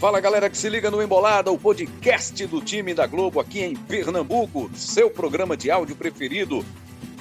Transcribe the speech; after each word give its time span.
Fala 0.00 0.18
galera 0.18 0.48
que 0.48 0.56
se 0.56 0.66
liga 0.70 0.90
no 0.90 1.02
Embolada, 1.02 1.52
o 1.52 1.58
podcast 1.58 2.46
do 2.46 2.62
time 2.62 2.94
da 2.94 3.06
Globo 3.06 3.38
aqui 3.38 3.60
em 3.60 3.76
Pernambuco, 3.76 4.70
seu 4.74 5.10
programa 5.10 5.58
de 5.58 5.70
áudio 5.70 5.94
preferido. 5.94 6.64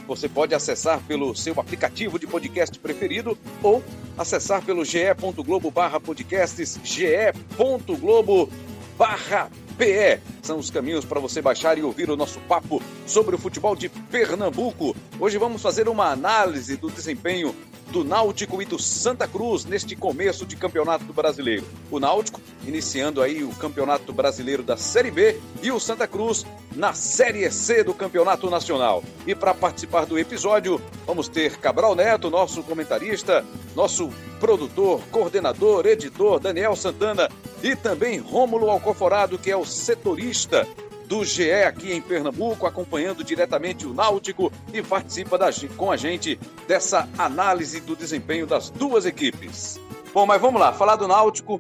Você 0.08 0.30
pode 0.30 0.56
acessar 0.56 1.02
pelo 1.06 1.36
seu 1.36 1.60
aplicativo 1.60 2.18
de 2.18 2.26
podcast 2.26 2.80
preferido 2.80 3.38
ou 3.62 3.84
acessar 4.18 4.64
pelo 4.64 4.86
ge.globo 4.86 5.70
barra 5.70 6.00
podcasts, 6.00 6.80
ge.globo 6.82 8.50
barra 8.98 9.52
PE. 9.78 10.22
São 10.42 10.58
os 10.58 10.70
caminhos 10.70 11.04
para 11.04 11.20
você 11.20 11.42
baixar 11.42 11.78
e 11.78 11.84
ouvir 11.84 12.10
o 12.10 12.16
nosso 12.16 12.40
papo 12.42 12.82
sobre 13.06 13.36
o 13.36 13.38
futebol 13.38 13.76
de 13.76 13.90
Pernambuco. 13.90 14.96
Hoje 15.20 15.38
vamos 15.38 15.62
fazer 15.62 15.90
uma 15.90 16.12
análise 16.12 16.78
do 16.78 16.90
desempenho 16.90 17.54
do 17.92 18.04
Náutico 18.04 18.62
e 18.62 18.66
do 18.66 18.80
Santa 18.80 19.28
Cruz 19.28 19.66
neste 19.66 19.96
começo 19.96 20.46
de 20.46 20.56
Campeonato 20.56 21.12
Brasileiro. 21.12 21.66
O 21.92 22.00
Náutico 22.00 22.42
iniciando 22.66 23.22
aí 23.22 23.44
o 23.44 23.50
Campeonato 23.56 24.14
Brasileiro 24.14 24.64
da 24.64 24.78
Série 24.78 25.12
B 25.12 25.40
e 25.62 25.72
o 25.72 25.80
Santa 25.80 26.08
Cruz 26.08 26.46
na 26.76 26.94
Série 26.94 27.50
C 27.52 27.84
do 27.84 27.94
Campeonato 27.94 28.50
Nacional. 28.50 29.04
E 29.26 29.34
para 29.34 29.54
participar 29.54 30.06
do 30.06 30.20
episódio, 30.20 30.82
vamos 31.06 31.28
ter 31.28 31.58
Cabral 31.58 31.96
Neto, 31.96 32.30
nosso 32.30 32.64
comentarista, 32.64 33.46
nosso 33.76 34.10
produtor, 34.40 35.02
coordenador, 35.12 35.86
editor 35.86 36.40
Daniel 36.40 36.76
Santana 36.76 37.30
e 37.62 37.76
também 37.76 38.20
Rômulo 38.20 38.70
Alcoforado, 38.70 39.38
que 39.38 39.52
é 39.52 39.58
o 39.58 39.66
setorista 39.66 40.68
do 41.10 41.26
GE 41.26 41.52
aqui 41.64 41.92
em 41.92 42.00
Pernambuco, 42.00 42.68
acompanhando 42.68 43.24
diretamente 43.24 43.88
o 43.88 43.96
Náutico 43.96 44.52
e 44.72 44.80
participa 44.84 45.40
da, 45.40 45.50
com 45.76 45.92
a 45.92 45.98
gente 45.98 46.36
dessa 46.68 47.10
análise 47.18 47.82
do 47.82 47.96
desempenho 47.96 48.46
das 48.46 48.70
duas 48.70 49.08
equipes. 49.08 49.80
Bom, 50.14 50.28
mas 50.28 50.40
vamos 50.40 50.62
lá, 50.62 50.72
falar 50.72 50.98
do 50.98 51.08
Náutico, 51.08 51.60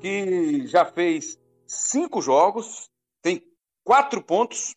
que 0.00 0.66
já 0.66 0.84
fez 0.84 1.38
cinco 1.66 2.20
jogos, 2.20 2.90
tem 3.22 3.42
quatro 3.82 4.22
pontos. 4.22 4.76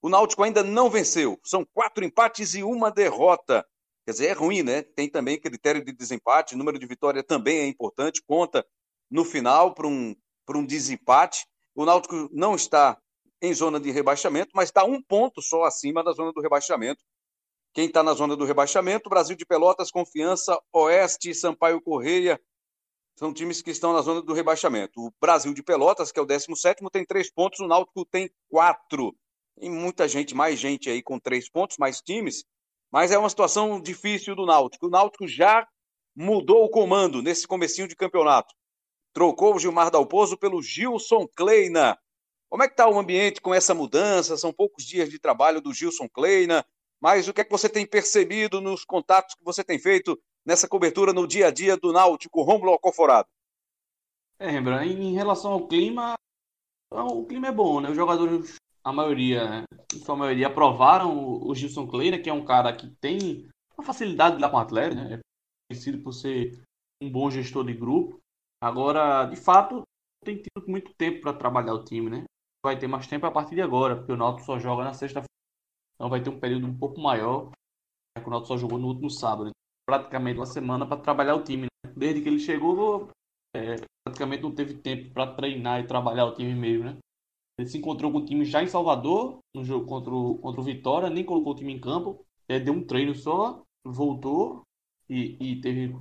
O 0.00 0.08
Náutico 0.08 0.44
ainda 0.44 0.62
não 0.62 0.88
venceu, 0.88 1.40
são 1.42 1.66
quatro 1.74 2.04
empates 2.04 2.54
e 2.54 2.62
uma 2.62 2.88
derrota. 2.88 3.66
Quer 4.06 4.12
dizer, 4.12 4.26
é 4.28 4.32
ruim, 4.32 4.62
né? 4.62 4.80
Tem 4.80 5.08
também 5.08 5.40
critério 5.40 5.84
de 5.84 5.92
desempate, 5.92 6.54
número 6.54 6.78
de 6.78 6.86
vitória 6.86 7.24
também 7.24 7.58
é 7.58 7.66
importante, 7.66 8.22
conta 8.24 8.64
no 9.10 9.24
final 9.24 9.74
para 9.74 9.88
um, 9.88 10.14
um 10.54 10.64
desempate. 10.64 11.44
O 11.74 11.84
Náutico 11.84 12.28
não 12.32 12.54
está 12.54 12.98
em 13.40 13.52
zona 13.52 13.80
de 13.80 13.90
rebaixamento, 13.90 14.50
mas 14.54 14.68
está 14.68 14.84
um 14.84 15.02
ponto 15.02 15.40
só 15.40 15.64
acima 15.64 16.04
da 16.04 16.12
zona 16.12 16.32
do 16.32 16.40
rebaixamento. 16.40 17.02
Quem 17.74 17.86
está 17.86 18.02
na 18.02 18.12
zona 18.12 18.36
do 18.36 18.44
rebaixamento? 18.44 19.08
Brasil 19.08 19.34
de 19.34 19.46
Pelotas, 19.46 19.90
Confiança, 19.90 20.58
Oeste, 20.72 21.34
Sampaio 21.34 21.80
Correia. 21.80 22.38
São 23.18 23.32
times 23.32 23.62
que 23.62 23.70
estão 23.70 23.92
na 23.92 24.02
zona 24.02 24.20
do 24.20 24.34
rebaixamento. 24.34 25.00
O 25.00 25.12
Brasil 25.20 25.52
de 25.54 25.62
Pelotas, 25.62 26.12
que 26.12 26.18
é 26.18 26.22
o 26.22 26.26
17, 26.26 26.82
tem 26.92 27.04
três 27.04 27.32
pontos, 27.32 27.60
o 27.60 27.66
Náutico 27.66 28.04
tem 28.04 28.30
quatro. 28.48 29.16
Tem 29.58 29.70
muita 29.70 30.06
gente, 30.06 30.34
mais 30.34 30.58
gente 30.58 30.90
aí 30.90 31.02
com 31.02 31.18
três 31.18 31.48
pontos, 31.48 31.78
mais 31.78 32.00
times. 32.02 32.44
Mas 32.92 33.10
é 33.10 33.18
uma 33.18 33.30
situação 33.30 33.80
difícil 33.80 34.36
do 34.36 34.44
Náutico. 34.44 34.86
O 34.86 34.90
Náutico 34.90 35.26
já 35.26 35.66
mudou 36.14 36.64
o 36.64 36.70
comando 36.70 37.22
nesse 37.22 37.46
comecinho 37.46 37.88
de 37.88 37.96
campeonato 37.96 38.54
trocou 39.12 39.54
o 39.54 39.58
Gilmar 39.58 39.90
Dalpozo 39.90 40.36
pelo 40.36 40.62
Gilson 40.62 41.26
Kleina. 41.28 41.98
Como 42.48 42.62
é 42.62 42.66
que 42.66 42.74
está 42.74 42.88
o 42.88 42.98
ambiente 42.98 43.40
com 43.40 43.54
essa 43.54 43.74
mudança? 43.74 44.36
São 44.36 44.52
poucos 44.52 44.84
dias 44.84 45.08
de 45.08 45.18
trabalho 45.18 45.60
do 45.60 45.72
Gilson 45.72 46.08
Kleina, 46.08 46.64
mas 47.00 47.26
o 47.26 47.32
que 47.32 47.40
é 47.40 47.44
que 47.44 47.50
você 47.50 47.68
tem 47.68 47.86
percebido 47.86 48.60
nos 48.60 48.84
contatos 48.84 49.34
que 49.34 49.44
você 49.44 49.64
tem 49.64 49.78
feito 49.78 50.20
nessa 50.44 50.68
cobertura 50.68 51.12
no 51.12 51.26
dia 51.26 51.48
a 51.48 51.50
dia 51.50 51.76
do 51.76 51.92
Náutico, 51.92 52.42
Rômulo 52.42 52.72
Alcoforado? 52.72 53.28
É, 54.38 54.50
Rembrandt, 54.50 54.92
em 54.92 55.14
relação 55.14 55.52
ao 55.52 55.66
clima, 55.66 56.14
o 56.90 57.24
clima 57.24 57.48
é 57.48 57.52
bom, 57.52 57.80
né? 57.80 57.90
Os 57.90 57.96
jogadores, 57.96 58.56
a 58.84 58.92
maioria, 58.92 59.64
em 59.94 59.98
sua 59.98 60.16
maioria, 60.16 60.48
aprovaram 60.48 61.40
o 61.42 61.54
Gilson 61.54 61.86
Kleina, 61.86 62.18
que 62.18 62.28
é 62.28 62.32
um 62.32 62.44
cara 62.44 62.74
que 62.74 62.88
tem 63.00 63.48
uma 63.76 63.84
facilidade 63.84 64.32
de 64.32 64.36
lidar 64.36 64.50
com 64.50 64.56
o 64.56 64.60
atleta, 64.60 64.94
né? 64.94 65.14
É 65.14 65.20
conhecido 65.72 66.02
por 66.02 66.12
ser 66.12 66.60
um 67.00 67.10
bom 67.10 67.30
gestor 67.30 67.64
de 67.64 67.72
grupo. 67.72 68.21
Agora, 68.62 69.24
de 69.26 69.34
fato, 69.34 69.82
tem 70.24 70.36
tido 70.36 70.64
muito 70.68 70.94
tempo 70.94 71.20
para 71.20 71.32
trabalhar 71.32 71.74
o 71.74 71.82
time, 71.82 72.08
né? 72.08 72.24
Vai 72.64 72.78
ter 72.78 72.86
mais 72.86 73.08
tempo 73.08 73.26
a 73.26 73.30
partir 73.32 73.56
de 73.56 73.60
agora, 73.60 73.96
porque 73.96 74.12
o 74.12 74.16
Náutico 74.16 74.46
só 74.46 74.56
joga 74.56 74.84
na 74.84 74.94
sexta-feira. 74.94 75.26
Então 75.96 76.08
vai 76.08 76.22
ter 76.22 76.30
um 76.30 76.38
período 76.38 76.68
um 76.68 76.78
pouco 76.78 77.00
maior, 77.00 77.50
que 78.16 78.24
o 78.24 78.30
Náutico 78.30 78.46
só 78.46 78.56
jogou 78.56 78.78
no 78.78 78.86
último 78.86 79.10
sábado. 79.10 79.50
Praticamente 79.84 80.38
uma 80.38 80.46
semana 80.46 80.86
para 80.86 81.02
trabalhar 81.02 81.34
o 81.34 81.42
time. 81.42 81.62
Né? 81.62 81.92
Desde 81.96 82.22
que 82.22 82.28
ele 82.28 82.38
chegou, 82.38 83.08
é, 83.56 83.74
praticamente 84.06 84.44
não 84.44 84.54
teve 84.54 84.74
tempo 84.74 85.12
para 85.12 85.34
treinar 85.34 85.80
e 85.80 85.86
trabalhar 85.88 86.26
o 86.26 86.34
time 86.36 86.54
mesmo, 86.54 86.84
né? 86.84 86.98
Ele 87.58 87.68
se 87.68 87.78
encontrou 87.78 88.12
com 88.12 88.18
o 88.18 88.24
time 88.24 88.44
já 88.44 88.62
em 88.62 88.68
Salvador, 88.68 89.38
no 89.52 89.64
jogo 89.64 89.86
contra 89.86 90.14
o, 90.14 90.38
contra 90.38 90.60
o 90.60 90.64
Vitória, 90.64 91.10
nem 91.10 91.24
colocou 91.24 91.52
o 91.52 91.56
time 91.56 91.72
em 91.72 91.80
campo. 91.80 92.24
É, 92.48 92.60
deu 92.60 92.74
um 92.74 92.86
treino 92.86 93.12
só, 93.12 93.60
voltou 93.84 94.62
e, 95.10 95.36
e 95.40 95.60
teve 95.60 95.96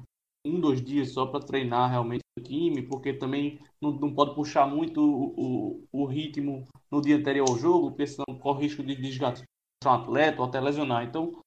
um, 0.46 0.60
dois 0.60 0.80
dias 0.84 1.12
só 1.12 1.26
para 1.26 1.44
treinar 1.44 1.90
realmente 1.90 2.22
time, 2.42 2.82
porque 2.82 3.14
também 3.14 3.60
não, 3.82 3.92
não 3.92 4.14
pode 4.14 4.36
puxar 4.36 4.68
muito 4.68 5.02
o, 5.02 5.84
o, 5.92 6.04
o, 6.04 6.06
ritmo 6.06 6.68
no 6.92 7.02
dia 7.02 7.18
anterior 7.18 7.50
ao 7.50 7.58
jogo, 7.58 7.92
porque 7.92 8.08
senão 8.08 8.40
corre 8.40 8.64
risco 8.64 8.84
de 8.84 8.96
desgastar 8.96 9.46
um 9.86 9.90
atleta 9.90 10.42
ou 10.42 10.48
até 10.48 10.60
lesionar. 10.60 11.04
Então, 11.04 11.42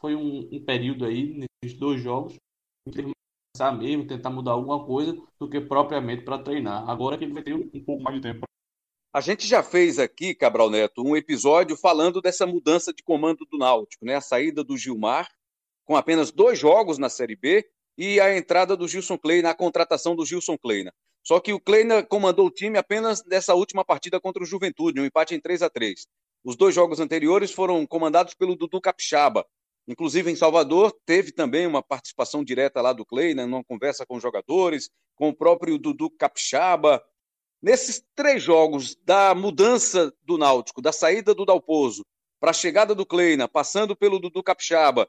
foi 0.00 0.14
um, 0.14 0.48
um 0.52 0.64
período 0.64 1.04
aí, 1.04 1.46
nesses 1.62 1.78
dois 1.78 2.00
jogos, 2.00 2.36
pensar 3.54 3.72
mesmo, 3.72 4.06
tentar 4.06 4.30
mudar 4.30 4.52
alguma 4.52 4.84
coisa, 4.84 5.16
do 5.38 5.48
que 5.48 5.60
propriamente 5.60 6.24
para 6.24 6.42
treinar. 6.42 6.88
Agora 6.88 7.18
que 7.18 7.24
ele 7.24 7.34
vai 7.34 7.42
ter 7.42 7.54
um, 7.54 7.68
um 7.72 7.84
pouco 7.84 8.02
mais 8.02 8.16
de 8.16 8.22
tempo. 8.22 8.44
A 9.12 9.20
gente 9.20 9.46
já 9.46 9.62
fez 9.62 9.98
aqui, 9.98 10.34
Cabral 10.34 10.70
Neto, 10.70 11.02
um 11.02 11.16
episódio 11.16 11.76
falando 11.76 12.20
dessa 12.20 12.46
mudança 12.46 12.92
de 12.92 13.02
comando 13.02 13.44
do 13.44 13.58
Náutico, 13.58 14.04
né? 14.04 14.14
A 14.14 14.20
saída 14.20 14.62
do 14.62 14.76
Gilmar, 14.76 15.28
com 15.84 15.96
apenas 15.96 16.30
dois 16.30 16.58
jogos 16.58 16.96
na 16.96 17.08
Série 17.08 17.34
B, 17.34 17.68
e 17.96 18.20
a 18.20 18.36
entrada 18.36 18.76
do 18.76 18.88
Gilson 18.88 19.18
Kleina, 19.18 19.50
a 19.50 19.54
contratação 19.54 20.16
do 20.16 20.24
Gilson 20.24 20.56
Kleina. 20.56 20.92
Só 21.22 21.38
que 21.38 21.52
o 21.52 21.60
Kleina 21.60 22.02
comandou 22.02 22.46
o 22.46 22.50
time 22.50 22.78
apenas 22.78 23.24
nessa 23.24 23.54
última 23.54 23.84
partida 23.84 24.20
contra 24.20 24.42
o 24.42 24.46
Juventude, 24.46 25.00
um 25.00 25.04
empate 25.04 25.34
em 25.34 25.40
3 25.40 25.62
a 25.62 25.70
3 25.70 26.06
Os 26.42 26.56
dois 26.56 26.74
jogos 26.74 26.98
anteriores 27.00 27.52
foram 27.52 27.86
comandados 27.86 28.34
pelo 28.34 28.56
Dudu 28.56 28.80
Capixaba. 28.80 29.46
Inclusive 29.86 30.30
em 30.30 30.36
Salvador, 30.36 30.96
teve 31.04 31.32
também 31.32 31.66
uma 31.66 31.82
participação 31.82 32.44
direta 32.44 32.80
lá 32.80 32.92
do 32.92 33.04
Kleina, 33.04 33.46
numa 33.46 33.64
conversa 33.64 34.06
com 34.06 34.16
os 34.16 34.22
jogadores, 34.22 34.88
com 35.14 35.28
o 35.28 35.34
próprio 35.34 35.78
Dudu 35.78 36.10
Capixaba. 36.10 37.02
Nesses 37.62 38.02
três 38.14 38.42
jogos 38.42 38.96
da 39.04 39.34
mudança 39.34 40.12
do 40.22 40.38
Náutico, 40.38 40.80
da 40.80 40.92
saída 40.92 41.34
do 41.34 41.44
Dalpozo 41.44 42.02
para 42.40 42.50
a 42.50 42.54
chegada 42.54 42.94
do 42.94 43.04
Kleina, 43.04 43.46
passando 43.46 43.94
pelo 43.94 44.18
Dudu 44.18 44.42
Capixaba 44.42 45.06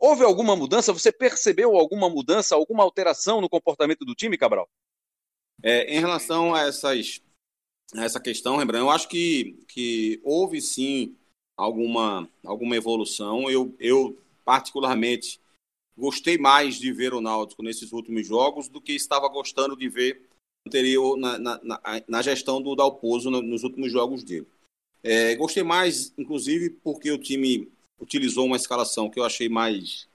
Houve 0.00 0.24
alguma 0.24 0.56
mudança? 0.56 0.94
Você 0.94 1.12
percebeu 1.12 1.76
alguma 1.76 2.08
mudança, 2.08 2.54
alguma 2.54 2.82
alteração 2.82 3.42
no 3.42 3.50
comportamento 3.50 4.02
do 4.02 4.14
time, 4.14 4.38
Cabral? 4.38 4.66
É, 5.62 5.94
em 5.94 6.00
relação 6.00 6.54
a, 6.54 6.62
essas, 6.62 7.20
a 7.94 8.02
essa 8.02 8.18
questão, 8.18 8.56
Rembrandt, 8.56 8.82
eu 8.82 8.90
acho 8.90 9.06
que, 9.06 9.62
que 9.68 10.18
houve 10.24 10.62
sim 10.62 11.14
alguma, 11.54 12.26
alguma 12.42 12.74
evolução. 12.76 13.50
Eu, 13.50 13.76
eu, 13.78 14.18
particularmente, 14.42 15.38
gostei 15.94 16.38
mais 16.38 16.76
de 16.76 16.90
ver 16.92 17.12
o 17.12 17.20
Náutico 17.20 17.62
nesses 17.62 17.92
últimos 17.92 18.26
jogos 18.26 18.70
do 18.70 18.80
que 18.80 18.92
estava 18.92 19.28
gostando 19.28 19.76
de 19.76 19.86
ver 19.86 20.26
anterior 20.66 21.18
na, 21.18 21.38
na, 21.38 21.60
na, 21.62 21.80
na 22.08 22.22
gestão 22.22 22.62
do 22.62 22.74
Dalpozo 22.74 23.30
nos 23.30 23.64
últimos 23.64 23.92
jogos 23.92 24.24
dele. 24.24 24.46
É, 25.02 25.34
gostei 25.34 25.62
mais, 25.62 26.12
inclusive, 26.16 26.70
porque 26.70 27.10
o 27.10 27.18
time 27.18 27.70
utilizou 28.00 28.46
uma 28.46 28.56
escalação 28.56 29.10
que 29.10 29.20
eu 29.20 29.24
achei 29.24 29.48
mais 29.48 30.08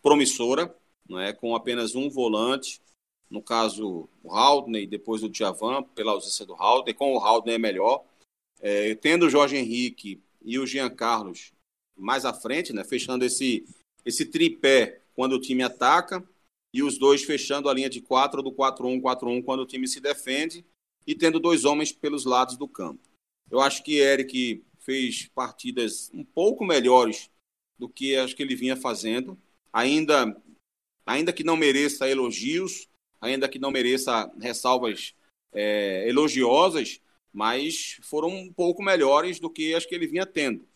promissora, 0.00 0.74
não 1.08 1.18
é? 1.18 1.32
com 1.32 1.54
apenas 1.54 1.94
um 1.94 2.08
volante, 2.08 2.80
no 3.30 3.42
caso 3.42 4.08
o 4.22 4.32
Haldney, 4.32 4.86
depois 4.86 5.22
o 5.22 5.28
Djavan, 5.28 5.82
pela 5.82 6.12
ausência 6.12 6.44
do 6.44 6.54
Haldney, 6.54 6.94
com 6.94 7.14
o 7.14 7.18
Haldney 7.18 7.54
é 7.54 7.58
melhor. 7.58 8.04
É, 8.60 8.94
tendo 8.94 9.26
o 9.26 9.30
Jorge 9.30 9.56
Henrique 9.56 10.20
e 10.44 10.58
o 10.58 10.66
Jean 10.66 10.90
Carlos 10.90 11.52
mais 11.96 12.24
à 12.24 12.32
frente, 12.32 12.72
né? 12.72 12.84
fechando 12.84 13.24
esse, 13.24 13.66
esse 14.04 14.26
tripé 14.26 15.00
quando 15.14 15.34
o 15.34 15.40
time 15.40 15.62
ataca, 15.62 16.26
e 16.74 16.82
os 16.82 16.98
dois 16.98 17.22
fechando 17.22 17.68
a 17.68 17.74
linha 17.74 17.90
de 17.90 18.00
4 18.00 18.42
do 18.42 18.50
4-1, 18.50 19.00
4-1 19.00 19.44
quando 19.44 19.60
o 19.60 19.66
time 19.66 19.86
se 19.86 20.00
defende, 20.00 20.64
e 21.06 21.14
tendo 21.14 21.38
dois 21.38 21.64
homens 21.64 21.92
pelos 21.92 22.24
lados 22.24 22.56
do 22.56 22.66
campo. 22.66 23.00
Eu 23.50 23.60
acho 23.60 23.82
que 23.82 23.98
Eric 23.98 24.64
fez 24.84 25.28
partidas 25.34 26.10
um 26.12 26.24
pouco 26.24 26.64
melhores 26.64 27.30
do 27.78 27.88
que 27.88 28.16
acho 28.16 28.36
que 28.36 28.42
ele 28.42 28.54
vinha 28.54 28.76
fazendo. 28.76 29.38
Ainda, 29.72 30.36
ainda 31.06 31.32
que 31.32 31.44
não 31.44 31.56
mereça 31.56 32.08
elogios, 32.08 32.88
ainda 33.20 33.48
que 33.48 33.58
não 33.58 33.70
mereça 33.70 34.30
ressalvas 34.40 35.14
é, 35.52 36.08
elogiosas, 36.08 37.00
mas 37.32 37.98
foram 38.02 38.28
um 38.28 38.52
pouco 38.52 38.82
melhores 38.82 39.40
do 39.40 39.48
que 39.48 39.74
as 39.74 39.86
que 39.86 39.94
ele 39.94 40.06
vinha 40.06 40.26
tendo. 40.26 40.66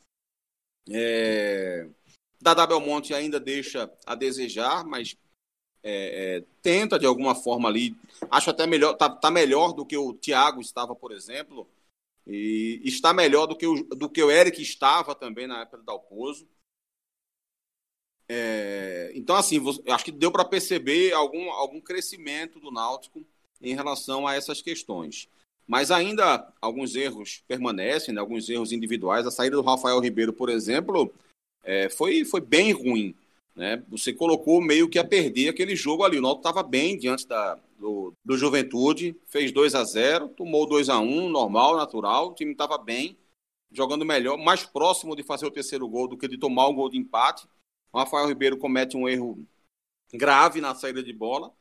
É... 0.91 1.89
Dada 2.41 2.67
Belmonte 2.67 3.13
ainda 3.13 3.41
deixa 3.41 3.91
a 4.07 4.15
desejar, 4.15 4.85
mas 4.85 5.17
é, 5.83 6.37
é, 6.39 6.45
tenta 6.63 6.99
de 6.99 7.07
alguma 7.07 7.35
forma 7.35 7.69
ali, 7.69 7.97
acho 8.31 8.51
até 8.51 8.67
melhor, 8.67 8.95
tá, 8.95 9.09
tá 9.09 9.31
melhor 9.31 9.73
do 9.73 9.87
que 9.87 9.97
o 9.97 10.15
Thiago 10.15 10.61
estava, 10.61 10.95
por 10.95 11.13
exemplo, 11.13 11.69
e 12.27 12.81
está 12.85 13.15
melhor 13.15 13.47
do 13.47 13.57
que 13.57 13.67
o, 13.67 13.85
do 13.85 14.09
que 14.09 14.23
o 14.23 14.31
Eric 14.31 14.61
estava 14.61 15.15
também 15.15 15.47
na 15.47 15.61
época 15.61 15.79
do 15.79 15.85
Dalpozo. 15.85 16.47
É, 18.29 19.13
então, 19.15 19.37
assim, 19.37 19.61
acho 19.89 20.05
que 20.05 20.11
deu 20.11 20.33
para 20.33 20.45
perceber 20.45 21.13
algum, 21.13 21.49
algum 21.51 21.81
crescimento 21.81 22.59
do 22.59 22.73
Náutico 22.73 23.25
em 23.63 23.75
relação 23.75 24.27
a 24.27 24.35
essas 24.35 24.61
questões. 24.61 25.29
Mas 25.67 25.91
ainda 25.91 26.53
alguns 26.61 26.97
erros 26.97 27.43
permanecem, 27.47 28.13
né? 28.13 28.21
alguns 28.21 28.49
erros 28.49 28.73
individuais. 28.73 29.27
A 29.27 29.31
saída 29.31 29.57
do 29.57 29.63
Rafael 29.63 30.01
Ribeiro, 30.01 30.33
por 30.33 30.49
exemplo, 30.49 31.13
é, 31.63 31.89
foi, 31.89 32.25
foi 32.25 32.41
bem 32.41 32.73
ruim. 32.73 33.15
Né? 33.55 33.83
Você 33.89 34.13
colocou 34.13 34.61
meio 34.61 34.89
que 34.89 34.99
a 34.99 35.05
perder 35.05 35.49
aquele 35.49 35.77
jogo 35.77 36.05
ali. 36.05 36.19
O 36.19 36.23
Náutico 36.23 36.49
estava 36.49 36.63
bem 36.63 36.99
diante 36.99 37.27
da, 37.27 37.59
do, 37.79 38.15
do 38.25 38.37
Juventude, 38.37 39.17
fez 39.27 39.53
2 39.53 39.75
a 39.75 39.85
0 39.85 40.29
tomou 40.31 40.67
2 40.67 40.89
a 40.89 40.99
1 40.99 41.29
normal, 41.29 41.77
natural. 41.77 42.29
O 42.29 42.35
time 42.35 42.53
estava 42.53 42.79
bem, 42.79 43.19
jogando 43.71 44.05
melhor, 44.05 44.37
mais 44.37 44.65
próximo 44.65 45.15
de 45.15 45.23
fazer 45.23 45.47
o 45.47 45.51
terceiro 45.51 45.89
gol 45.89 46.09
do 46.09 46.17
que 46.17 46.29
de 46.29 46.39
tomar 46.39 46.69
um 46.69 46.75
gol 46.75 46.89
de 46.89 46.99
empate. 46.99 47.47
O 47.93 47.99
Rafael 47.99 48.27
Ribeiro 48.27 48.59
comete 48.59 48.97
um 48.97 49.09
erro 49.09 49.47
grave 50.13 50.61
na 50.61 50.75
saída 50.75 51.03
de 51.03 51.13
bola. 51.13 51.53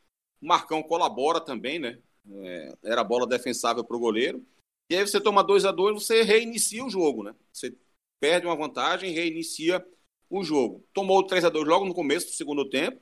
O 0.41 0.47
Marcão 0.47 0.83
colabora 0.83 1.39
também, 1.39 1.79
né? 1.79 1.99
É, 2.29 2.77
era 2.83 3.03
bola 3.03 3.27
defensável 3.27 3.83
para 3.83 3.95
o 3.95 3.99
goleiro. 3.99 4.45
E 4.89 4.95
aí 4.95 5.07
você 5.07 5.19
toma 5.19 5.43
2 5.43 5.65
a 5.65 5.71
2 5.71 6.03
você 6.03 6.21
reinicia 6.21 6.83
o 6.85 6.89
jogo, 6.89 7.23
né? 7.23 7.35
Você 7.51 7.75
perde 8.19 8.45
uma 8.45 8.55
vantagem, 8.55 9.11
reinicia 9.11 9.85
o 10.29 10.43
jogo. 10.43 10.85
Tomou 10.93 11.25
3 11.25 11.45
a 11.45 11.49
2 11.49 11.67
logo 11.67 11.85
no 11.85 11.93
começo 11.93 12.27
do 12.27 12.33
segundo 12.33 12.69
tempo. 12.69 13.01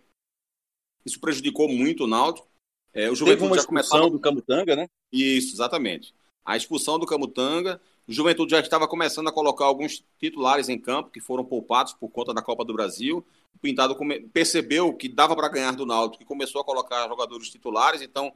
Isso 1.05 1.19
prejudicou 1.19 1.67
muito 1.67 2.05
o 2.05 2.07
Náutico. 2.07 2.47
É, 2.93 3.09
o 3.09 3.15
Juventude 3.15 3.39
Teve 3.41 3.51
uma 3.51 3.55
expulsão 3.57 3.99
começava... 3.99 4.09
do 4.09 4.19
Camutanga, 4.19 4.75
né? 4.75 4.89
Isso, 5.11 5.55
exatamente. 5.55 6.13
A 6.45 6.55
expulsão 6.55 6.99
do 6.99 7.05
Camutanga. 7.05 7.81
O 8.07 8.11
Juventude 8.11 8.51
já 8.51 8.59
estava 8.59 8.87
começando 8.87 9.27
a 9.29 9.31
colocar 9.31 9.65
alguns 9.65 10.03
titulares 10.19 10.69
em 10.69 10.77
campo 10.77 11.09
que 11.09 11.19
foram 11.19 11.43
poupados 11.43 11.93
por 11.93 12.09
conta 12.09 12.33
da 12.33 12.41
Copa 12.41 12.63
do 12.63 12.73
Brasil. 12.73 13.25
O 13.55 13.59
Pintado 13.59 13.97
percebeu 14.31 14.93
que 14.93 15.07
dava 15.07 15.35
para 15.35 15.47
ganhar 15.47 15.71
do 15.71 15.85
Náutico 15.85 16.23
e 16.23 16.25
começou 16.25 16.61
a 16.61 16.65
colocar 16.65 17.07
jogadores 17.07 17.49
titulares. 17.49 18.01
Então, 18.01 18.33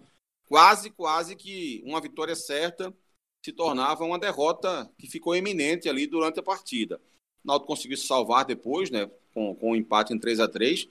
quase, 0.48 0.89
quase 0.89 1.36
que 1.36 1.83
uma 1.86 2.00
vitória 2.01 2.36
certa 2.36 2.94
se 3.45 3.51
tornava 3.51 4.06
uma 4.06 4.18
derrota 4.18 4.89
que 4.98 5.07
ficou 5.07 5.36
eminente 5.36 5.88
ali 5.88 6.07
durante 6.07 6.39
a 6.39 6.44
partida. 6.44 7.00
O 7.44 7.48
Náutico 7.48 7.68
conseguiu 7.68 7.98
se 7.98 8.07
salvar 8.07 8.45
depois, 8.45 8.89
né, 8.89 9.12
com, 9.33 9.54
com 9.54 9.71
um 9.71 9.75
empate 9.75 10.13
em 10.13 10.19
3 10.19 10.39
a 10.39 10.48
3 10.48 10.88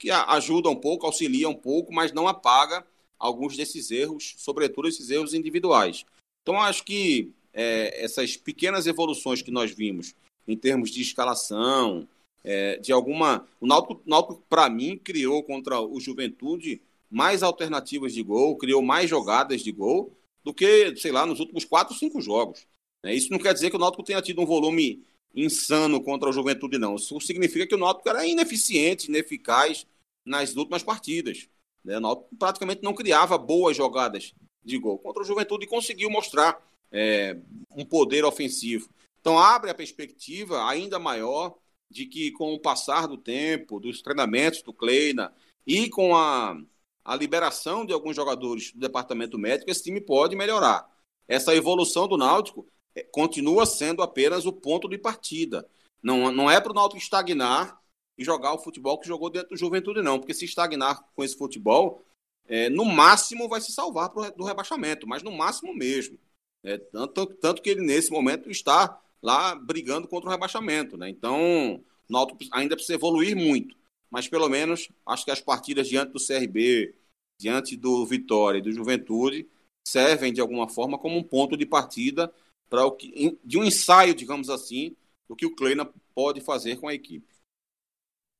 que 0.00 0.10
ajuda 0.10 0.70
um 0.70 0.74
pouco, 0.74 1.04
auxilia 1.04 1.46
um 1.46 1.54
pouco, 1.54 1.92
mas 1.92 2.10
não 2.10 2.26
apaga 2.26 2.84
alguns 3.20 3.56
desses 3.56 3.90
erros, 3.90 4.34
sobretudo 4.38 4.88
esses 4.88 5.10
erros 5.10 5.34
individuais. 5.34 6.04
Então, 6.42 6.58
acho 6.60 6.82
que 6.82 7.30
é, 7.52 8.02
essas 8.02 8.36
pequenas 8.36 8.86
evoluções 8.86 9.42
que 9.42 9.50
nós 9.50 9.70
vimos 9.70 10.14
em 10.48 10.56
termos 10.56 10.90
de 10.90 11.02
escalação, 11.02 12.08
é, 12.42 12.78
de 12.78 12.90
alguma. 12.92 13.46
O 13.60 13.66
Náutico, 13.66 14.00
Náutico 14.06 14.42
para 14.48 14.68
mim, 14.70 14.96
criou 14.96 15.42
contra 15.42 15.80
o 15.80 16.00
Juventude 16.00 16.80
mais 17.10 17.42
alternativas 17.42 18.14
de 18.14 18.22
gol, 18.22 18.56
criou 18.56 18.82
mais 18.82 19.10
jogadas 19.10 19.62
de 19.62 19.70
gol 19.70 20.16
do 20.42 20.54
que, 20.54 20.96
sei 20.96 21.12
lá, 21.12 21.26
nos 21.26 21.40
últimos 21.40 21.64
quatro, 21.64 21.94
cinco 21.94 22.20
jogos. 22.20 22.66
É, 23.02 23.14
isso 23.14 23.30
não 23.30 23.38
quer 23.38 23.52
dizer 23.52 23.70
que 23.70 23.76
o 23.76 23.78
Náutico 23.78 24.02
tenha 24.02 24.22
tido 24.22 24.40
um 24.40 24.46
volume 24.46 25.04
insano 25.34 26.00
contra 26.02 26.28
o 26.28 26.32
Juventude, 26.32 26.78
não. 26.78 26.96
Isso 26.96 27.20
significa 27.20 27.66
que 27.66 27.74
o 27.74 27.78
Náutico 27.78 28.08
era 28.08 28.26
ineficiente, 28.26 29.08
ineficaz 29.08 29.86
nas 30.24 30.56
últimas 30.56 30.82
partidas. 30.82 31.48
Né? 31.84 31.96
O 31.96 32.00
Náutico 32.00 32.36
praticamente 32.36 32.82
não 32.82 32.94
criava 32.94 33.38
boas 33.38 33.76
jogadas 33.76 34.34
de 34.64 34.78
gol. 34.78 34.98
Contra 34.98 35.22
o 35.22 35.26
Juventude 35.26 35.66
conseguiu 35.66 36.10
mostrar 36.10 36.60
é, 36.92 37.36
um 37.74 37.84
poder 37.84 38.24
ofensivo. 38.24 38.88
Então 39.20 39.38
abre 39.38 39.70
a 39.70 39.74
perspectiva 39.74 40.68
ainda 40.68 40.98
maior 40.98 41.56
de 41.90 42.06
que 42.06 42.30
com 42.32 42.54
o 42.54 42.60
passar 42.60 43.06
do 43.06 43.16
tempo, 43.16 43.80
dos 43.80 44.00
treinamentos 44.00 44.62
do 44.62 44.72
Kleina 44.72 45.32
e 45.66 45.88
com 45.88 46.16
a 46.16 46.56
a 47.04 47.16
liberação 47.16 47.84
de 47.84 47.92
alguns 47.92 48.14
jogadores 48.14 48.72
do 48.72 48.78
departamento 48.78 49.38
médico, 49.38 49.70
esse 49.70 49.82
time 49.82 50.00
pode 50.00 50.36
melhorar. 50.36 50.88
Essa 51.26 51.54
evolução 51.54 52.06
do 52.06 52.16
Náutico 52.16 52.66
eh, 52.94 53.02
continua 53.10 53.66
sendo 53.66 54.02
apenas 54.02 54.46
o 54.46 54.52
ponto 54.52 54.88
de 54.88 54.98
partida. 54.98 55.68
Não, 56.02 56.30
não 56.30 56.50
é 56.50 56.60
para 56.60 56.72
o 56.72 56.74
Náutico 56.74 57.00
estagnar 57.00 57.80
e 58.20 58.24
jogar 58.24 58.54
o 58.54 58.58
futebol 58.58 58.98
que 58.98 59.08
jogou 59.08 59.30
dentro 59.30 59.48
do 59.48 59.56
Juventude, 59.56 60.02
não. 60.02 60.18
Porque 60.20 60.34
se 60.34 60.44
estagnar 60.44 61.02
com 61.16 61.24
esse 61.24 61.36
futebol, 61.36 62.04
é, 62.46 62.68
no 62.68 62.84
máximo 62.84 63.48
vai 63.48 63.60
se 63.60 63.72
salvar 63.72 64.10
do 64.10 64.44
rebaixamento, 64.44 65.08
mas 65.08 65.22
no 65.22 65.32
máximo 65.32 65.74
mesmo. 65.74 66.18
É, 66.62 66.78
tanto, 66.78 67.26
tanto 67.26 67.62
que 67.62 67.70
ele, 67.70 67.80
nesse 67.80 68.12
momento, 68.12 68.50
está 68.50 69.00
lá 69.22 69.54
brigando 69.54 70.06
contra 70.06 70.28
o 70.28 70.32
rebaixamento. 70.32 70.96
Né? 70.96 71.08
Então, 71.08 71.76
o 71.76 71.82
Náutico 72.12 72.38
ainda 72.52 72.76
precisa 72.76 72.94
evoluir 72.94 73.34
muito 73.34 73.80
mas 74.10 74.26
pelo 74.26 74.48
menos 74.48 74.88
acho 75.06 75.24
que 75.24 75.30
as 75.30 75.40
partidas 75.40 75.88
diante 75.88 76.12
do 76.12 76.18
CRB, 76.18 76.94
diante 77.38 77.76
do 77.76 78.04
Vitória 78.04 78.58
e 78.58 78.62
do 78.62 78.72
Juventude, 78.72 79.48
servem 79.86 80.32
de 80.32 80.40
alguma 80.40 80.68
forma 80.68 80.98
como 80.98 81.16
um 81.16 81.22
ponto 81.22 81.56
de 81.56 81.64
partida 81.64 82.32
para 82.68 82.84
o 82.84 82.92
que, 82.92 83.38
de 83.44 83.56
um 83.56 83.64
ensaio, 83.64 84.14
digamos 84.14 84.50
assim, 84.50 84.96
do 85.28 85.36
que 85.36 85.46
o 85.46 85.54
Kleina 85.54 85.88
pode 86.14 86.40
fazer 86.40 86.78
com 86.78 86.88
a 86.88 86.94
equipe. 86.94 87.26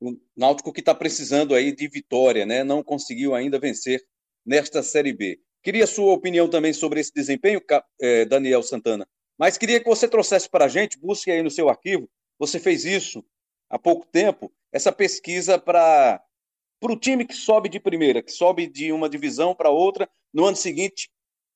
O 0.01 0.17
Náutico 0.37 0.73
que 0.73 0.81
está 0.81 0.95
precisando 0.95 1.55
aí 1.55 1.73
de 1.73 1.87
vitória, 1.87 2.47
né? 2.47 2.65
Não 2.65 2.83
conseguiu 2.83 3.35
ainda 3.35 3.59
vencer 3.59 4.03
nesta 4.45 4.83
Série 4.83 5.13
B. 5.13 5.39
Queria 5.63 5.87
sua 5.87 6.13
opinião 6.13 6.49
também 6.49 6.73
sobre 6.73 7.01
esse 7.01 7.13
desempenho, 7.13 7.61
eh, 8.01 8.25
Daniel 8.25 8.63
Santana. 8.63 9.07
Mas 9.39 9.59
queria 9.59 9.79
que 9.79 9.89
você 9.89 10.09
trouxesse 10.09 10.49
para 10.49 10.65
a 10.65 10.69
gente, 10.69 10.99
busque 10.99 11.31
aí 11.31 11.43
no 11.43 11.51
seu 11.51 11.69
arquivo. 11.69 12.09
Você 12.39 12.59
fez 12.59 12.85
isso 12.85 13.25
há 13.69 13.79
pouco 13.79 14.07
tempo 14.07 14.53
essa 14.73 14.91
pesquisa 14.91 15.59
para 15.59 16.23
o 16.83 16.97
time 16.97 17.27
que 17.27 17.35
sobe 17.35 17.69
de 17.69 17.79
primeira, 17.79 18.23
que 18.23 18.33
sobe 18.33 18.67
de 18.67 18.93
uma 18.93 19.09
divisão 19.09 19.55
para 19.55 19.71
outra, 19.71 20.09
no 20.33 20.45
ano 20.47 20.57
seguinte 20.57 21.11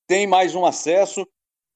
tem 0.06 0.26
mais 0.26 0.54
um 0.54 0.66
acesso. 0.66 1.26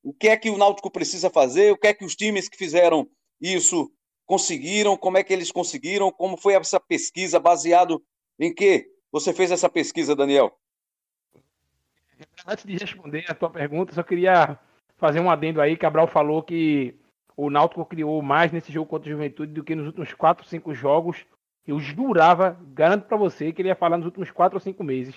O 0.03 0.13
que 0.13 0.29
é 0.29 0.37
que 0.37 0.51
o 0.51 0.59
Náutico 0.59 0.91
precisa 0.91 1.31
fazer? 1.31 1.73
O 1.73 1.79
que 1.79 1.87
é 1.87 1.95
que 1.95 2.05
os 2.05 2.15
times 2.15 2.49
que 2.49 2.57
fizeram 2.57 3.09
isso 3.41 3.91
conseguiram? 4.29 4.97
Como 4.97 5.17
é 5.17 5.25
que 5.25 5.33
eles 5.33 5.51
conseguiram? 5.51 6.13
Como 6.13 6.37
foi 6.37 6.53
essa 6.55 6.79
pesquisa? 6.79 7.41
Baseado 7.41 8.01
em 8.39 8.55
que 8.55 8.87
você 9.11 9.33
fez 9.33 9.51
essa 9.51 9.69
pesquisa, 9.69 10.15
Daniel? 10.15 10.57
Antes 12.47 12.65
de 12.65 12.77
responder 12.77 13.25
a 13.27 13.35
tua 13.35 13.49
pergunta, 13.49 13.95
só 13.95 14.03
queria 14.03 14.59
fazer 14.99 15.19
um 15.19 15.31
adendo 15.31 15.61
aí. 15.61 15.77
Cabral 15.77 16.07
falou 16.07 16.43
que 16.43 16.95
o 17.35 17.49
Náutico 17.49 17.87
criou 17.87 18.21
mais 18.21 18.53
nesse 18.53 18.71
jogo 18.71 18.91
contra 18.91 19.09
a 19.09 19.13
Juventude 19.13 19.53
do 19.53 19.65
que 19.65 19.75
nos 19.75 19.87
últimos 19.87 20.13
4, 20.13 20.47
5 20.47 20.75
jogos. 20.75 21.25
Eu 21.67 21.81
jurava, 21.81 22.59
garanto 22.75 23.07
para 23.07 23.17
você, 23.17 23.53
que 23.53 23.63
ele 23.63 23.69
ia 23.69 23.77
falar 23.77 23.97
nos 23.97 24.07
últimos 24.07 24.31
4 24.31 24.57
ou 24.57 24.61
5 24.61 24.85
meses. 24.85 25.15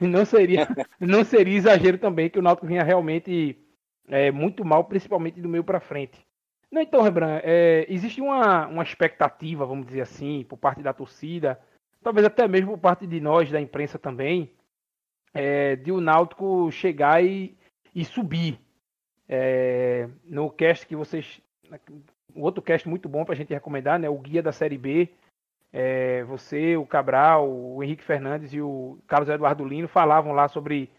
E 0.00 0.06
não 0.06 0.24
seria, 0.24 0.66
não 0.98 1.22
seria 1.22 1.56
exagero 1.56 1.98
também 1.98 2.30
que 2.30 2.38
o 2.38 2.42
Náutico 2.42 2.66
vinha 2.66 2.82
realmente 2.82 3.58
é, 4.08 4.30
muito 4.30 4.64
mal, 4.64 4.84
principalmente 4.84 5.40
do 5.40 5.48
meio 5.48 5.64
para 5.64 5.80
frente. 5.80 6.27
Então, 6.72 7.02
Rebran, 7.02 7.40
é, 7.42 7.86
existe 7.88 8.20
uma, 8.20 8.66
uma 8.66 8.82
expectativa, 8.82 9.64
vamos 9.64 9.86
dizer 9.86 10.02
assim, 10.02 10.44
por 10.44 10.58
parte 10.58 10.82
da 10.82 10.92
torcida, 10.92 11.58
talvez 12.02 12.26
até 12.26 12.46
mesmo 12.46 12.72
por 12.72 12.78
parte 12.78 13.06
de 13.06 13.20
nós, 13.20 13.50
da 13.50 13.60
imprensa 13.60 13.98
também, 13.98 14.52
é, 15.32 15.76
de 15.76 15.90
o 15.90 16.00
Náutico 16.00 16.70
chegar 16.70 17.24
e, 17.24 17.56
e 17.94 18.04
subir. 18.04 18.60
É, 19.30 20.08
no 20.24 20.50
cast 20.50 20.86
que 20.86 20.96
vocês 20.96 21.42
um 22.34 22.42
outro 22.42 22.62
cast 22.62 22.88
muito 22.88 23.08
bom 23.08 23.24
para 23.24 23.34
a 23.34 23.36
gente 23.36 23.52
recomendar, 23.52 23.98
né? 23.98 24.08
O 24.08 24.18
Guia 24.18 24.42
da 24.42 24.52
Série 24.52 24.78
B. 24.78 25.08
É, 25.70 26.22
você, 26.24 26.76
o 26.76 26.86
Cabral, 26.86 27.50
o 27.50 27.82
Henrique 27.82 28.02
Fernandes 28.02 28.54
e 28.54 28.60
o 28.60 28.98
Carlos 29.06 29.28
Eduardo 29.28 29.64
Lino 29.64 29.86
falavam 29.86 30.32
lá 30.32 30.48
sobre 30.48 30.90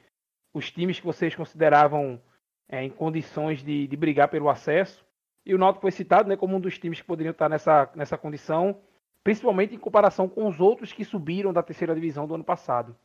os 0.54 0.70
times 0.70 1.00
que 1.00 1.06
vocês 1.06 1.34
consideravam 1.34 2.22
é, 2.68 2.84
em 2.84 2.90
condições 2.90 3.64
de, 3.64 3.88
de, 3.88 3.98
brigar 3.98 4.28
pelo 4.28 4.50
acesso. 4.50 5.04
E 5.50 5.56
o 5.56 5.58
Náutico 5.58 5.82
foi 5.82 5.89
citado 5.89 6.29
né, 6.29 6.38
como 6.38 6.56
um 6.56 6.60
dos 6.60 6.77
times 6.77 7.01
que 7.01 7.08
poderiam 7.08 7.32
estar 7.32 7.50
nessa, 7.50 7.89
nessa 7.96 8.15
condição, 8.15 8.79
principalmente 9.24 9.74
em 9.74 9.79
comparação 9.79 10.29
com 10.29 10.48
os 10.48 10.60
outros 10.60 10.94
que 10.94 11.03
subiram 11.03 11.51
da 11.51 11.63
terceira 11.63 11.96
divisão 11.96 12.27
do 12.27 12.36
ano 12.36 12.44
passado. 12.44 12.96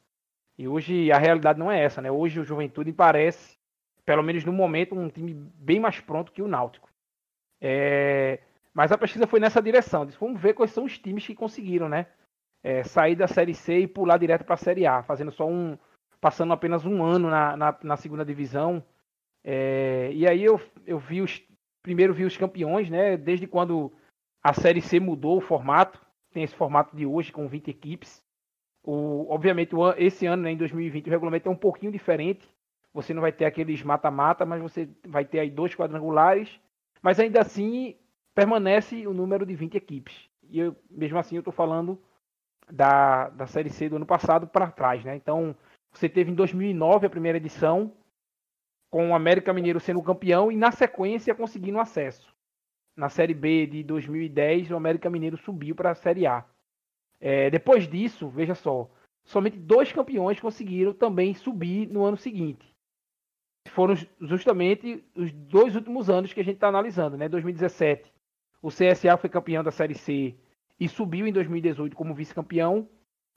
E 0.59 0.69
hoje 0.69 1.11
a 1.11 1.17
realidade 1.17 1.59
não 1.59 1.73
é 1.73 1.83
essa, 1.83 2.03
né? 2.03 2.11
Hoje 2.11 2.39
o 2.39 2.45
Juventude 2.45 2.93
parece, 2.93 3.57
pelo 4.05 4.23
menos 4.23 4.45
no 4.45 4.53
momento, 4.53 4.95
um 4.95 5.09
time 5.09 5.33
bem 5.55 5.81
mais 5.81 6.01
pronto 6.01 6.33
que 6.33 6.43
o 6.43 6.47
Náutico. 6.47 6.91
É, 7.63 8.41
mas 8.75 8.93
a 8.93 8.99
pesquisa 8.99 9.27
foi 9.27 9.41
nessa 9.41 9.63
direção. 9.63 10.05
Disse, 10.05 10.21
vamos 10.21 10.39
ver 10.39 10.53
quais 10.53 10.71
são 10.71 10.85
os 10.85 10.99
times 10.99 11.27
que 11.27 11.35
conseguiram, 11.35 11.89
né? 11.89 12.09
É, 12.63 12.85
sair 12.85 13.17
da 13.17 13.27
Série 13.27 13.55
C 13.55 13.79
e 13.79 13.87
pular 13.87 14.19
direto 14.19 14.45
para 14.45 14.53
a 14.53 14.59
Série 14.59 14.87
A, 14.87 15.03
fazendo 15.03 15.33
só 15.33 15.49
um. 15.49 15.79
passando 16.21 16.53
apenas 16.53 16.85
um 16.85 17.03
ano 17.03 17.31
na, 17.31 17.57
na, 17.57 17.79
na 17.83 17.97
segunda 17.97 18.23
divisão. 18.23 18.85
É, 19.43 20.11
e 20.13 20.29
aí 20.29 20.45
eu, 20.45 20.61
eu 20.87 20.99
vi 20.99 21.23
os. 21.23 21.43
Primeiro 21.85 22.15
vi 22.15 22.25
os 22.25 22.35
campeões, 22.35 22.89
né? 22.89 23.15
Desde 23.15 23.47
quando 23.47 23.93
a 24.43 24.55
Série 24.55 24.81
C 24.81 24.99
mudou 24.99 25.37
o 25.37 25.43
formato. 25.43 26.01
Tem 26.33 26.43
esse 26.43 26.57
formato 26.57 26.97
de 26.97 27.05
hoje 27.05 27.31
com 27.31 27.47
20 27.47 27.69
equipes. 27.69 28.25
O, 28.83 29.31
obviamente, 29.31 29.77
o, 29.77 29.93
esse 29.93 30.25
ano, 30.25 30.45
né, 30.45 30.53
em 30.53 30.57
2020, 30.57 31.07
o 31.07 31.11
regulamento 31.11 31.47
é 31.47 31.53
um 31.53 31.57
pouquinho 31.57 31.93
diferente. 31.93 32.49
Você 32.95 33.13
não 33.13 33.21
vai 33.21 33.33
ter 33.33 33.45
aqueles 33.45 33.83
mata-mata, 33.83 34.47
mas 34.47 34.63
você 34.63 34.89
vai 35.07 35.27
ter 35.27 35.41
aí 35.41 35.51
dois 35.51 35.75
quadrangulares. 35.75 36.59
Mas 37.03 37.21
ainda 37.21 37.43
assim, 37.43 37.97
permanece 38.35 39.07
o 39.07 39.13
número 39.13 39.45
de 39.45 39.55
20 39.55 39.77
equipes. 39.77 40.29
E 40.49 40.61
eu, 40.61 40.75
mesmo 40.91 41.19
assim, 41.19 41.37
eu 41.37 41.41
estou 41.41 41.53
falando 41.53 42.01
da, 42.73 43.29
da 43.29 43.47
Série 43.47 43.69
C 43.69 43.91
do 43.91 43.97
ano 43.97 44.07
passado 44.07 44.47
para 44.47 44.71
trás. 44.71 45.05
Né? 45.05 45.17
Então, 45.17 45.55
você 45.93 46.09
teve 46.09 46.31
em 46.31 46.35
2009 46.35 47.07
a 47.07 47.11
primeira 47.11 47.37
edição, 47.37 47.93
com 48.95 49.11
o 49.11 49.15
América 49.17 49.53
Mineiro 49.53 49.81
sendo 49.81 50.01
campeão 50.01 50.53
e, 50.53 50.57
na 50.57 50.71
sequência, 50.71 51.35
conseguindo 51.35 51.81
acesso. 51.81 52.33
Na 52.97 53.09
Série 53.09 53.35
B 53.35 53.67
de 53.67 53.83
2010, 53.83 54.71
o 54.71 54.77
América 54.77 55.11
Mineiro 55.11 55.37
subiu 55.37 55.75
para 55.75 55.91
a 55.91 55.95
Série 55.97 56.29
A. 56.29 56.45
É, 57.21 57.51
depois 57.51 57.89
disso, 57.89 58.29
veja 58.29 58.55
só, 58.55 58.89
somente 59.25 59.59
dois 59.59 59.91
campeões 59.91 60.39
conseguiram 60.39 60.95
também 60.95 61.35
subir 61.35 61.89
no 61.89 62.05
ano 62.05 62.17
seguinte. 62.17 62.73
Foram 63.71 63.97
justamente 64.21 65.05
os 65.17 65.33
dois 65.33 65.75
últimos 65.75 66.09
anos 66.09 66.33
que 66.33 66.39
a 66.39 66.45
gente 66.45 66.55
está 66.55 66.69
analisando, 66.69 67.17
né? 67.17 67.29
2017, 67.29 68.13
o 68.63 68.69
CSA 68.69 69.17
foi 69.17 69.29
campeão 69.29 69.65
da 69.65 69.73
Série 69.73 69.97
C 69.97 70.37
e 70.79 70.89
subiu 70.89 71.27
em 71.27 71.33
2018 71.33 71.97
como 71.97 72.15
vice-campeão. 72.15 72.89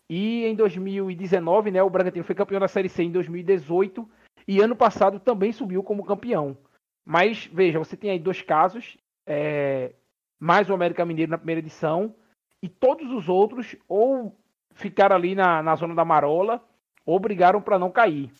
E 0.07 0.45
em 0.45 0.55
2019, 0.55 1.71
né, 1.71 1.81
o 1.81 1.89
Bragantino 1.89 2.23
foi 2.23 2.35
campeão 2.35 2.59
da 2.59 2.67
Série 2.67 2.89
C 2.89 3.01
em 3.01 3.11
2018 3.11 4.07
e 4.47 4.61
ano 4.61 4.75
passado 4.75 5.19
também 5.19 5.51
subiu 5.51 5.83
como 5.83 6.05
campeão. 6.05 6.57
Mas 7.05 7.45
veja, 7.47 7.79
você 7.79 7.97
tem 7.97 8.11
aí 8.11 8.19
dois 8.19 8.41
casos, 8.41 8.97
é, 9.25 9.93
mais 10.39 10.69
o 10.69 10.73
América 10.73 11.05
Mineiro 11.05 11.31
na 11.31 11.37
primeira 11.37 11.59
edição 11.59 12.15
e 12.61 12.69
todos 12.69 13.11
os 13.11 13.27
outros 13.27 13.75
ou 13.87 14.37
ficaram 14.73 15.15
ali 15.15 15.35
na, 15.35 15.61
na 15.61 15.75
zona 15.75 15.93
da 15.93 16.05
marola 16.05 16.63
ou 17.05 17.19
brigaram 17.19 17.61
para 17.61 17.79
não 17.79 17.91
cair. 17.91 18.31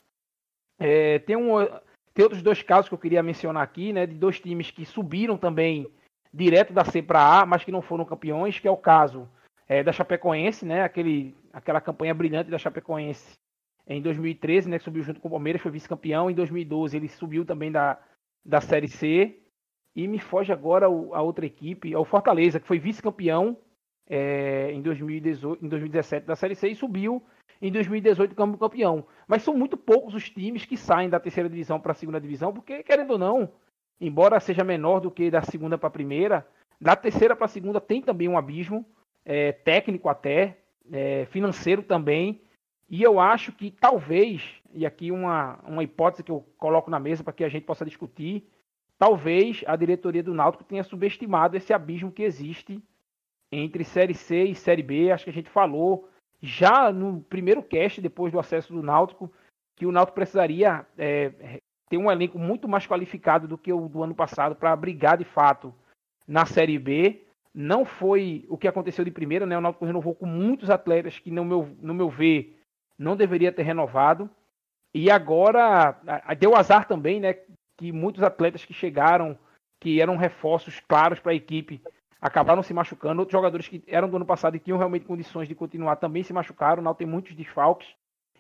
É, 0.80 1.20
tem, 1.20 1.36
um, 1.36 1.66
tem 2.14 2.24
outros 2.24 2.42
dois 2.42 2.62
casos 2.62 2.88
que 2.88 2.94
eu 2.94 3.00
queria 3.00 3.24
mencionar 3.24 3.64
aqui, 3.64 3.92
né, 3.92 4.06
de 4.06 4.14
dois 4.14 4.40
times 4.40 4.70
que 4.70 4.86
subiram 4.86 5.38
também 5.38 5.92
direto 6.34 6.74
da 6.74 6.86
C 6.86 7.02
para 7.02 7.42
A, 7.42 7.46
mas 7.46 7.64
que 7.64 7.72
não 7.72 7.82
foram 7.82 8.06
campeões, 8.06 8.60
que 8.60 8.68
é 8.68 8.72
o 8.72 8.78
caso 8.78 9.28
é, 9.68 9.84
da 9.84 9.92
Chapecoense, 9.92 10.66
né, 10.66 10.84
aquele, 10.84 11.36
aquela 11.52 11.82
campanha 11.82 12.14
brilhante 12.14 12.52
da 12.52 12.58
Chapecoense 12.58 13.38
em 13.88 14.02
2013, 14.02 14.70
né, 14.70 14.78
que 14.78 14.84
subiu 14.84 15.04
junto 15.04 15.20
com 15.22 15.28
o 15.28 15.32
Palmeiras, 15.32 15.62
foi 15.62 15.72
vice-campeão. 15.72 16.30
Em 16.30 16.36
2012 16.36 16.98
ele 16.98 17.08
subiu 17.08 17.46
também 17.46 17.72
da, 17.72 18.00
da 18.46 18.60
Série 18.60 18.88
C. 18.88 19.40
E 19.96 20.08
me 20.08 20.20
foge 20.20 20.52
agora 20.52 20.90
o, 20.90 21.16
a 21.16 21.22
outra 21.22 21.46
equipe, 21.46 21.94
é 21.94 21.98
o 21.98 22.06
Fortaleza, 22.06 22.60
que 22.60 22.68
foi 22.68 22.78
vice-campeão 22.78 23.58
é, 24.08 24.72
em, 24.72 24.82
2018, 24.82 25.66
em 25.66 25.68
2017 25.68 26.26
da 26.26 26.36
Série 26.36 26.56
C 26.56 26.70
e 26.70 26.76
subiu 26.76 27.24
em 27.62 27.72
2018 27.72 28.36
como 28.36 28.58
campeão. 28.58 29.06
Mas 29.28 29.42
são 29.42 29.56
muito 29.56 29.76
poucos 29.76 30.14
os 30.14 30.30
times 30.30 30.66
que 30.66 30.78
saem 30.78 31.10
da 31.10 31.20
terceira 31.20 31.50
divisão 31.50 31.80
para 31.80 31.94
a 31.94 31.96
segunda 31.96 32.22
divisão, 32.22 32.54
porque, 32.54 32.84
querendo 32.84 33.12
ou 33.12 33.18
não, 33.18 33.52
embora 34.00 34.40
seja 34.40 34.64
menor 34.64 35.00
do 35.00 35.10
que 35.10 35.32
da 35.32 35.42
segunda 35.42 35.78
para 35.78 35.88
a 35.88 35.92
primeira, 35.92 36.48
da 36.80 36.96
terceira 36.96 37.36
para 37.36 37.46
a 37.46 37.50
segunda 37.50 37.82
tem 37.82 38.02
também 38.02 38.28
um 38.28 38.38
abismo, 38.38 38.86
é, 39.26 39.52
técnico 39.52 40.08
até, 40.08 40.58
é, 40.92 41.26
financeiro 41.26 41.82
também. 41.84 42.42
E 42.90 43.04
eu 43.04 43.20
acho 43.20 43.52
que 43.52 43.70
talvez, 43.70 44.62
e 44.74 44.86
aqui 44.86 45.12
uma, 45.12 45.60
uma 45.66 45.84
hipótese 45.84 46.24
que 46.24 46.32
eu 46.32 46.46
coloco 46.58 46.90
na 46.90 47.00
mesa 47.00 47.24
para 47.24 47.34
que 47.34 47.44
a 47.44 47.50
gente 47.50 47.66
possa 47.66 47.84
discutir, 47.84 48.48
talvez 48.98 49.64
a 49.68 49.76
diretoria 49.76 50.24
do 50.24 50.34
Náutico 50.34 50.64
tenha 50.64 50.84
subestimado 50.84 51.58
esse 51.58 51.74
abismo 51.74 52.12
que 52.12 52.24
existe 52.24 52.82
entre 53.52 53.84
Série 53.84 54.14
C 54.14 54.46
e 54.46 54.56
Série 54.56 54.84
B. 54.84 55.12
Acho 55.12 55.26
que 55.26 55.30
a 55.30 55.34
gente 55.34 55.50
falou 55.50 56.08
já 56.42 56.92
no 56.92 57.22
primeiro 57.22 57.62
cast, 57.62 58.00
depois 58.00 58.32
do 58.32 58.40
acesso 58.40 58.72
do 58.72 58.82
Náutico, 58.82 59.32
que 59.76 59.86
o 59.86 59.92
Náutico 59.92 60.16
precisaria 60.16 60.86
é, 60.98 61.60
ter 61.90 61.98
um 61.98 62.10
elenco 62.10 62.40
muito 62.40 62.70
mais 62.70 62.88
qualificado 62.88 63.48
do 63.48 63.58
que 63.58 63.72
o 63.72 63.88
do 63.90 64.04
ano 64.04 64.16
passado 64.16 64.56
para 64.56 64.76
brigar 64.76 65.18
de 65.18 65.26
fato 65.26 65.74
na 66.28 66.46
Série 66.46 66.80
B. 66.80 67.24
Não 67.54 67.84
foi 67.84 68.46
o 68.50 68.58
que 68.58 68.68
aconteceu 68.68 69.04
de 69.04 69.12
primeira, 69.12 69.46
né? 69.46 69.58
O 69.58 69.62
Náutico 69.62 69.86
renovou 69.86 70.16
com 70.16 70.26
muitos 70.26 70.70
atletas 70.70 71.20
que, 71.20 71.32
no 71.32 71.44
meu, 71.44 71.76
no 71.82 71.94
meu 71.94 72.10
ver, 72.10 72.57
não 72.98 73.16
deveria 73.16 73.52
ter 73.52 73.64
renovado. 73.64 74.30
E 74.94 75.12
agora 75.12 76.00
deu 76.40 76.56
azar 76.56 76.88
também, 76.88 77.20
né? 77.20 77.36
Que 77.78 77.92
muitos 77.92 78.24
atletas 78.24 78.66
que 78.66 78.74
chegaram, 78.74 79.38
que 79.80 80.02
eram 80.02 80.18
reforços 80.18 80.80
claros 80.80 81.20
para 81.20 81.32
a 81.32 81.36
equipe, 81.36 81.82
acabaram 82.22 82.64
se 82.64 82.74
machucando. 82.74 83.20
Outros 83.20 83.38
jogadores 83.38 83.68
que 83.68 83.84
eram 83.88 84.10
do 84.10 84.16
ano 84.16 84.26
passado 84.26 84.56
e 84.56 84.60
tinham 84.60 84.78
realmente 84.78 85.06
condições 85.06 85.48
de 85.48 85.56
continuar 85.56 85.98
também 85.98 86.24
se 86.24 86.34
machucaram. 86.34 86.82
Não 86.82 86.96
tem 86.96 87.06
muitos 87.06 87.36
desfalques. 87.36 87.88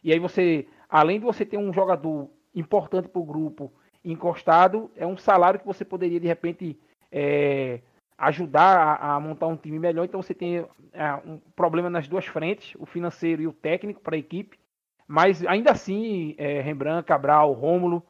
E 0.04 0.12
aí 0.12 0.20
você, 0.20 0.68
além 0.90 1.20
de 1.20 1.26
você 1.26 1.46
ter 1.46 1.58
um 1.58 1.74
jogador 1.74 2.30
importante 2.56 3.08
para 3.08 3.22
o 3.22 3.26
grupo 3.26 3.72
encostado, 4.04 4.90
é 4.96 5.06
um 5.06 5.18
salário 5.18 5.60
que 5.60 5.66
você 5.66 5.84
poderia 5.84 6.20
de 6.20 6.28
repente 6.28 6.80
é, 7.12 7.82
ajudar 8.18 8.78
a, 8.78 9.16
a, 9.16 9.20
montar 9.20 9.48
um 9.48 9.56
time 9.56 9.78
melhor. 9.78 10.06
Então 10.06 10.22
você 10.22 10.34
tem 10.34 10.66
é, 10.94 11.14
um 11.26 11.38
problema 11.56 11.90
nas 11.90 12.08
duas 12.08 12.26
frentes, 12.26 12.76
o 12.80 12.86
financeiro 12.86 13.42
e 13.42 13.48
o 13.48 13.54
técnico 13.54 14.02
para 14.02 14.16
a 14.16 14.20
equipe. 14.20 14.60
Mas 15.08 15.46
ainda 15.46 15.72
assim, 15.72 16.36
é, 16.38 16.60
Rembrandt, 16.62 17.08
Cabral, 17.08 17.54
Rômulo, 17.54 18.04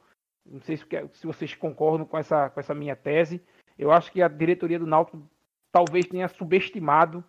não 0.45 0.61
sei 0.61 0.77
se, 0.77 0.85
se 1.13 1.27
vocês 1.27 1.53
concordam 1.53 2.05
com 2.05 2.17
essa, 2.17 2.49
com 2.49 2.59
essa 2.59 2.73
minha 2.73 2.95
tese. 2.95 3.41
Eu 3.77 3.91
acho 3.91 4.11
que 4.11 4.21
a 4.21 4.27
diretoria 4.27 4.79
do 4.79 4.87
Náutico 4.87 5.21
talvez 5.71 6.07
tenha 6.07 6.27
subestimado 6.27 7.23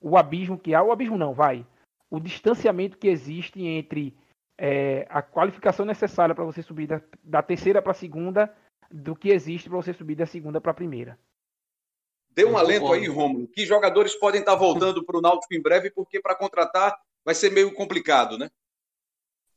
o 0.00 0.16
abismo 0.16 0.58
que 0.58 0.74
há, 0.74 0.82
o 0.82 0.92
abismo 0.92 1.18
não, 1.18 1.34
vai, 1.34 1.66
o 2.08 2.20
distanciamento 2.20 2.96
que 2.96 3.08
existe 3.08 3.64
entre 3.64 4.16
é, 4.56 5.06
a 5.10 5.20
qualificação 5.22 5.84
necessária 5.84 6.34
para 6.34 6.44
você 6.44 6.62
subir 6.62 6.86
da, 6.86 7.00
da 7.22 7.42
terceira 7.42 7.82
para 7.82 7.92
a 7.92 7.94
segunda 7.94 8.54
do 8.90 9.16
que 9.16 9.30
existe 9.30 9.68
para 9.68 9.76
você 9.76 9.92
subir 9.92 10.14
da 10.14 10.26
segunda 10.26 10.60
para 10.60 10.70
a 10.70 10.74
primeira. 10.74 11.18
Dê 12.38 12.44
um 12.44 12.56
alento 12.56 12.92
aí, 12.92 13.08
Romulo, 13.08 13.48
que 13.48 13.66
jogadores 13.66 14.14
podem 14.14 14.38
estar 14.38 14.54
voltando 14.54 15.04
para 15.04 15.18
o 15.18 15.20
Náutico 15.20 15.52
em 15.52 15.60
breve, 15.60 15.90
porque 15.90 16.20
para 16.20 16.36
contratar 16.36 16.96
vai 17.24 17.34
ser 17.34 17.50
meio 17.50 17.74
complicado, 17.74 18.38
né? 18.38 18.48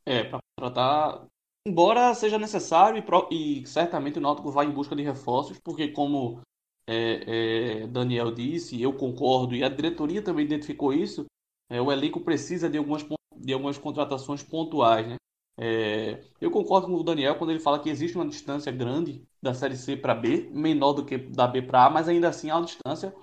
É, 0.03 0.23
para 0.23 0.39
contratar, 0.57 1.27
embora 1.67 2.11
seja 2.15 2.39
necessário 2.39 3.03
e, 3.29 3.61
e 3.61 3.67
certamente 3.67 4.17
o 4.17 4.21
Náutico 4.21 4.49
vai 4.49 4.65
em 4.65 4.71
busca 4.71 4.95
de 4.95 5.03
reforços, 5.03 5.59
porque 5.59 5.89
como 5.89 6.41
é, 6.87 7.83
é, 7.83 7.87
Daniel 7.87 8.31
disse, 8.31 8.81
eu 8.81 8.93
concordo, 8.93 9.53
e 9.53 9.63
a 9.63 9.69
diretoria 9.69 10.23
também 10.23 10.43
identificou 10.43 10.91
isso, 10.91 11.27
é, 11.69 11.79
o 11.79 11.91
elenco 11.91 12.19
precisa 12.21 12.67
de 12.67 12.79
algumas, 12.79 13.05
de 13.37 13.53
algumas 13.53 13.77
contratações 13.77 14.41
pontuais. 14.41 15.07
Né? 15.07 15.17
É, 15.59 16.23
eu 16.39 16.49
concordo 16.49 16.87
com 16.87 16.93
o 16.93 17.03
Daniel 17.03 17.37
quando 17.37 17.51
ele 17.51 17.59
fala 17.59 17.79
que 17.79 17.89
existe 17.89 18.15
uma 18.15 18.27
distância 18.27 18.71
grande 18.71 19.23
da 19.41 19.53
Série 19.53 19.75
C 19.75 19.97
para 19.97 20.15
B, 20.15 20.49
menor 20.51 20.93
do 20.93 21.05
que 21.05 21.17
da 21.17 21.47
B 21.47 21.61
para 21.61 21.85
A, 21.85 21.89
mas 21.89 22.07
ainda 22.07 22.29
assim 22.29 22.49
há 22.49 22.57
uma 22.57 22.65
distância 22.65 23.13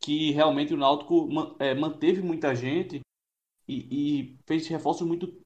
que 0.00 0.30
realmente 0.30 0.72
o 0.72 0.76
Náutico 0.76 1.28
é, 1.58 1.74
manteve 1.74 2.22
muita 2.22 2.54
gente 2.54 3.00
e, 3.66 3.74
e, 3.90 4.36
fez 4.46 4.66
reforços 4.68 5.06
muito. 5.06 5.40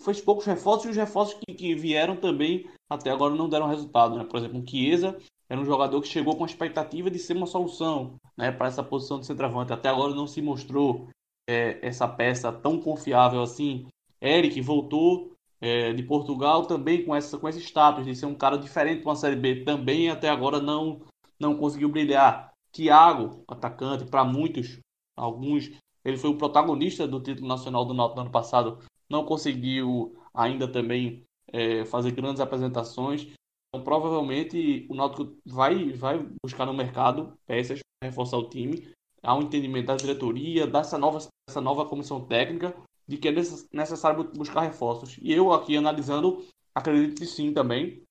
fez 0.00 0.20
poucos 0.20 0.44
reforços 0.44 0.86
e 0.86 0.90
os 0.90 0.96
reforços 0.96 1.34
que, 1.34 1.54
que 1.54 1.74
vieram 1.74 2.16
também 2.16 2.68
até 2.88 3.10
agora 3.10 3.34
não 3.34 3.48
deram 3.48 3.68
resultado. 3.68 4.16
Né? 4.16 4.24
Por 4.24 4.38
exemplo, 4.38 4.60
o 4.60 4.66
Chiesa 4.66 5.18
era 5.48 5.60
um 5.60 5.64
jogador 5.64 6.00
que 6.00 6.08
chegou 6.08 6.36
com 6.36 6.44
a 6.44 6.46
expectativa 6.46 7.10
de 7.10 7.18
ser 7.18 7.36
uma 7.36 7.46
solução 7.46 8.16
né, 8.36 8.52
para 8.52 8.68
essa 8.68 8.82
posição 8.82 9.18
de 9.18 9.26
centroavante. 9.26 9.72
Até 9.72 9.88
agora 9.88 10.14
não 10.14 10.26
se 10.26 10.40
mostrou 10.42 11.08
é, 11.48 11.78
essa 11.86 12.06
peça 12.06 12.52
tão 12.52 12.80
confiável 12.80 13.42
assim. 13.42 13.86
Eric 14.20 14.60
voltou 14.60 15.32
é, 15.60 15.92
de 15.92 16.02
Portugal 16.02 16.66
também 16.66 17.04
com, 17.04 17.14
essa, 17.14 17.38
com 17.38 17.48
esse 17.48 17.60
status 17.60 18.04
de 18.04 18.14
ser 18.14 18.26
um 18.26 18.34
cara 18.34 18.56
diferente 18.56 19.02
para 19.02 19.10
uma 19.10 19.16
Série 19.16 19.36
B. 19.36 19.64
Também 19.64 20.10
até 20.10 20.28
agora 20.28 20.60
não, 20.60 21.00
não 21.38 21.56
conseguiu 21.56 21.88
brilhar. 21.88 22.52
Thiago, 22.72 23.42
atacante, 23.48 24.04
para 24.04 24.24
muitos, 24.24 24.78
alguns, 25.16 25.70
ele 26.04 26.18
foi 26.18 26.30
o 26.30 26.36
protagonista 26.36 27.08
do 27.08 27.20
título 27.20 27.48
nacional 27.48 27.84
do 27.84 27.94
Náutico 27.94 28.16
no 28.16 28.22
ano 28.22 28.30
passado. 28.30 28.78
Não 29.08 29.24
conseguiu 29.24 30.16
ainda 30.34 30.68
também 30.68 31.24
é, 31.52 31.84
fazer 31.84 32.10
grandes 32.12 32.40
apresentações. 32.40 33.28
Então, 33.68 33.82
provavelmente 33.82 34.86
o 34.90 34.94
Náutico 34.94 35.36
vai, 35.44 35.92
vai 35.92 36.24
buscar 36.44 36.66
no 36.66 36.74
mercado 36.74 37.32
peças 37.46 37.80
para 37.80 38.08
reforçar 38.08 38.36
o 38.36 38.48
time. 38.48 38.88
Há 39.22 39.34
um 39.34 39.42
entendimento 39.42 39.86
da 39.86 39.96
diretoria, 39.96 40.66
dessa 40.66 40.98
nova, 40.98 41.18
dessa 41.48 41.60
nova 41.60 41.86
comissão 41.86 42.24
técnica, 42.24 42.76
de 43.08 43.16
que 43.16 43.28
é 43.28 43.32
necessário 43.32 44.24
buscar 44.34 44.62
reforços. 44.62 45.18
E 45.20 45.32
eu 45.32 45.52
aqui 45.52 45.76
analisando, 45.76 46.44
acredito 46.74 47.18
que 47.18 47.26
sim 47.26 47.52
também, 47.52 48.02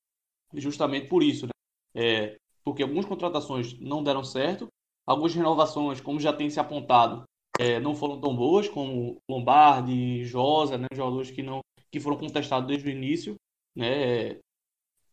justamente 0.54 1.08
por 1.08 1.22
isso. 1.22 1.46
Né? 1.46 1.52
É, 1.94 2.36
porque 2.64 2.82
algumas 2.82 3.04
contratações 3.04 3.78
não 3.78 4.02
deram 4.02 4.24
certo, 4.24 4.68
algumas 5.06 5.34
renovações, 5.34 6.00
como 6.00 6.20
já 6.20 6.32
tem 6.32 6.50
se 6.50 6.58
apontado, 6.58 7.24
é, 7.58 7.80
não 7.80 7.94
foram 7.94 8.20
tão 8.20 8.34
boas, 8.34 8.68
como 8.68 9.18
Lombardi, 9.30 10.24
Josa, 10.24 10.76
né, 10.76 10.86
jogadores 10.92 11.30
que, 11.30 11.42
não, 11.42 11.60
que 11.90 12.00
foram 12.00 12.18
contestados 12.18 12.68
desde 12.68 12.88
o 12.88 12.92
início. 12.92 13.34
Né? 13.74 14.38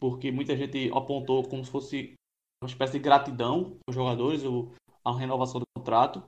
porque 0.04 0.34
muita 0.34 0.58
gente 0.58 0.92
apontou 0.94 1.48
como 1.48 1.64
se 1.64 1.72
fosse 1.72 2.14
uma 2.62 2.68
espécie 2.68 2.92
de 2.92 3.00
gratidão 3.00 3.78
aos 3.88 3.96
jogadores, 3.96 4.42
a 5.02 5.18
renovação 5.18 5.62
do 5.62 5.66
contrato. 5.78 6.22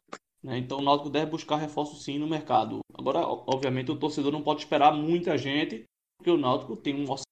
Né? 0.46 0.60
Então 0.60 0.78
o 0.78 0.82
Náutico 0.82 1.10
deve 1.10 1.32
buscar 1.32 1.56
reforço 1.56 1.96
sim 1.96 2.20
no 2.20 2.28
mercado. 2.28 2.80
Agora, 2.94 3.22
obviamente, 3.26 3.92
o 3.92 3.98
torcedor 3.98 4.32
não 4.32 4.44
pode 4.44 4.62
esperar 4.62 4.94
muita 4.94 5.36
gente, 5.38 5.86
porque 6.18 6.30
o 6.30 6.38
Náutico 6.38 6.76
tem 6.76 6.94
um 6.94 7.10
orçamento 7.10 7.26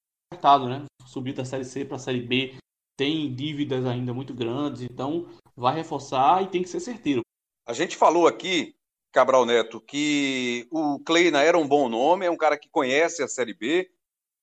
né? 0.67 0.86
Subir 1.05 1.34
da 1.34 1.46
Série 1.46 1.63
C 1.63 1.86
para 1.86 1.98
a 1.98 2.00
Série 2.00 2.22
B, 2.22 2.55
tem 2.98 3.34
dívidas 3.34 3.86
ainda 3.86 4.13
muito 4.13 4.34
grandes, 4.34 4.82
então 4.82 5.27
vai 5.55 5.75
reforçar 5.75 6.41
e 6.41 6.48
tem 6.48 6.63
que 6.63 6.70
ser 6.70 6.79
certeiro. 6.79 7.22
A 7.67 7.74
gente 7.74 7.96
falou 7.96 8.27
aqui, 8.27 8.75
Cabral 9.12 9.46
Neto, 9.46 9.79
que 9.79 10.67
o 10.72 11.00
Kleina 11.00 11.43
era 11.43 11.58
um 11.58 11.67
bom 11.67 11.88
nome, 11.88 12.25
é 12.25 12.32
um 12.32 12.38
cara 12.38 12.58
que 12.58 12.67
conhece 12.67 13.22
a 13.22 13.27
Série 13.27 13.53
B, 13.53 13.91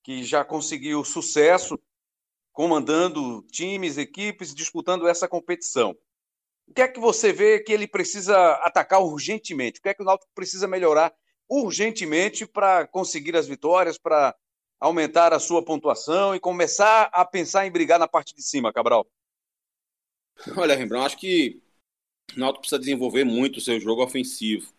que 0.04 0.22
já 0.22 0.44
conseguiu 0.44 1.04
sucesso 1.04 1.76
comandando 2.52 3.42
times, 3.50 3.98
equipes, 3.98 4.54
disputando 4.54 5.08
essa 5.08 5.26
competição. 5.26 5.96
O 6.70 6.72
que 6.72 6.82
é 6.82 6.88
que 6.88 7.00
você 7.00 7.32
vê 7.32 7.58
que 7.58 7.72
ele 7.72 7.88
precisa 7.88 8.52
atacar 8.62 9.02
urgentemente? 9.02 9.80
O 9.80 9.82
que 9.82 9.88
é 9.88 9.94
que 9.94 10.02
o 10.02 10.04
Náutico 10.04 10.30
precisa 10.32 10.68
melhorar 10.68 11.12
urgentemente 11.48 12.46
para 12.46 12.86
conseguir 12.86 13.36
as 13.36 13.48
vitórias, 13.48 13.98
para 13.98 14.36
aumentar 14.78 15.32
a 15.32 15.40
sua 15.40 15.64
pontuação 15.64 16.32
e 16.32 16.38
começar 16.38 17.10
a 17.12 17.24
pensar 17.24 17.66
em 17.66 17.72
brigar 17.72 17.98
na 17.98 18.06
parte 18.06 18.32
de 18.32 18.40
cima, 18.40 18.72
Cabral? 18.72 19.04
Olha, 20.56 20.76
Rembrandt, 20.76 21.06
acho 21.06 21.16
que 21.18 21.60
o 22.36 22.38
Náutico 22.38 22.60
precisa 22.60 22.78
desenvolver 22.78 23.24
muito 23.24 23.56
o 23.56 23.60
seu 23.60 23.80
jogo 23.80 24.04
ofensivo, 24.04 24.72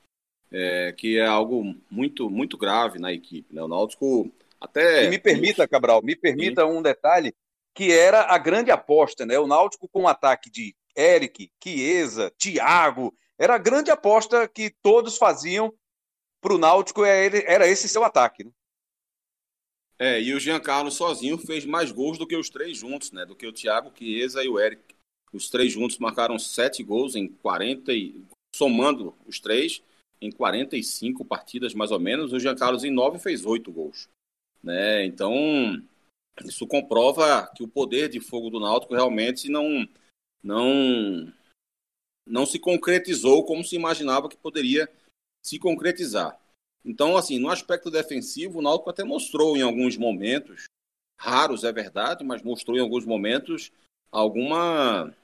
é, 0.50 0.93
que 0.93 1.17
é 1.17 1.25
algo 1.25 1.75
muito 1.89 2.29
muito 2.29 2.57
grave 2.57 3.00
na 3.00 3.12
equipe. 3.12 3.53
Né? 3.53 3.62
O 3.62 3.67
Náutico 3.67 4.31
até... 4.62 5.03
E 5.03 5.10
me 5.10 5.19
permita, 5.19 5.67
Cabral, 5.67 6.01
me 6.01 6.15
permita 6.15 6.62
Sim. 6.62 6.69
um 6.69 6.81
detalhe 6.81 7.36
que 7.75 7.91
era 7.91 8.33
a 8.33 8.38
grande 8.38 8.71
aposta, 8.71 9.25
né? 9.25 9.38
O 9.38 9.48
Náutico 9.48 9.89
com 9.89 10.03
o 10.03 10.07
ataque 10.07 10.50
de 10.50 10.74
Eric, 10.95 11.51
Chiesa, 11.63 12.31
Thiago, 12.38 13.15
era 13.38 13.55
a 13.55 13.60
grande 13.60 13.89
aposta 13.89 14.48
que 14.48 14.74
todos 14.81 15.17
faziam 15.17 15.74
para 16.41 16.53
o 16.53 16.57
Náutico, 16.57 17.05
é 17.05 17.27
era 17.45 17.67
esse 17.67 17.88
seu 17.88 18.03
ataque, 18.03 18.43
né? 18.43 18.51
É, 20.00 20.19
e 20.19 20.33
o 20.33 20.39
Giancarlo 20.39 20.89
sozinho 20.89 21.38
fez 21.38 21.63
mais 21.63 21.91
gols 21.91 22.17
do 22.17 22.25
que 22.25 22.36
os 22.36 22.50
três 22.50 22.75
juntos, 22.75 23.12
né? 23.12 23.24
Do 23.24 23.36
que 23.36 23.45
o 23.45 23.53
Thiago, 23.53 23.91
Chiesa 23.95 24.43
e 24.43 24.50
o 24.50 24.60
Eric. 24.60 24.95
Os 25.31 25.48
três 25.48 25.71
juntos 25.71 26.00
marcaram 26.00 26.39
sete 26.39 26.83
gols 26.83 27.15
em 27.15 27.27
40 27.27 27.93
e 27.93 28.19
somando 28.55 29.15
os 29.27 29.39
três 29.39 29.81
em 30.19 30.31
45 30.31 31.24
partidas 31.24 31.74
mais 31.74 31.91
ou 31.91 32.00
menos. 32.00 32.33
O 32.33 32.39
Giancarlo 32.39 32.83
em 32.83 32.91
nove 32.91 33.19
fez 33.19 33.45
oito 33.45 33.71
gols, 33.71 34.10
né? 34.63 35.05
Então 35.05 35.33
isso 36.43 36.65
comprova 36.65 37.48
que 37.55 37.63
o 37.63 37.67
poder 37.67 38.10
de 38.10 38.19
fogo 38.19 38.50
do 38.50 38.60
Náutico 38.60 38.95
realmente 38.95 39.50
não 39.50 39.88
não 40.43 41.31
não 42.25 42.45
se 42.45 42.60
concretizou 42.60 43.45
como 43.45 43.63
se 43.63 43.75
imaginava 43.75 44.29
que 44.29 44.38
poderia 44.38 44.89
se 45.43 45.60
concretizar. 45.60 46.39
Então, 46.83 47.17
assim, 47.17 47.39
no 47.39 47.50
aspecto 47.50 47.91
defensivo, 47.91 48.60
o 48.60 48.62
Náutico 48.62 48.89
até 48.89 49.03
mostrou 49.03 49.57
em 49.57 49.62
alguns 49.62 49.98
momentos, 49.98 50.65
raros 51.19 51.63
é 51.63 51.71
verdade, 51.71 52.24
mas 52.24 52.41
mostrou 52.41 52.77
em 52.77 52.79
alguns 52.79 53.05
momentos 53.05 53.71
alguma 54.12 55.15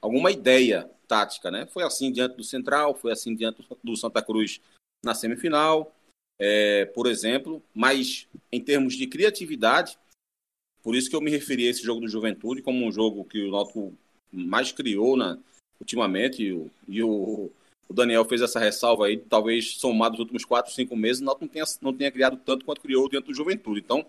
alguma 0.00 0.30
ideia 0.30 0.90
tática, 1.06 1.50
né? 1.50 1.66
Foi 1.66 1.82
assim 1.82 2.12
diante 2.12 2.36
do 2.36 2.44
Central, 2.44 2.94
foi 2.94 3.12
assim 3.12 3.34
diante 3.34 3.66
do 3.82 3.96
Santa 3.96 4.22
Cruz 4.22 4.60
na 5.02 5.14
semifinal, 5.14 5.94
é, 6.38 6.86
por 6.86 7.06
exemplo, 7.06 7.62
mas 7.74 8.28
em 8.50 8.62
termos 8.62 8.94
de 8.94 9.06
criatividade, 9.06 9.98
por 10.82 10.94
isso 10.94 11.08
que 11.08 11.16
eu 11.16 11.20
me 11.20 11.30
referi 11.30 11.66
a 11.66 11.70
esse 11.70 11.82
jogo 11.82 12.00
do 12.00 12.08
Juventude 12.08 12.62
como 12.62 12.84
um 12.84 12.92
jogo 12.92 13.24
que 13.24 13.42
o 13.42 13.50
Náutico 13.50 13.96
mais 14.34 14.72
criou 14.72 15.16
na, 15.16 15.38
ultimamente, 15.80 16.42
e 16.42 16.52
o, 16.52 16.70
e 16.88 17.02
o 17.02 17.50
o 17.88 17.92
Daniel 17.92 18.24
fez 18.24 18.40
essa 18.40 18.58
ressalva 18.58 19.06
aí, 19.06 19.16
talvez 19.16 19.74
somado 19.76 20.12
nos 20.12 20.20
últimos 20.20 20.44
4, 20.44 20.72
5 20.72 20.96
meses, 20.96 21.20
o 21.20 21.24
Náutico 21.24 21.44
não 21.44 21.52
tenha, 21.52 21.64
não 21.82 21.94
tenha 21.94 22.10
criado 22.10 22.36
tanto 22.44 22.64
quanto 22.64 22.80
criou 22.80 23.08
dentro 23.08 23.28
do 23.28 23.36
Juventude. 23.36 23.80
Então, 23.80 24.06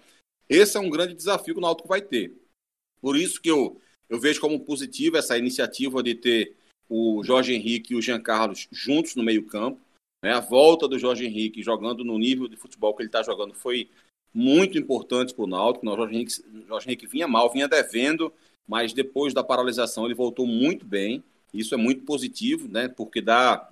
esse 0.49 0.77
é 0.77 0.79
um 0.79 0.89
grande 0.89 1.13
desafio 1.13 1.53
que 1.53 1.59
o 1.59 1.61
Náutico 1.61 1.88
vai 1.88 2.01
ter. 2.01 2.33
Por 3.01 3.17
isso 3.17 3.41
que 3.41 3.51
eu, 3.51 3.79
eu 4.09 4.19
vejo 4.19 4.39
como 4.39 4.59
positivo 4.59 5.17
essa 5.17 5.38
iniciativa 5.38 6.01
de 6.01 6.15
ter 6.15 6.55
o 6.89 7.23
Jorge 7.23 7.53
Henrique 7.53 7.93
e 7.93 7.97
o 7.97 8.01
Jean 8.01 8.21
Carlos 8.21 8.67
juntos 8.71 9.15
no 9.15 9.23
meio-campo. 9.23 9.79
Né? 10.23 10.31
A 10.31 10.39
volta 10.39 10.88
do 10.88 10.97
Jorge 10.97 11.25
Henrique 11.25 11.61
jogando 11.61 12.03
no 12.03 12.17
nível 12.17 12.47
de 12.47 12.55
futebol 12.55 12.93
que 12.95 13.01
ele 13.01 13.09
está 13.09 13.23
jogando 13.23 13.53
foi 13.53 13.89
muito 14.33 14.77
importante 14.77 15.33
para 15.33 15.43
o 15.43 15.47
Náutico. 15.47 15.85
O 15.88 16.67
Jorge 16.67 16.88
Henrique 16.88 17.07
vinha 17.07 17.27
mal, 17.27 17.51
vinha 17.51 17.67
devendo, 17.67 18.31
mas 18.67 18.93
depois 18.93 19.34
da 19.34 19.43
paralisação 19.43 20.06
ele 20.06 20.13
voltou 20.13 20.45
muito 20.47 20.86
bem. 20.86 21.23
Isso 21.54 21.73
é 21.73 21.78
muito 21.78 22.04
positivo, 22.04 22.67
né? 22.67 22.88
Porque 22.88 23.21
dá 23.21 23.69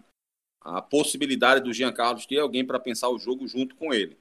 a 0.62 0.82
possibilidade 0.82 1.64
do 1.64 1.74
Jean 1.74 1.92
Carlos 1.92 2.26
ter 2.26 2.40
alguém 2.40 2.66
para 2.66 2.80
pensar 2.80 3.10
o 3.10 3.20
jogo 3.20 3.48
junto 3.48 3.76
com 3.76 3.94
ele. 3.94 4.18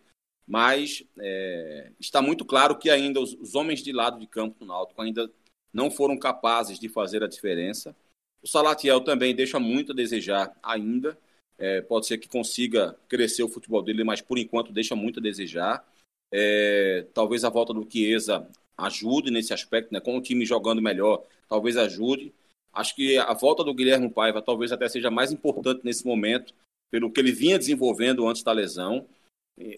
Mas 0.46 1.04
é, 1.18 1.92
está 2.00 2.20
muito 2.20 2.44
claro 2.44 2.76
que 2.76 2.90
ainda 2.90 3.20
os, 3.20 3.34
os, 3.34 3.54
homens 3.54 3.82
de 3.82 3.92
lado 3.92 4.18
de 4.18 4.26
campo 4.26 4.58
do 4.58 4.66
Náutico 4.66 5.00
ainda 5.00 5.30
não 5.72 5.90
foram 5.90 6.18
capazes 6.18 6.78
de 6.78 6.88
fazer 6.88 7.22
a 7.22 7.28
diferença. 7.28 7.94
O 8.42 8.48
Salatiel 8.48 9.00
também 9.02 9.34
deixa 9.34 9.60
muito 9.60 9.92
a 9.92 9.94
desejar 9.94 10.52
ainda. 10.62 11.16
É, 11.56 11.80
pode 11.80 12.06
ser 12.06 12.18
que 12.18 12.28
consiga 12.28 12.98
crescer 13.08 13.44
o 13.44 13.48
futebol 13.48 13.82
dele, 13.82 14.02
mas 14.02 14.20
por 14.20 14.36
enquanto 14.36 14.72
deixa 14.72 14.96
muito 14.96 15.20
a 15.20 15.22
desejar. 15.22 15.86
É, 16.32 17.06
talvez 17.14 17.44
a 17.44 17.50
volta 17.50 17.72
do 17.72 17.88
Chiesa 17.88 18.48
ajude 18.76 19.30
nesse 19.30 19.52
aspecto, 19.52 19.92
né? 19.92 20.00
com 20.00 20.16
o 20.16 20.22
time 20.22 20.44
jogando 20.44 20.82
melhor, 20.82 21.24
talvez 21.48 21.76
ajude. 21.76 22.32
Acho 22.72 22.94
que 22.94 23.18
a 23.18 23.32
volta 23.34 23.62
do 23.62 23.74
Guilherme 23.74 24.10
Paiva 24.10 24.40
talvez 24.40 24.72
até 24.72 24.88
seja 24.88 25.10
mais 25.10 25.30
importante 25.30 25.82
nesse 25.84 26.06
momento, 26.06 26.54
pelo 26.90 27.10
que 27.10 27.20
ele 27.20 27.32
vinha 27.32 27.58
desenvolvendo 27.58 28.26
antes 28.26 28.42
da 28.42 28.52
lesão, 28.52 29.06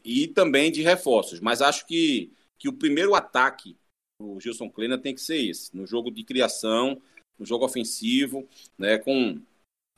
e, 0.04 0.28
também 0.28 0.70
de 0.70 0.82
reforços. 0.82 1.40
Mas 1.40 1.60
acho 1.60 1.86
que, 1.86 2.32
que 2.58 2.68
o 2.68 2.72
primeiro 2.72 3.14
ataque 3.14 3.76
do 4.20 4.38
Gilson 4.40 4.70
Kleina 4.70 4.98
tem 4.98 5.14
que 5.14 5.20
ser 5.20 5.38
esse, 5.38 5.74
no 5.76 5.86
jogo 5.86 6.10
de 6.10 6.22
criação, 6.24 7.00
no 7.38 7.44
jogo 7.44 7.64
ofensivo, 7.64 8.48
né, 8.78 8.98
com 8.98 9.40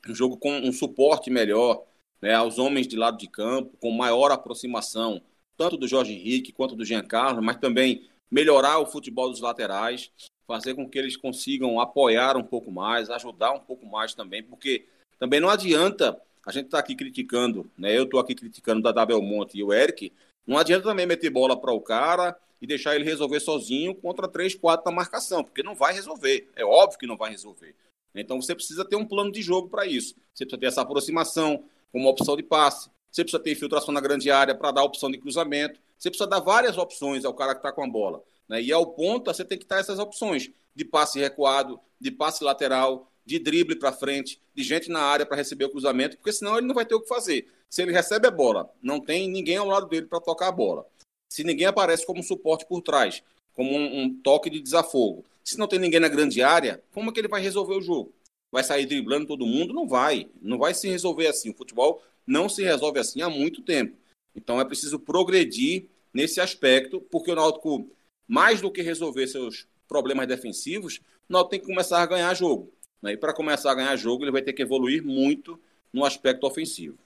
um 0.07 0.15
jogo 0.15 0.37
com 0.37 0.51
um 0.51 0.71
suporte 0.71 1.29
melhor 1.29 1.85
né, 2.21 2.33
aos 2.33 2.57
homens 2.57 2.87
de 2.87 2.95
lado 2.95 3.17
de 3.17 3.27
campo, 3.27 3.77
com 3.77 3.91
maior 3.91 4.31
aproximação, 4.31 5.21
tanto 5.55 5.77
do 5.77 5.87
Jorge 5.87 6.13
Henrique 6.13 6.51
quanto 6.51 6.75
do 6.75 6.85
Giancarlo, 6.85 7.41
mas 7.41 7.57
também 7.57 8.09
melhorar 8.29 8.79
o 8.79 8.85
futebol 8.85 9.29
dos 9.29 9.41
laterais 9.41 10.11
fazer 10.47 10.73
com 10.73 10.89
que 10.89 10.97
eles 10.97 11.17
consigam 11.17 11.79
apoiar 11.79 12.37
um 12.37 12.43
pouco 12.43 12.71
mais, 12.71 13.09
ajudar 13.09 13.51
um 13.51 13.59
pouco 13.59 13.85
mais 13.85 14.13
também, 14.13 14.41
porque 14.41 14.85
também 15.19 15.41
não 15.41 15.49
adianta 15.49 16.19
a 16.45 16.51
gente 16.51 16.65
estar 16.65 16.77
tá 16.77 16.83
aqui 16.83 16.95
criticando, 16.95 17.69
né? 17.77 17.97
Eu 17.97 18.03
estou 18.03 18.19
aqui 18.19 18.33
criticando 18.33 18.81
da 18.81 19.05
Belmonte 19.05 19.57
e 19.57 19.63
o 19.63 19.73
Eric, 19.73 20.13
não 20.45 20.57
adianta 20.57 20.85
também 20.85 21.05
meter 21.05 21.29
bola 21.29 21.59
para 21.59 21.73
o 21.73 21.81
cara 21.81 22.37
e 22.61 22.65
deixar 22.65 22.95
ele 22.95 23.03
resolver 23.03 23.41
sozinho 23.41 23.93
contra 23.93 24.27
três, 24.27 24.55
quatro 24.55 24.89
na 24.89 24.95
marcação, 24.95 25.43
porque 25.43 25.61
não 25.61 25.75
vai 25.75 25.93
resolver. 25.93 26.49
É 26.55 26.63
óbvio 26.63 26.97
que 26.97 27.05
não 27.05 27.17
vai 27.17 27.29
resolver. 27.29 27.75
Então 28.15 28.41
você 28.41 28.55
precisa 28.55 28.85
ter 28.85 28.95
um 28.95 29.05
plano 29.05 29.31
de 29.31 29.41
jogo 29.41 29.67
para 29.67 29.85
isso. 29.85 30.15
Você 30.33 30.45
precisa 30.45 30.59
ter 30.59 30.65
essa 30.67 30.81
aproximação 30.81 31.65
como 31.91 32.09
opção 32.09 32.37
de 32.37 32.43
passe. 32.43 32.89
Você 33.11 33.23
precisa 33.23 33.43
ter 33.43 33.51
infiltração 33.51 33.93
na 33.93 33.99
grande 33.99 34.31
área 34.31 34.55
para 34.55 34.71
dar 34.71 34.83
opção 34.83 35.11
de 35.11 35.17
cruzamento. 35.17 35.79
Você 35.97 36.09
precisa 36.09 36.29
dar 36.29 36.39
várias 36.39 36.77
opções 36.77 37.25
ao 37.25 37.33
cara 37.33 37.53
que 37.53 37.59
está 37.59 37.71
com 37.71 37.83
a 37.83 37.87
bola. 37.87 38.23
Né? 38.47 38.61
E 38.61 38.71
ao 38.71 38.85
ponto, 38.85 39.33
você 39.33 39.43
tem 39.43 39.57
que 39.57 39.65
estar 39.65 39.79
essas 39.79 39.99
opções 39.99 40.51
de 40.75 40.85
passe 40.85 41.19
recuado, 41.19 41.79
de 41.99 42.11
passe 42.11 42.43
lateral, 42.43 43.11
de 43.25 43.39
drible 43.39 43.75
para 43.75 43.91
frente, 43.91 44.41
de 44.55 44.63
gente 44.63 44.89
na 44.89 45.01
área 45.01 45.25
para 45.25 45.35
receber 45.35 45.65
o 45.65 45.69
cruzamento, 45.69 46.17
porque 46.17 46.31
senão 46.31 46.57
ele 46.57 46.67
não 46.67 46.75
vai 46.75 46.85
ter 46.85 46.95
o 46.95 47.01
que 47.01 47.07
fazer. 47.07 47.47
Se 47.69 47.81
ele 47.81 47.91
recebe 47.91 48.27
a 48.27 48.31
bola, 48.31 48.71
não 48.81 48.99
tem 49.01 49.29
ninguém 49.29 49.57
ao 49.57 49.67
lado 49.67 49.87
dele 49.87 50.05
para 50.05 50.21
tocar 50.21 50.47
a 50.47 50.51
bola. 50.51 50.85
Se 51.29 51.43
ninguém 51.43 51.67
aparece 51.67 52.05
como 52.05 52.23
suporte 52.23 52.65
por 52.65 52.81
trás, 52.81 53.21
como 53.53 53.75
um, 53.75 54.03
um, 54.03 54.21
toque 54.21 54.49
de 54.49 54.61
desafogo. 54.61 55.25
Se 55.43 55.57
não 55.57 55.67
tem 55.67 55.79
ninguém 55.79 55.99
na 55.99 56.07
grande 56.07 56.41
área, 56.41 56.81
como 56.93 57.09
é 57.09 57.13
que 57.13 57.19
ele 57.19 57.27
vai 57.27 57.41
resolver 57.41 57.73
o 57.73 57.81
jogo? 57.81 58.13
Vai 58.51 58.63
sair 58.63 58.85
driblando 58.85 59.27
todo 59.27 59.45
mundo? 59.45 59.73
Não 59.73 59.87
vai. 59.87 60.29
Não 60.41 60.57
vai 60.57 60.73
se 60.73 60.87
resolver 60.87 61.27
assim. 61.27 61.49
O 61.49 61.53
futebol 61.53 62.01
não 62.25 62.47
se 62.47 62.63
resolve 62.63 62.99
assim 62.99 63.21
há 63.21 63.29
muito 63.29 63.61
tempo. 63.61 63.97
Então 64.37 64.61
é 64.61 64.65
preciso 64.65 64.99
progredir 64.99 65.89
nesse 66.13 66.39
aspecto, 66.39 67.01
porque 67.01 67.31
o 67.31 67.35
Náutico 67.35 67.89
mais 68.27 68.61
do 68.61 68.71
que 68.71 68.81
resolver 68.81 69.25
seus 69.27 69.67
problemas 69.87 70.27
defensivos, 70.27 71.01
nós 71.27 71.47
tem 71.47 71.59
que 71.59 71.65
começar 71.65 72.01
a 72.01 72.05
ganhar 72.05 72.33
jogo. 72.33 72.71
Né? 73.01 73.13
E 73.13 73.17
para 73.17 73.33
começar 73.33 73.71
a 73.71 73.75
ganhar 73.75 73.95
jogo, 73.95 74.23
ele 74.23 74.31
vai 74.31 74.41
ter 74.41 74.53
que 74.53 74.61
evoluir 74.61 75.03
muito 75.03 75.59
no 75.91 76.03
aspecto 76.03 76.45
ofensivo. 76.45 76.97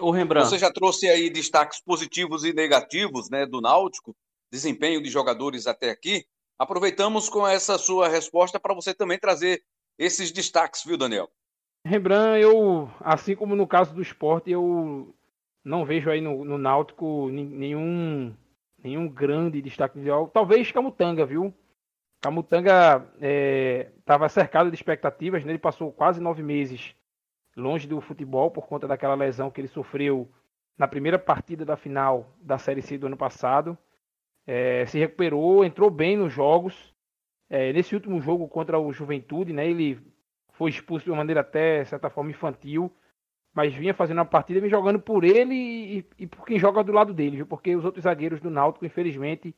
O 0.00 0.10
Rembrandt. 0.10 0.48
Você 0.48 0.58
já 0.58 0.72
trouxe 0.72 1.08
aí 1.08 1.30
destaques 1.30 1.80
positivos 1.80 2.44
e 2.44 2.52
negativos 2.52 3.30
né, 3.30 3.46
do 3.46 3.60
Náutico, 3.60 4.14
desempenho 4.50 5.00
de 5.00 5.08
jogadores 5.08 5.68
até 5.68 5.90
aqui. 5.90 6.26
Aproveitamos 6.58 7.28
com 7.28 7.46
essa 7.46 7.78
sua 7.78 8.08
resposta 8.08 8.58
para 8.58 8.74
você 8.74 8.92
também 8.92 9.18
trazer 9.18 9.62
esses 9.96 10.32
destaques, 10.32 10.82
viu, 10.84 10.96
Daniel? 10.96 11.30
Rembrandt, 11.86 12.42
eu, 12.42 12.90
assim 13.00 13.36
como 13.36 13.54
no 13.54 13.66
caso 13.66 13.94
do 13.94 14.02
esporte, 14.02 14.50
eu 14.50 15.14
não 15.64 15.84
vejo 15.84 16.10
aí 16.10 16.20
no, 16.20 16.44
no 16.44 16.58
Náutico 16.58 17.28
nenhum 17.30 18.34
nenhum 18.82 19.08
grande 19.08 19.62
destaque 19.62 19.98
visual. 19.98 20.28
Talvez 20.28 20.70
Camutanga, 20.70 21.24
viu? 21.24 21.54
Camutanga 22.20 23.06
estava 23.98 24.26
é, 24.26 24.28
cercado 24.28 24.70
de 24.70 24.76
expectativas, 24.76 25.44
né? 25.44 25.52
ele 25.52 25.58
passou 25.58 25.90
quase 25.90 26.20
nove 26.20 26.42
meses 26.42 26.94
longe 27.56 27.86
do 27.86 28.00
futebol 28.00 28.50
por 28.50 28.66
conta 28.66 28.86
daquela 28.86 29.14
lesão 29.14 29.50
que 29.50 29.60
ele 29.60 29.68
sofreu 29.68 30.28
na 30.76 30.88
primeira 30.88 31.18
partida 31.18 31.64
da 31.64 31.76
final 31.76 32.34
da 32.40 32.58
Série 32.58 32.82
C 32.82 32.98
do 32.98 33.06
ano 33.06 33.16
passado. 33.16 33.78
É, 34.46 34.84
se 34.86 34.98
recuperou, 34.98 35.64
entrou 35.64 35.90
bem 35.90 36.16
nos 36.16 36.32
jogos. 36.32 36.92
É, 37.48 37.72
nesse 37.72 37.94
último 37.94 38.20
jogo 38.20 38.48
contra 38.48 38.78
o 38.78 38.92
Juventude, 38.92 39.52
né, 39.52 39.66
ele 39.68 40.00
foi 40.52 40.70
expulso 40.70 41.04
de 41.04 41.10
uma 41.10 41.18
maneira 41.18 41.40
até, 41.40 41.82
de 41.82 41.88
certa 41.88 42.10
forma, 42.10 42.30
infantil, 42.30 42.92
mas 43.54 43.72
vinha 43.72 43.94
fazendo 43.94 44.18
uma 44.18 44.24
partida, 44.24 44.60
me 44.60 44.68
jogando 44.68 44.98
por 44.98 45.22
ele 45.22 45.54
e, 45.54 46.06
e, 46.18 46.26
por 46.26 46.44
quem 46.44 46.58
joga 46.58 46.82
do 46.82 46.92
lado 46.92 47.14
dele, 47.14 47.36
viu? 47.36 47.46
porque 47.46 47.76
os 47.76 47.84
outros 47.84 48.02
zagueiros 48.02 48.40
do 48.40 48.50
Náutico, 48.50 48.84
infelizmente, 48.84 49.54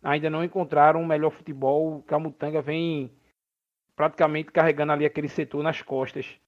ainda 0.00 0.30
não 0.30 0.44
encontraram 0.44 1.02
um 1.02 1.06
melhor 1.06 1.30
futebol. 1.30 1.96
O 1.98 2.02
Camutanga 2.02 2.62
vem 2.62 3.10
praticamente 3.96 4.52
carregando 4.52 4.92
ali 4.92 5.04
aquele 5.04 5.28
setor 5.28 5.62
nas 5.62 5.82
costas. 5.82 6.38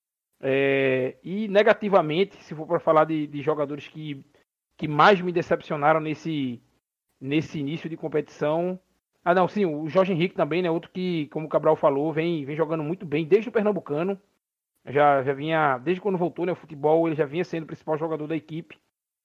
É, 0.41 1.17
e 1.23 1.49
negativamente, 1.49 2.37
se 2.45 2.55
for 2.55 2.67
para 2.67 2.79
falar 2.79 3.05
de, 3.05 3.27
de, 3.27 3.43
jogadores 3.43 3.89
que, 3.89 4.25
que 4.77 4.87
mais 4.87 5.21
me 5.21 5.33
decepcionaram 5.33 6.01
nesse, 6.01 6.63
nesse 7.21 7.59
início 7.59 7.89
de 7.89 7.97
competição. 7.97 8.79
Ah, 9.25 9.35
não, 9.35 9.49
sim, 9.49 9.65
o 9.65 9.89
Jorge 9.89 10.13
Henrique 10.13 10.35
também, 10.35 10.63
né? 10.63 10.71
Outro 10.71 10.91
que, 10.91 11.27
como 11.29 11.47
o 11.47 11.49
Cabral 11.49 11.77
falou, 11.77 12.13
vem, 12.13 12.45
vem 12.45 12.55
jogando 12.55 12.85
muito 12.85 13.07
bem 13.07 13.27
desde 13.27 13.49
o 13.49 13.53
Pernambucano. 13.53 14.21
Já, 14.87 15.23
já 15.23 15.33
vinha, 15.33 15.79
desde 15.79 16.01
quando 16.01 16.19
voltou 16.19 16.45
né, 16.45 16.53
o 16.53 16.57
futebol, 16.57 17.07
ele 17.07 17.17
já 17.17 17.25
vinha 17.25 17.45
sendo 17.45 17.65
o 17.65 17.67
principal 17.67 17.97
jogador 17.97 18.27
da 18.27 18.37
equipe 18.37 18.77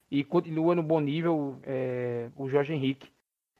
e 0.09 0.23
continua 0.23 0.73
no 0.73 0.81
bom 0.81 0.99
nível 0.99 1.59
é, 1.63 2.29
o 2.35 2.49
Jorge 2.49 2.73
Henrique. 2.73 3.09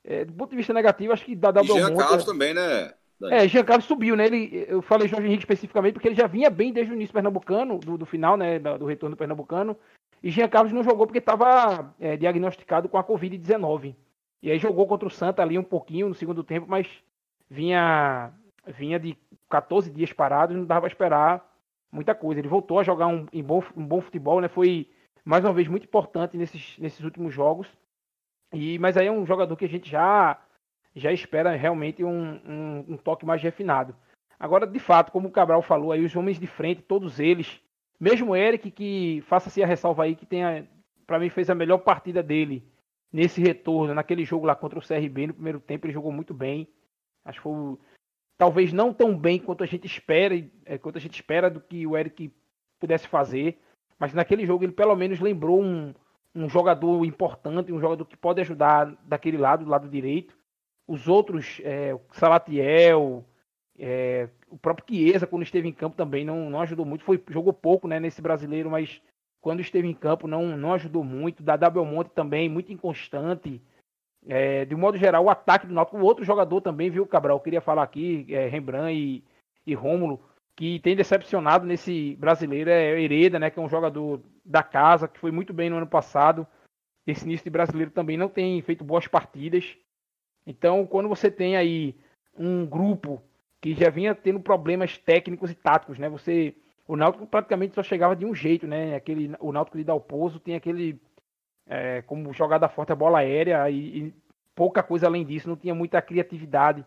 É, 0.03 0.23
do 0.23 0.33
ponto 0.33 0.51
de 0.51 0.55
vista 0.55 0.73
negativo, 0.73 1.11
acho 1.11 1.25
que 1.25 1.35
da 1.35 1.51
Dado 1.51 1.67
Jean 1.67 1.95
Carlos 1.95 2.23
também, 2.23 2.53
né? 2.53 2.93
É, 3.23 3.47
Jean 3.49 3.65
Carlos 3.65 3.85
subiu, 3.85 4.15
né? 4.15 4.27
Ele, 4.27 4.65
eu 4.67 4.81
falei 4.81 5.07
Jorge 5.07 5.27
Henrique 5.27 5.43
especificamente 5.43 5.93
porque 5.93 6.07
ele 6.07 6.15
já 6.15 6.25
vinha 6.25 6.49
bem 6.49 6.71
desde 6.71 6.93
o 6.93 6.95
início 6.95 7.13
pernambucano, 7.13 7.77
do, 7.77 7.97
do 7.97 8.05
final, 8.05 8.37
né? 8.37 8.59
Do, 8.59 8.79
do 8.79 8.85
retorno 8.85 9.15
do 9.15 9.19
pernambucano. 9.19 9.77
E 10.23 10.31
Jean 10.31 10.47
Carlos 10.47 10.71
não 10.71 10.83
jogou 10.83 11.05
porque 11.05 11.19
estava 11.19 11.93
é, 11.99 12.15
diagnosticado 12.15 12.87
com 12.87 12.97
a 12.97 13.03
Covid-19. 13.03 13.93
E 14.41 14.49
aí 14.49 14.57
jogou 14.57 14.87
contra 14.87 15.07
o 15.07 15.11
Santa 15.11 15.41
ali 15.41 15.57
um 15.57 15.63
pouquinho 15.63 16.07
no 16.07 16.15
segundo 16.15 16.43
tempo, 16.43 16.65
mas 16.67 16.87
vinha 17.49 18.31
vinha 18.77 18.99
de 18.99 19.17
14 19.49 19.89
dias 19.91 20.13
parado 20.13 20.53
e 20.53 20.57
não 20.57 20.65
dava 20.65 20.81
para 20.81 20.89
esperar 20.89 21.48
muita 21.91 22.15
coisa. 22.15 22.39
Ele 22.39 22.47
voltou 22.47 22.79
a 22.79 22.83
jogar 22.83 23.07
um, 23.07 23.25
um, 23.33 23.43
bom, 23.43 23.63
um 23.75 23.85
bom 23.85 24.01
futebol, 24.01 24.41
né? 24.41 24.47
Foi 24.47 24.89
mais 25.23 25.43
uma 25.43 25.53
vez 25.53 25.67
muito 25.67 25.85
importante 25.85 26.37
nesses, 26.37 26.77
nesses 26.79 27.01
últimos 27.01 27.33
jogos. 27.33 27.67
E, 28.53 28.79
mas 28.79 28.97
aí 28.97 29.07
é 29.07 29.11
um 29.11 29.25
jogador 29.25 29.55
que 29.55 29.65
a 29.65 29.69
gente 29.69 29.89
já 29.89 30.39
já 30.95 31.11
espera 31.11 31.55
realmente 31.55 32.03
um, 32.03 32.41
um, 32.45 32.85
um, 32.89 32.97
toque 32.97 33.25
mais 33.25 33.41
refinado. 33.41 33.95
Agora, 34.39 34.65
de 34.65 34.79
fato, 34.79 35.11
como 35.11 35.27
o 35.27 35.31
Cabral 35.31 35.61
falou, 35.61 35.91
aí 35.91 36.03
os 36.03 36.15
homens 36.15 36.39
de 36.39 36.47
frente, 36.47 36.81
todos 36.81 37.19
eles, 37.19 37.61
mesmo 37.99 38.31
o 38.31 38.35
Eric, 38.35 38.71
que 38.71 39.23
faça-se 39.27 39.61
a 39.61 39.67
ressalva 39.67 40.03
aí, 40.03 40.15
que 40.15 40.25
tenha, 40.25 40.67
para 41.05 41.19
mim, 41.19 41.29
fez 41.29 41.49
a 41.49 41.55
melhor 41.55 41.79
partida 41.79 42.23
dele 42.23 42.63
nesse 43.11 43.41
retorno, 43.41 43.93
naquele 43.93 44.23
jogo 44.23 44.45
lá 44.45 44.55
contra 44.55 44.79
o 44.79 44.85
CRB, 44.85 45.27
no 45.27 45.33
primeiro 45.33 45.59
tempo, 45.59 45.85
ele 45.85 45.93
jogou 45.93 46.11
muito 46.11 46.33
bem. 46.33 46.67
Acho 47.25 47.39
que 47.39 47.43
foi, 47.43 47.77
talvez 48.39 48.71
não 48.71 48.93
tão 48.93 49.15
bem 49.15 49.37
quanto 49.37 49.65
a 49.65 49.67
gente 49.67 49.85
espera, 49.85 50.33
é, 50.65 50.77
quanto 50.77 50.97
a 50.97 51.01
gente 51.01 51.15
espera 51.15 51.49
do 51.49 51.59
que 51.59 51.85
o 51.85 51.97
Eric 51.97 52.33
pudesse 52.79 53.05
fazer, 53.05 53.59
mas 53.99 54.13
naquele 54.13 54.45
jogo 54.45 54.63
ele 54.63 54.71
pelo 54.71 54.95
menos 54.95 55.19
lembrou 55.19 55.61
um, 55.61 55.93
um 56.33 56.47
jogador 56.47 57.03
importante, 57.03 57.73
um 57.73 57.81
jogador 57.81 58.05
que 58.05 58.15
pode 58.15 58.39
ajudar 58.39 58.95
daquele 59.03 59.37
lado, 59.37 59.65
do 59.65 59.69
lado 59.69 59.89
direito. 59.89 60.37
Os 60.87 61.09
outros, 61.09 61.59
é, 61.65 61.93
o 61.93 61.99
Salatiel, 62.13 63.25
é, 63.77 64.29
o 64.49 64.57
próprio 64.57 64.85
Chiesa, 64.87 65.27
quando 65.27 65.43
esteve 65.43 65.67
em 65.67 65.73
campo, 65.73 65.97
também 65.97 66.23
não, 66.23 66.49
não 66.49 66.61
ajudou 66.61 66.85
muito. 66.85 67.03
Foi, 67.03 67.21
jogou 67.29 67.51
pouco 67.51 67.89
né, 67.89 67.99
nesse 67.99 68.21
brasileiro, 68.21 68.71
mas 68.71 69.01
quando 69.41 69.59
esteve 69.59 69.89
em 69.89 69.93
campo 69.93 70.27
não, 70.27 70.55
não 70.55 70.73
ajudou 70.73 71.03
muito. 71.03 71.43
Dadá 71.43 71.69
Belmonte 71.69 72.11
também, 72.11 72.47
muito 72.47 72.71
inconstante. 72.71 73.61
É, 74.31 74.63
de 74.63 74.75
modo 74.75 74.95
geral, 74.95 75.25
o 75.25 75.29
ataque 75.29 75.65
do 75.65 75.73
Náutico, 75.73 75.97
o 75.97 76.03
outro 76.03 76.23
jogador 76.23 76.61
também, 76.61 76.91
viu, 76.91 77.07
Cabral? 77.07 77.39
Queria 77.39 77.61
falar 77.61 77.81
aqui, 77.81 78.27
é, 78.29 78.45
Rembrandt 78.47 78.93
e, 78.95 79.23
e 79.65 79.73
Rômulo, 79.73 80.21
que 80.55 80.77
tem 80.81 80.95
decepcionado 80.95 81.65
nesse 81.65 82.15
brasileiro 82.17 82.69
é 82.69 83.01
Hereda, 83.01 83.39
né? 83.39 83.49
Que 83.49 83.57
é 83.59 83.61
um 83.61 83.67
jogador 83.67 84.21
da 84.45 84.61
casa, 84.61 85.07
que 85.07 85.19
foi 85.19 85.31
muito 85.31 85.51
bem 85.51 85.67
no 85.71 85.77
ano 85.77 85.87
passado. 85.87 86.45
Esse 87.07 87.25
início 87.25 87.43
de 87.43 87.49
brasileiro 87.49 87.89
também 87.89 88.17
não 88.17 88.29
tem 88.29 88.61
feito 88.61 88.83
boas 88.83 89.07
partidas. 89.07 89.75
Então, 90.45 90.85
quando 90.85 91.09
você 91.09 91.31
tem 91.31 91.57
aí 91.57 91.95
um 92.37 92.67
grupo 92.67 93.19
que 93.59 93.73
já 93.73 93.89
vinha 93.89 94.13
tendo 94.13 94.39
problemas 94.39 94.95
técnicos 94.95 95.49
e 95.49 95.55
táticos, 95.55 95.97
né? 95.97 96.07
Você, 96.07 96.55
o 96.87 96.95
Náutico 96.95 97.25
praticamente 97.25 97.73
só 97.73 97.81
chegava 97.81 98.15
de 98.15 98.25
um 98.25 98.35
jeito, 98.35 98.67
né? 98.67 98.95
Aquele, 98.95 99.31
o 99.39 99.51
Náutico 99.51 99.77
de 99.77 99.83
Dalpozo 99.83 100.39
tem 100.39 100.53
aquele 100.53 101.01
é, 101.69 102.01
como 102.01 102.33
jogada 102.33 102.67
forte 102.67 102.91
a 102.91 102.95
bola 102.95 103.19
aérea 103.19 103.69
e, 103.69 104.07
e, 104.07 104.13
pouca 104.55 104.81
coisa 104.81 105.05
além 105.05 105.23
disso, 105.23 105.47
não 105.47 105.55
tinha 105.55 105.75
muita 105.75 106.01
criatividade 106.01 106.83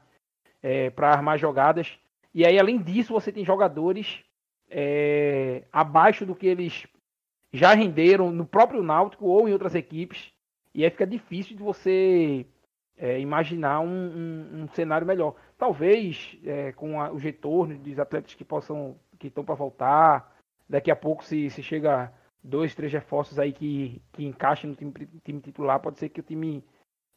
é, 0.61 0.91
para 0.91 1.11
armar 1.11 1.39
jogadas. 1.39 1.97
E 2.35 2.45
aí, 2.45 2.59
além 2.59 2.79
disso, 2.83 3.13
você 3.13 3.31
tem 3.31 3.45
jogadores 3.45 4.23
é, 4.69 5.63
abaixo 5.73 6.27
do 6.27 6.35
que 6.35 6.47
eles 6.47 6.87
já 7.53 7.73
renderam 7.75 8.31
no 8.31 8.45
próprio 8.45 8.83
Náutico 8.83 9.27
ou 9.27 9.49
em 9.49 9.53
outras 9.53 9.75
equipes. 9.75 10.33
E 10.75 10.85
aí 10.85 10.91
fica 10.91 11.07
difícil 11.07 11.57
de 11.57 11.63
você 11.63 12.47
é, 12.97 13.21
imaginar 13.21 13.81
um, 13.81 13.87
um, 13.87 14.63
um, 14.63 14.69
cenário 14.69 15.07
melhor. 15.07 15.35
Talvez 15.57 16.37
é, 16.45 16.73
com 16.73 17.01
a, 17.01 17.11
os 17.13 17.23
retornos 17.23 17.79
dos 17.79 17.99
atletas 17.99 18.35
que 18.35 18.45
possam 18.45 18.97
que 19.19 19.29
estão 19.29 19.45
para 19.45 19.55
voltar, 19.55 20.35
daqui 20.69 20.91
a 20.91 20.97
pouco 20.97 21.25
se, 21.25 21.49
se 21.51 21.63
chega 21.63 22.13
dois, 22.43 22.75
três 22.75 22.93
reforços 22.93 23.39
aí 23.39 23.53
que, 23.53 24.03
que 24.13 24.25
encaixem 24.25 24.71
no 24.71 24.77
time, 24.77 24.93
time 25.25 25.41
titular, 25.41 25.81
pode 25.81 25.99
ser 25.99 26.09
que 26.09 26.21
o 26.21 26.25
time 26.25 26.65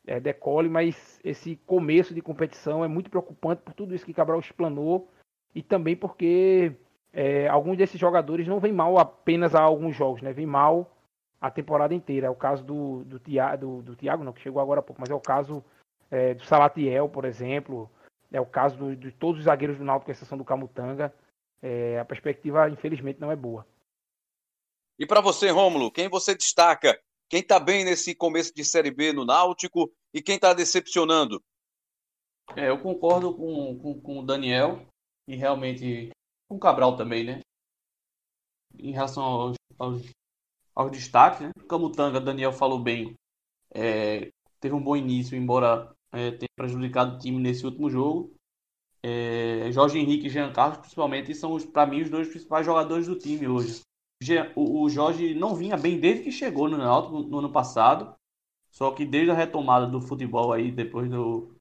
é, 0.06 0.20
decole, 0.20 0.70
mas 0.70 1.20
esse 1.24 1.56
começo 1.66 2.14
de 2.14 2.22
competição 2.22 2.84
é 2.84 2.88
muito 2.88 3.10
preocupante 3.10 3.62
por 3.64 3.74
tudo 3.74 3.96
isso 3.96 4.06
que 4.06 4.14
Cabral 4.14 4.40
explanou 4.40 5.10
e 5.54 5.64
também 5.64 5.96
porque 5.96 6.76
é, 7.12 7.48
alguns 7.48 7.78
desses 7.78 8.00
jogadores 8.00 8.48
não 8.48 8.60
vêm 8.60 8.74
mal 8.74 9.00
apenas 9.00 9.56
a 9.56 9.62
alguns 9.62 9.96
jogos, 9.96 10.22
né? 10.22 10.34
Vem 10.34 10.46
mal 10.46 10.92
a 11.40 11.50
temporada 11.50 11.94
inteira. 11.94 12.28
É 12.28 12.30
o 12.30 12.36
caso 12.36 12.64
do, 12.64 13.04
do, 13.06 13.20
Thiago, 13.20 13.58
do, 13.58 13.82
do 13.82 13.96
Thiago, 13.96 14.24
não, 14.24 14.34
que 14.34 14.42
chegou 14.42 14.62
agora 14.62 14.82
há 14.82 14.84
pouco, 14.84 15.00
mas 15.00 15.10
é 15.10 15.16
o 15.16 15.20
caso 15.20 15.64
é, 16.12 16.34
do 16.34 16.44
Salatiel, 16.44 17.08
por 17.08 17.24
exemplo. 17.24 17.90
É 18.32 18.42
o 18.42 18.46
caso 18.46 18.78
do, 18.78 18.96
de 18.96 19.12
todos 19.12 19.40
os 19.40 19.46
zagueiros 19.46 19.78
do 19.78 19.86
Náutico, 19.86 20.08
com 20.08 20.12
exceção 20.12 20.38
do 20.38 20.44
Camutanga. 20.44 21.14
É, 21.62 21.98
a 22.00 22.06
perspectiva, 22.06 22.70
infelizmente, 22.70 23.22
não 23.22 23.32
é 23.32 23.36
boa. 23.36 23.66
E 24.98 25.06
para 25.06 25.22
você, 25.22 25.50
Rômulo, 25.50 25.92
quem 25.92 26.10
você 26.10 26.36
destaca? 26.36 27.00
Quem 27.30 27.42
está 27.42 27.60
bem 27.60 27.84
nesse 27.84 28.16
começo 28.16 28.54
de 28.54 28.64
Série 28.64 28.92
B 28.92 29.12
no 29.12 29.26
Náutico 29.26 29.92
e 30.14 30.22
quem 30.22 30.36
está 30.36 30.54
decepcionando? 30.54 31.44
É, 32.56 32.70
eu 32.70 32.80
concordo 32.80 33.34
com, 33.34 33.78
com, 33.80 34.02
com 34.02 34.20
o 34.20 34.26
Daniel 34.26 34.86
e 35.28 35.36
realmente 35.36 36.12
com 36.48 36.56
o 36.58 36.60
Cabral 36.60 36.96
também, 36.96 37.24
né? 37.24 37.42
Em 38.78 38.92
relação 38.92 39.24
aos, 39.24 39.56
aos 39.80 40.02
aos 40.76 40.92
destaques. 40.92 41.40
Né? 41.40 41.52
Camutanga, 41.68 42.20
Daniel 42.20 42.52
falou 42.52 42.78
bem, 42.78 43.16
é, 43.74 44.30
teve 44.60 44.76
um 44.76 44.84
bom 44.84 44.96
início, 44.96 45.38
embora 45.38 45.92
é, 46.12 46.32
tenha 46.32 46.50
prejudicado 46.56 47.16
o 47.16 47.20
time 47.20 47.40
nesse 47.40 47.66
último 47.66 47.90
jogo. 47.90 48.36
É, 49.02 49.72
Jorge 49.72 50.00
Henrique 50.00 50.28
e 50.28 50.30
Jean 50.30 50.52
Carlos, 50.52 50.80
principalmente, 50.80 51.34
são, 51.34 51.58
para 51.72 51.86
mim, 51.86 52.02
os 52.02 52.10
dois 52.10 52.28
principais 52.28 52.66
jogadores 52.66 53.08
do 53.08 53.18
time 53.18 53.48
hoje. 53.48 53.82
O, 54.56 54.90
Jorge 54.90 55.34
não 55.34 55.56
vinha 55.56 55.78
bem 55.78 56.00
desde 56.00 56.24
que 56.24 56.32
chegou 56.32 56.70
no 56.70 56.78
Náutico 56.78 57.20
no 57.20 57.40
ano 57.40 57.52
passado, 57.52 58.16
só 58.72 58.92
que 58.92 59.06
desde 59.06 59.32
a 59.32 59.36
retomada 59.36 59.86
do 59.88 60.02
futebol 60.02 60.52
aí, 60.52 60.72
depois 60.72 61.10
do, 61.10 61.56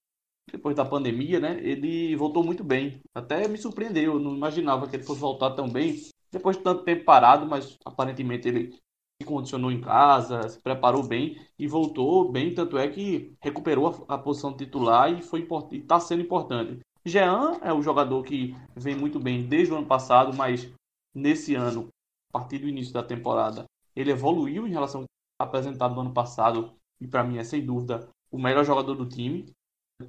depois 0.51 0.77
da 0.77 0.85
pandemia, 0.85 1.41
né? 1.41 1.59
Ele 1.61 2.15
voltou 2.17 2.45
muito 2.45 2.63
bem. 2.63 3.01
Até 3.15 3.49
me 3.49 3.59
surpreendeu, 3.59 4.15
eu 4.15 4.19
não 4.21 4.35
imaginava 4.35 4.89
que 4.89 4.97
ele 4.97 5.03
fosse 5.03 5.21
voltar 5.21 5.51
tão 5.51 5.69
bem. 5.69 6.01
Depois 6.31 6.57
de 6.57 6.63
tanto 6.63 6.85
tempo 6.85 7.05
parado, 7.05 7.47
mas 7.47 7.79
aparentemente 7.85 8.49
ele 8.49 8.73
se 9.21 9.27
condicionou 9.27 9.71
em 9.71 9.81
casa, 9.81 10.49
se 10.49 10.61
preparou 10.61 11.03
bem 11.03 11.41
e 11.59 11.69
voltou 11.69 12.31
bem, 12.31 12.53
tanto 12.53 12.77
é 12.77 12.89
que 12.89 13.33
recuperou 13.41 14.05
a, 14.09 14.15
a 14.15 14.19
posição 14.19 14.57
titular 14.57 15.13
e 15.13 15.23
foi 15.23 15.47
está 15.73 16.01
sendo 16.01 16.23
importante. 16.23 16.81
Jean 17.05 17.59
é 17.63 17.73
o 17.73 17.83
jogador 17.83 18.23
que 18.25 18.57
vem 18.75 18.97
muito 18.97 19.21
bem 19.21 19.47
desde 19.47 19.73
o 19.73 19.77
ano 19.77 19.87
passado, 19.87 20.37
mas 20.37 20.69
nesse 21.15 21.55
ano, 21.55 21.89
a 22.35 22.39
partir 22.41 22.59
do 22.59 22.69
início 22.69 22.93
da 22.93 23.03
temporada, 23.03 23.65
ele 23.95 24.11
evoluiu 24.11 24.67
em 24.67 24.71
relação 24.71 25.05
ao 25.39 25.47
apresentado 25.47 25.95
no 25.95 26.01
ano 26.01 26.13
passado 26.13 26.75
e 27.01 27.07
para 27.07 27.23
mim 27.23 27.39
é 27.39 27.45
sem 27.45 27.65
dúvida 27.65 28.09
o 28.29 28.39
melhor 28.39 28.65
jogador 28.65 28.97
do 28.97 29.09
time, 29.09 29.47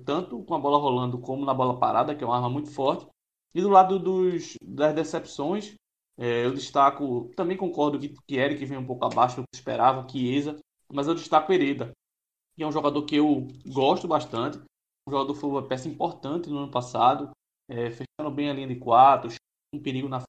tanto 0.04 0.44
com 0.44 0.56
a 0.56 0.60
bola 0.60 0.80
rolando 0.80 1.20
como 1.20 1.46
na 1.46 1.54
bola 1.54 1.78
parada, 1.78 2.16
que 2.16 2.24
é 2.24 2.28
uma 2.28 2.36
arma 2.36 2.50
muito 2.50 2.72
forte. 2.72 3.08
E 3.54 3.62
do 3.62 3.70
lado 3.70 4.00
dos, 4.00 4.56
das 4.64 4.96
decepções, 4.96 5.76
é, 6.18 6.46
eu 6.46 6.54
destaco, 6.54 7.30
também 7.36 7.56
concordo 7.56 8.00
que, 8.00 8.16
que 8.28 8.38
Eric 8.38 8.66
vem 8.66 8.80
um 8.80 8.86
pouco 8.86 9.06
abaixo 9.06 9.42
do 9.42 9.44
que 9.44 9.56
esperava, 9.56 10.08
Chiesa, 10.10 10.58
mas 10.92 11.08
eu 11.08 11.14
destaco 11.14 11.54
Hereda, 11.54 11.92
que 12.56 12.64
é 12.64 12.68
um 12.68 12.72
jogador 12.72 13.04
que 13.04 13.18
eu 13.18 13.48
gosto 13.68 14.08
bastante. 14.08 14.58
Um 15.08 15.12
jogador 15.12 15.36
foi 15.36 15.50
uma 15.50 15.68
peça 15.68 15.88
importante 15.88 16.50
no 16.50 16.58
ano 16.58 16.72
passado, 16.72 17.30
é, 17.70 17.92
fechando 17.92 18.34
bem 18.34 18.50
a 18.50 18.54
linha 18.54 18.68
de 18.68 18.78
quatro, 18.78 19.30
um 19.74 19.80
perigo 19.80 20.10
na 20.10 20.22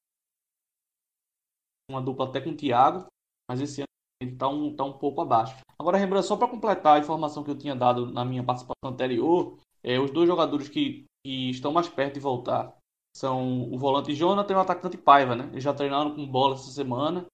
uma 1.89 2.01
dupla 2.01 2.25
até 2.25 2.41
com 2.41 2.51
o 2.51 2.55
Thiago, 2.55 3.05
mas 3.49 3.61
esse 3.61 3.81
ano 3.81 3.87
ele 4.21 4.33
está 4.33 4.47
um, 4.47 4.75
tá 4.75 4.83
um 4.83 4.93
pouco 4.93 5.21
abaixo. 5.21 5.55
Agora, 5.79 5.97
lembrando, 5.97 6.23
só 6.23 6.35
para 6.35 6.47
completar 6.47 6.97
a 6.97 6.99
informação 6.99 7.43
que 7.43 7.51
eu 7.51 7.57
tinha 7.57 7.75
dado 7.75 8.11
na 8.11 8.25
minha 8.25 8.43
participação 8.43 8.91
anterior, 8.91 9.57
é, 9.83 9.99
os 9.99 10.11
dois 10.11 10.27
jogadores 10.27 10.67
que, 10.67 11.05
que 11.25 11.49
estão 11.49 11.71
mais 11.71 11.87
perto 11.87 12.15
de 12.15 12.19
voltar 12.19 12.75
são 13.15 13.71
o 13.71 13.77
volante 13.77 14.13
Jonathan 14.13 14.53
e 14.53 14.55
o 14.57 14.59
atacante 14.59 14.97
Paiva, 14.97 15.35
né? 15.35 15.49
Eles 15.51 15.63
já 15.63 15.73
treinaram 15.73 16.13
com 16.13 16.27
bola 16.27 16.55
essa 16.55 16.69
semana 16.69 17.25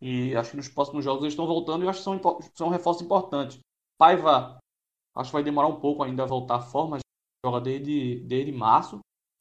e 0.00 0.34
acho 0.34 0.52
que 0.52 0.56
nos 0.56 0.68
próximos 0.68 1.04
jogos 1.04 1.22
eles 1.22 1.32
estão 1.32 1.46
voltando 1.46 1.84
e 1.84 1.88
acho 1.88 1.98
que 1.98 2.04
são, 2.04 2.20
são 2.54 2.68
reforços 2.68 3.02
importantes. 3.02 3.58
Paiva, 3.98 4.58
acho 5.16 5.30
que 5.30 5.34
vai 5.34 5.42
demorar 5.42 5.68
um 5.68 5.80
pouco 5.80 6.02
ainda 6.02 6.22
a 6.22 6.26
voltar 6.26 6.56
à 6.56 6.60
forma, 6.60 6.98
joga 7.44 7.60
desde, 7.60 8.20
desde 8.20 8.52
março, 8.52 9.00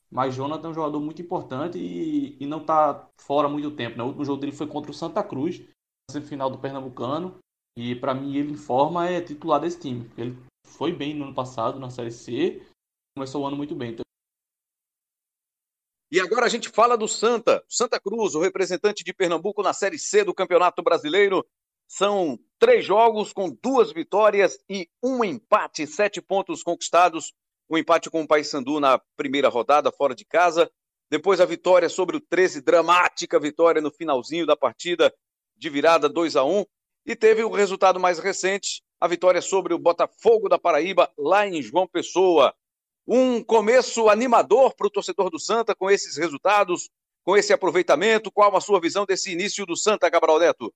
mas 0.10 0.36
Jonathan 0.36 0.68
é 0.68 0.72
um 0.72 0.74
jogador 0.74 1.00
muito 1.00 1.22
importante 1.22 1.78
e, 1.78 2.38
e 2.40 2.46
não 2.46 2.62
está 2.62 3.10
fora 3.20 3.50
muito 3.50 3.72
tempo. 3.72 3.98
Né? 3.98 4.04
O 4.04 4.08
último 4.08 4.26
jogo 4.26 4.40
dele 4.40 4.54
foi 4.54 4.68
contra 4.68 4.92
o 4.92 4.94
Santa 4.94 5.24
Cruz, 5.24 5.60
na 5.60 6.14
semifinal 6.14 6.50
do 6.50 6.58
Pernambucano, 6.58 7.40
e 7.78 7.96
para 7.96 8.14
mim 8.14 8.36
ele 8.36 8.54
em 8.54 8.58
forma 8.58 9.10
é 9.10 9.22
titular 9.22 9.60
desse 9.60 9.80
time. 9.80 10.10
Ele 10.18 10.38
foi 10.66 10.92
bem 10.94 11.14
no 11.14 11.26
ano 11.26 11.34
passado 11.36 11.80
na 11.80 11.90
Série 11.90 12.12
C, 12.12 12.66
começou 13.16 13.44
o 13.44 13.48
ano 13.48 13.58
muito 13.58 13.76
bem. 13.76 13.92
Então... 13.92 14.04
E 16.10 16.22
agora 16.22 16.46
a 16.46 16.50
gente 16.50 16.70
fala 16.70 16.98
do 16.98 17.08
Santa, 17.08 17.64
Santa 17.68 18.00
Cruz, 18.00 18.34
o 18.34 18.42
representante 18.42 19.04
de 19.04 19.14
Pernambuco 19.14 19.62
na 19.62 19.74
Série 19.74 20.00
C 20.00 20.24
do 20.24 20.34
Campeonato 20.34 20.82
Brasileiro. 20.82 21.46
São 21.90 22.40
três 22.60 22.86
jogos 22.86 23.32
com 23.32 23.50
duas 23.62 23.92
vitórias 23.92 24.58
e 24.70 24.90
um 25.04 25.24
empate, 25.24 25.86
sete 25.86 26.22
pontos 26.22 26.64
conquistados 26.64 27.34
o 27.70 27.78
empate 27.78 28.10
com 28.10 28.22
o 28.22 28.28
Paysandu 28.28 28.80
na 28.80 29.00
primeira 29.16 29.50
rodada, 29.50 29.92
fora 29.92 30.16
de 30.16 30.26
casa. 30.26 30.70
Depois 31.10 31.40
a 31.40 31.46
vitória 31.46 31.90
sobre 31.90 32.18
o 32.18 32.22
13, 32.22 32.62
dramática 32.62 33.40
vitória 33.40 33.82
no 33.82 33.92
finalzinho 33.92 34.46
da 34.46 34.56
partida, 34.56 35.14
de 35.56 35.70
virada 35.70 36.10
2 36.10 36.36
a 36.36 36.44
1 36.44 36.66
E 37.06 37.16
teve 37.16 37.44
o 37.44 37.52
resultado 37.52 38.00
mais 38.00 38.20
recente, 38.20 38.84
a 39.00 39.08
vitória 39.08 39.42
sobre 39.42 39.74
o 39.74 39.80
Botafogo 39.80 40.50
da 40.50 40.60
Paraíba, 40.60 41.12
lá 41.18 41.48
em 41.48 41.62
João 41.62 41.88
Pessoa. 41.88 42.54
Um 43.08 43.42
começo 43.42 44.10
animador 44.10 44.76
para 44.76 44.88
o 44.88 44.90
torcedor 44.90 45.30
do 45.30 45.40
Santa 45.40 45.74
com 45.74 45.90
esses 45.90 46.18
resultados, 46.18 46.90
com 47.24 47.38
esse 47.38 47.54
aproveitamento. 47.54 48.32
Qual 48.32 48.56
a 48.56 48.62
sua 48.62 48.82
visão 48.82 49.06
desse 49.06 49.32
início 49.32 49.66
do 49.66 49.78
Santa, 49.78 50.12
Cabral 50.12 50.40
Neto? 50.40 50.74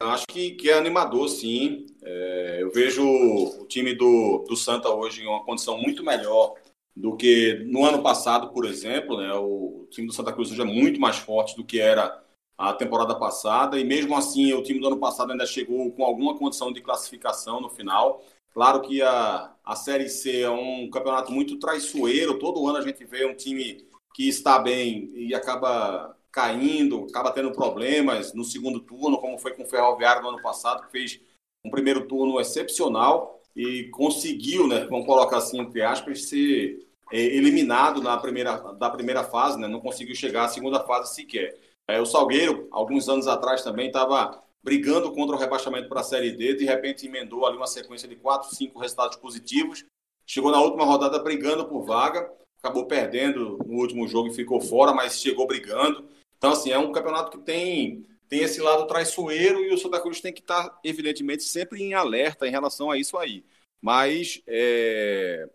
Acho 0.00 0.24
que, 0.26 0.52
que 0.52 0.70
é 0.70 0.78
animador, 0.78 1.28
sim. 1.28 1.86
É, 2.02 2.58
eu 2.60 2.70
vejo 2.70 3.06
o 3.06 3.66
time 3.66 3.94
do, 3.94 4.44
do 4.48 4.56
Santa 4.56 4.88
hoje 4.88 5.22
em 5.22 5.26
uma 5.26 5.44
condição 5.44 5.76
muito 5.76 6.02
melhor 6.02 6.54
do 6.96 7.16
que 7.16 7.62
no 7.66 7.84
ano 7.84 8.02
passado, 8.02 8.50
por 8.50 8.64
exemplo. 8.64 9.18
Né? 9.18 9.30
O 9.34 9.86
time 9.90 10.06
do 10.06 10.12
Santa 10.14 10.32
Cruz 10.32 10.50
hoje 10.50 10.62
é 10.62 10.64
muito 10.64 10.98
mais 10.98 11.16
forte 11.18 11.54
do 11.54 11.64
que 11.64 11.78
era 11.78 12.22
a 12.56 12.72
temporada 12.74 13.14
passada, 13.14 13.78
e 13.80 13.84
mesmo 13.84 14.14
assim 14.14 14.52
o 14.52 14.62
time 14.62 14.80
do 14.80 14.86
ano 14.86 14.98
passado 14.98 15.32
ainda 15.32 15.46
chegou 15.46 15.90
com 15.92 16.04
alguma 16.04 16.36
condição 16.36 16.70
de 16.70 16.82
classificação 16.82 17.58
no 17.58 17.70
final. 17.70 18.22
Claro 18.52 18.82
que 18.82 19.00
a, 19.00 19.54
a 19.64 19.76
Série 19.76 20.10
C 20.10 20.42
é 20.42 20.50
um 20.50 20.90
campeonato 20.90 21.32
muito 21.32 21.58
traiçoeiro, 21.58 22.38
todo 22.38 22.66
ano 22.66 22.76
a 22.76 22.82
gente 22.82 23.02
vê 23.04 23.24
um 23.24 23.34
time 23.34 23.86
que 24.14 24.28
está 24.28 24.58
bem 24.58 25.10
e 25.14 25.34
acaba 25.34 26.14
caindo, 26.30 27.06
acaba 27.08 27.32
tendo 27.32 27.52
problemas 27.52 28.32
no 28.32 28.44
segundo 28.44 28.80
turno, 28.80 29.18
como 29.18 29.38
foi 29.38 29.52
com 29.52 29.62
o 29.62 29.66
Ferroviário 29.66 30.22
no 30.22 30.28
ano 30.28 30.42
passado, 30.42 30.84
que 30.86 30.92
fez 30.92 31.20
um 31.64 31.70
primeiro 31.70 32.06
turno 32.06 32.40
excepcional 32.40 33.40
e 33.54 33.84
conseguiu, 33.90 34.66
né, 34.66 34.86
vamos 34.88 35.06
colocar 35.06 35.38
assim, 35.38 35.60
entre 35.60 35.82
aspas, 35.82 36.28
ser 36.28 36.86
é, 37.12 37.18
eliminado 37.20 38.00
na 38.00 38.16
primeira, 38.16 38.56
da 38.74 38.88
primeira 38.88 39.24
fase, 39.24 39.58
né, 39.58 39.66
não 39.66 39.80
conseguiu 39.80 40.14
chegar 40.14 40.44
à 40.44 40.48
segunda 40.48 40.80
fase 40.80 41.14
sequer. 41.14 41.58
É, 41.88 42.00
o 42.00 42.06
Salgueiro, 42.06 42.68
alguns 42.70 43.08
anos 43.08 43.26
atrás 43.26 43.62
também, 43.62 43.88
estava 43.88 44.42
brigando 44.62 45.12
contra 45.12 45.34
o 45.34 45.38
rebaixamento 45.38 45.88
para 45.88 46.00
a 46.00 46.04
Série 46.04 46.32
D, 46.32 46.54
de 46.54 46.64
repente 46.64 47.06
emendou 47.06 47.46
ali 47.46 47.56
uma 47.56 47.66
sequência 47.66 48.06
de 48.06 48.14
quatro, 48.14 48.54
cinco 48.54 48.78
resultados 48.78 49.16
positivos, 49.16 49.84
chegou 50.26 50.52
na 50.52 50.60
última 50.60 50.84
rodada 50.84 51.18
brigando 51.18 51.66
por 51.66 51.82
vaga, 51.82 52.30
acabou 52.62 52.86
perdendo 52.86 53.58
no 53.66 53.78
último 53.78 54.06
jogo 54.06 54.28
e 54.28 54.34
ficou 54.34 54.60
fora, 54.60 54.92
mas 54.92 55.18
chegou 55.18 55.46
brigando. 55.46 56.08
Então, 56.40 56.52
assim, 56.52 56.70
é 56.70 56.78
um 56.78 56.90
campeonato 56.90 57.38
que 57.38 57.44
tem, 57.44 58.06
tem 58.26 58.40
esse 58.40 58.62
lado 58.62 58.86
traiçoeiro 58.86 59.62
e 59.62 59.74
o 59.74 59.76
Santa 59.76 60.00
Cruz 60.00 60.22
tem 60.22 60.32
que 60.32 60.40
estar, 60.40 60.80
evidentemente, 60.82 61.42
sempre 61.42 61.82
em 61.82 61.92
alerta 61.92 62.48
em 62.48 62.50
relação 62.50 62.90
a 62.90 62.96
isso 62.96 63.18
aí. 63.18 63.44
Mas 63.78 64.40
é, 64.46 65.46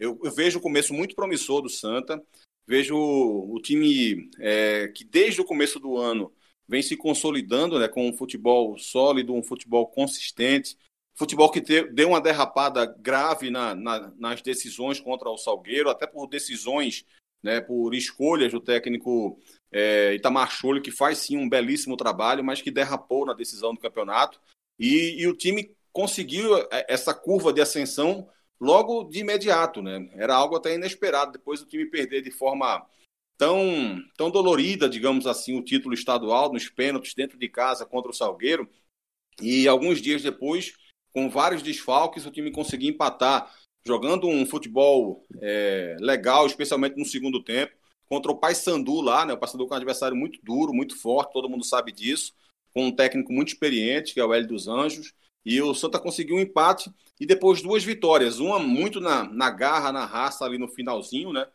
eu, 0.00 0.18
eu, 0.20 0.32
vejo 0.32 0.58
o 0.58 0.60
começo 0.62 0.92
muito 0.92 1.14
promissor 1.14 1.62
do 1.62 1.68
Santa, 1.68 2.20
vejo 2.66 2.96
o 2.98 3.56
time 3.62 4.28
é, 4.40 4.88
que 4.88 5.04
desde 5.04 5.40
o 5.40 5.44
começo 5.44 5.78
do 5.78 5.96
ano 5.96 6.32
vem 6.66 6.82
se 6.82 6.96
consolidando 6.96 7.78
né, 7.78 7.86
com 7.86 8.08
um 8.08 8.12
futebol 8.12 8.76
sólido, 8.78 9.32
um 9.32 9.44
futebol 9.44 9.86
consistente, 9.86 10.76
futebol 11.14 11.52
que 11.52 11.60
te, 11.60 11.84
deu 11.84 12.08
uma 12.08 12.20
derrapada 12.20 12.84
grave 12.84 13.48
na, 13.48 13.76
na, 13.76 14.12
nas 14.18 14.42
decisões 14.42 14.98
contra 14.98 15.30
o 15.30 15.38
Salgueiro, 15.38 15.88
até 15.88 16.04
por 16.04 16.26
decisões, 16.26 17.04
né, 17.40 17.60
por 17.60 17.94
escolhas 17.94 18.50
do 18.50 18.60
técnico 18.60 19.38
é, 19.72 20.14
Itamar 20.14 20.50
Cholo, 20.50 20.82
que 20.82 20.90
faz 20.90 21.18
sim 21.18 21.38
um 21.38 21.48
belíssimo 21.48 21.96
trabalho, 21.96 22.44
mas 22.44 22.60
que 22.60 22.70
derrapou 22.70 23.24
na 23.24 23.32
decisão 23.32 23.72
do 23.72 23.80
campeonato. 23.80 24.38
E, 24.78 25.22
e, 25.22 25.26
o 25.26 25.34
time 25.34 25.74
conseguiu 25.90 26.56
é, 26.70 26.86
essa 26.88 27.14
curva 27.14 27.52
de 27.52 27.62
ascensão 27.62 28.28
logo 28.60 29.04
de 29.04 29.20
imediato, 29.20 29.80
né? 29.80 30.10
Era 30.14 30.34
algo 30.34 30.56
até 30.56 30.74
inesperado. 30.74 31.32
Depois 31.32 31.62
o 31.62 31.66
time 31.66 31.86
perder 31.86 32.20
de 32.20 32.30
forma 32.30 32.86
tão, 33.38 34.02
tão 34.16 34.30
dolorida, 34.30 34.88
digamos 34.88 35.26
assim, 35.26 35.58
o 35.58 35.64
título 35.64 35.94
estadual 35.94 36.52
nos 36.52 36.68
pênaltis 36.68 37.14
dentro 37.14 37.38
de 37.38 37.48
casa 37.48 37.86
contra 37.86 38.10
o 38.10 38.14
Salgueiro. 38.14 38.68
E 39.40 39.66
alguns 39.66 40.02
dias 40.02 40.22
depois, 40.22 40.74
com 41.14 41.30
vários 41.30 41.62
desfalques, 41.62 42.26
o 42.26 42.30
time 42.30 42.52
conseguiu 42.52 42.90
empatar, 42.90 43.50
jogando 43.86 44.28
um 44.28 44.44
futebol 44.44 45.26
é, 45.40 45.96
legal, 45.98 46.46
especialmente 46.46 46.98
no 46.98 47.06
segundo 47.06 47.42
tempo 47.42 47.72
contra 48.12 48.30
o 48.30 48.36
Paysandu 48.36 49.00
lá, 49.00 49.24
né? 49.24 49.32
O 49.32 49.38
Paysandu 49.38 49.64
é 49.64 49.72
um 49.72 49.74
adversário 49.74 50.14
muito 50.14 50.38
duro, 50.42 50.74
muito 50.74 50.94
forte, 51.00 51.32
todo 51.32 51.48
mundo 51.48 51.64
sabe 51.64 51.90
disso, 51.92 52.34
com 52.74 52.88
um 52.88 52.94
técnico 52.94 53.32
muito 53.32 53.48
experiente, 53.48 54.12
que 54.12 54.20
é 54.20 54.24
o 54.24 54.34
Hélio 54.34 54.48
dos 54.48 54.68
Anjos. 54.68 55.14
E 55.42 55.62
o 55.62 55.72
Santa 55.74 55.98
conseguiu 55.98 56.36
um 56.36 56.40
empate 56.40 56.92
e 57.18 57.24
depois 57.24 57.62
duas 57.62 57.82
vitórias. 57.82 58.38
Uma 58.38 58.58
muito 58.58 59.00
na, 59.00 59.24
na 59.24 59.48
garra, 59.48 59.90
na 59.90 60.04
raça 60.04 60.44
ali 60.44 60.58
no 60.58 60.68
finalzinho, 60.68 61.32
né? 61.32 61.46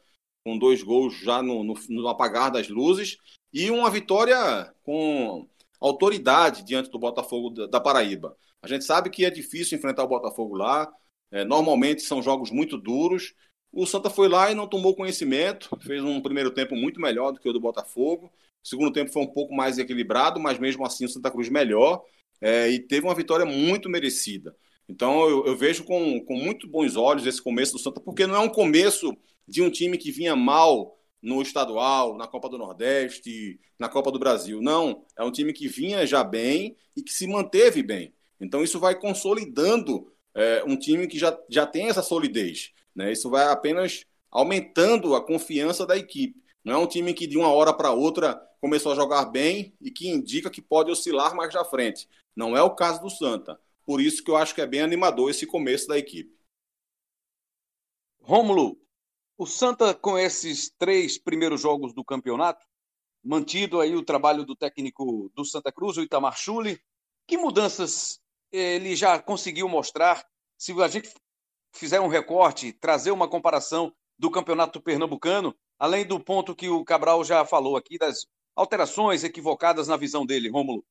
Com 0.44 0.58
dois 0.58 0.82
gols 0.82 1.16
já 1.20 1.44
no, 1.44 1.64
no, 1.64 1.76
no 1.90 2.08
apagar 2.08 2.50
das 2.50 2.70
luzes. 2.70 3.18
E 3.54 3.70
uma 3.70 3.92
vitória 3.92 4.74
com 4.82 5.48
autoridade 5.80 6.64
diante 6.64 6.90
do 6.90 6.98
Botafogo 6.98 7.52
da, 7.52 7.68
da 7.68 7.80
Paraíba. 7.80 8.36
A 8.64 8.68
gente 8.68 8.84
sabe 8.84 9.12
que 9.12 9.24
é 9.26 9.30
difícil 9.30 9.78
enfrentar 9.78 10.04
o 10.04 10.08
Botafogo 10.08 10.56
lá. 10.56 10.92
É, 11.30 11.46
normalmente 11.46 12.02
são 12.02 12.20
jogos 12.20 12.50
muito 12.50 12.80
duros 12.80 13.36
o 13.72 13.86
Santa 13.86 14.10
foi 14.10 14.28
lá 14.28 14.52
e 14.52 14.56
não 14.56 14.68
tomou 14.68 14.96
conhecimento, 14.96 15.70
fez 15.82 16.04
um 16.04 16.22
primeiro 16.22 16.52
tempo 16.52 16.76
muito 16.76 17.00
melhor 17.00 17.32
do 17.32 17.40
que 17.40 17.50
o 17.50 17.54
do 17.54 17.60
Botafogo. 17.60 18.32
O 18.64 18.68
segundo 18.68 18.92
tempo 18.92 19.12
foi 19.12 19.22
um 19.22 19.28
pouco 19.28 19.54
mais 19.54 19.78
equilibrado, 19.78 20.40
mas 20.40 20.60
mesmo 20.60 20.86
assim 20.86 21.06
o 21.06 21.10
Santa 21.10 21.32
Cruz 21.32 21.50
melhor 21.50 22.04
é, 22.42 22.70
e 22.70 22.80
teve 22.80 23.06
uma 23.06 23.16
vitória 23.16 23.46
muito 23.46 23.90
merecida. 23.90 24.56
Então 24.88 25.28
eu, 25.30 25.46
eu, 25.46 25.58
vejo 25.58 25.84
com, 25.84 26.24
com 26.24 26.36
muito 26.36 26.68
bons 26.68 26.96
olhos 26.96 27.26
esse 27.26 27.42
começo 27.42 27.74
do 27.74 27.80
Santa, 27.80 28.00
porque 28.00 28.26
não 28.26 28.36
é 28.36 28.40
um 28.40 28.50
começo 28.50 29.16
de 29.48 29.62
um 29.62 29.70
time 29.70 29.98
que 29.98 30.12
vinha 30.12 30.36
mal 30.36 30.98
no 31.22 31.42
estadual, 31.42 32.16
na 32.16 32.28
Copa 32.28 32.48
do 32.50 32.58
Nordeste, 32.58 33.60
na 33.78 33.90
Copa 33.90 34.12
do 34.12 34.20
Brasil. 34.20 34.62
Não, 34.62 35.06
é 35.18 35.24
um 35.24 35.32
time 35.32 35.52
que 35.52 35.68
vinha 35.68 36.06
já 36.06 36.24
bem 36.24 36.76
e 36.96 37.02
que 37.02 37.12
se 37.12 37.28
manteve 37.28 37.84
bem. 37.84 38.14
Então 38.40 38.64
isso 38.64 38.80
vai 38.80 38.98
consolidando 38.98 40.12
é, 40.34 40.64
um 40.66 40.78
time 40.78 41.08
que 41.08 41.18
já, 41.18 41.38
já 41.50 41.66
tem 41.66 41.90
essa 41.90 42.02
solidez. 42.02 42.72
Né? 42.98 43.12
Isso 43.12 43.30
vai 43.30 43.48
apenas 43.48 44.04
aumentando 44.32 45.16
a 45.16 45.24
confiança 45.24 45.86
da 45.86 45.96
equipe. 45.96 46.44
Não 46.64 46.74
é 46.74 46.78
um 46.78 46.88
time 46.88 47.14
que 47.14 47.28
de 47.28 47.38
uma 47.38 47.50
hora 47.50 47.72
para 47.72 47.92
outra 47.92 48.36
começou 48.60 48.92
a 48.92 48.96
jogar 48.96 49.26
bem 49.26 49.74
e 49.80 49.92
que 49.92 50.10
indica 50.10 50.50
que 50.50 50.62
pode 50.62 50.92
oscilar 50.92 51.36
mais 51.36 51.56
à 51.56 51.64
frente. 51.64 52.10
Não 52.36 52.58
é 52.58 52.62
o 52.64 52.76
caso 52.76 53.00
do 53.00 53.10
Santa. 53.10 53.58
Por 53.86 54.02
isso 54.02 54.24
que 54.24 54.32
eu 54.32 54.36
acho 54.36 54.54
que 54.56 54.62
é 54.62 54.66
bem 54.66 54.82
animador 54.82 55.30
esse 55.30 55.46
começo 55.46 55.88
da 55.88 55.98
equipe. 55.98 56.36
Rômulo, 58.22 58.78
o 59.38 59.46
Santa 59.46 59.94
com 59.94 60.18
esses 60.18 60.72
três 60.78 61.20
primeiros 61.20 61.62
jogos 61.62 61.94
do 61.94 62.04
campeonato, 62.04 62.66
mantido 63.24 63.80
aí 63.80 63.96
o 63.96 64.04
trabalho 64.04 64.44
do 64.44 64.56
técnico 64.56 65.32
do 65.36 65.46
Santa 65.46 65.72
Cruz, 65.72 65.98
o 65.98 66.02
Itamar 66.02 66.36
Chuli, 66.36 66.82
que 67.28 67.38
mudanças 67.38 68.20
ele 68.52 68.96
já 68.96 69.22
conseguiu 69.22 69.70
mostrar? 69.70 70.26
Se 70.58 70.74
a 70.82 70.88
gente 70.88 71.14
fizer 71.74 72.00
um 72.00 72.08
recorte, 72.08 72.74
trazer 72.74 73.12
uma 73.12 73.28
comparação 73.28 73.94
do 74.18 74.32
campeonato 74.32 74.82
pernambucano, 74.82 75.56
além 75.78 76.06
do 76.06 76.20
ponto 76.20 76.56
que 76.56 76.70
o 76.70 76.84
Cabral 76.84 77.24
já 77.24 77.46
falou 77.46 77.78
aqui, 77.78 77.98
das 77.98 78.26
alterações 78.56 79.24
equivocadas 79.24 79.88
na 79.88 79.96
visão 79.96 80.26
dele, 80.26 80.50
Rômulo? 80.50 80.84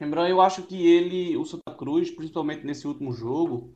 Rembrandt, 0.00 0.30
eu 0.30 0.40
acho 0.40 0.62
que 0.62 0.86
ele, 0.86 1.36
o 1.36 1.44
Santa 1.44 1.74
Cruz, 1.74 2.10
principalmente 2.10 2.64
nesse 2.64 2.86
último 2.86 3.12
jogo, 3.12 3.72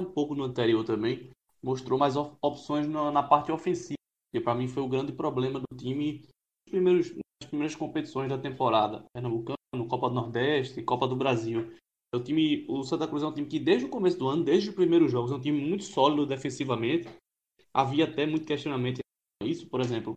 um 0.00 0.04
pouco 0.04 0.34
no 0.34 0.44
anterior 0.44 0.84
também, 0.84 1.30
mostrou 1.62 1.98
mais 1.98 2.16
opções 2.16 2.86
na, 2.86 3.10
na 3.10 3.22
parte 3.22 3.50
ofensiva, 3.52 3.98
que 4.32 4.40
para 4.40 4.54
mim 4.54 4.68
foi 4.68 4.82
o 4.82 4.88
grande 4.88 5.12
problema 5.12 5.60
do 5.60 5.76
time 5.76 6.22
nas 6.22 6.70
primeiras, 6.70 7.10
nas 7.12 7.48
primeiras 7.48 7.74
competições 7.74 8.28
da 8.28 8.36
temporada, 8.36 9.04
Pernambucano, 9.12 9.56
Copa 9.88 10.08
do 10.08 10.14
Nordeste, 10.14 10.82
Copa 10.82 11.06
do 11.06 11.16
Brasil. 11.16 11.72
O 12.14 12.20
time, 12.20 12.64
o 12.68 12.82
Santa 12.84 13.06
Cruz 13.06 13.22
é 13.22 13.26
um 13.26 13.32
time 13.32 13.46
que 13.46 13.58
desde 13.58 13.84
o 13.84 13.90
começo 13.90 14.18
do 14.18 14.28
ano, 14.28 14.44
desde 14.44 14.70
os 14.70 14.74
primeiros 14.74 15.10
jogos, 15.12 15.30
é 15.30 15.34
um 15.34 15.40
time 15.40 15.60
muito 15.60 15.84
sólido 15.84 16.26
defensivamente. 16.26 17.08
Havia 17.72 18.04
até 18.04 18.26
muito 18.26 18.46
questionamento 18.46 19.00
isso, 19.42 19.68
por 19.68 19.80
exemplo, 19.80 20.14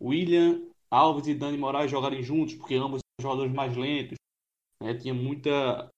William 0.00 0.62
Alves 0.90 1.26
e 1.26 1.34
Dani 1.34 1.58
Moraes 1.58 1.90
jogarem 1.90 2.22
juntos, 2.22 2.54
porque 2.54 2.74
ambos 2.74 3.00
são 3.00 3.22
jogadores 3.22 3.52
mais 3.52 3.76
lentos. 3.76 4.16
Né? 4.80 4.94
Tinha 4.94 5.12
muita 5.12 5.90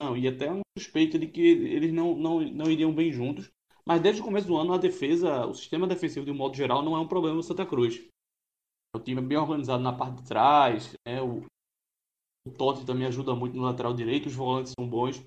não, 0.00 0.16
e 0.16 0.28
até 0.28 0.50
uma 0.50 0.62
suspeita 0.76 1.18
de 1.18 1.26
que 1.26 1.40
eles 1.40 1.92
não, 1.92 2.16
não, 2.16 2.40
não 2.40 2.70
iriam 2.70 2.94
bem 2.94 3.12
juntos. 3.12 3.50
Mas 3.86 4.00
desde 4.00 4.20
o 4.20 4.24
começo 4.24 4.46
do 4.46 4.56
ano, 4.56 4.72
a 4.72 4.78
defesa, 4.78 5.46
o 5.46 5.54
sistema 5.54 5.86
defensivo 5.86 6.24
de 6.24 6.32
um 6.32 6.36
modo 6.36 6.56
geral, 6.56 6.82
não 6.82 6.96
é 6.96 7.00
um 7.00 7.08
problema 7.08 7.36
no 7.36 7.42
Santa 7.42 7.66
Cruz. 7.66 8.06
O 8.94 8.98
time 8.98 9.20
é 9.20 9.24
bem 9.24 9.38
organizado 9.38 9.82
na 9.82 9.92
parte 9.92 10.22
de 10.22 10.28
trás, 10.28 10.94
né? 11.06 11.20
o, 11.20 11.44
o 12.44 12.50
Totti 12.50 12.84
também 12.84 13.06
ajuda 13.06 13.34
muito 13.34 13.56
no 13.56 13.62
lateral 13.62 13.94
direito, 13.94 14.26
os 14.26 14.34
volantes 14.34 14.72
são 14.78 14.88
bons. 14.88 15.24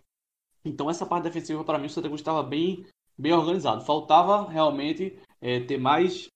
Então 0.64 0.90
essa 0.90 1.06
parte 1.06 1.24
defensiva, 1.24 1.64
para 1.64 1.78
mim, 1.78 1.88
o 1.88 1.90
Santa 1.90 2.08
Cruz 2.08 2.22
estava 2.22 2.44
bem, 2.44 2.86
bem 3.18 3.34
organizado. 3.34 3.86
Faltava 3.86 4.50
realmente 4.50 5.18
é, 5.42 5.60
ter 5.60 5.78
mais 5.78 6.30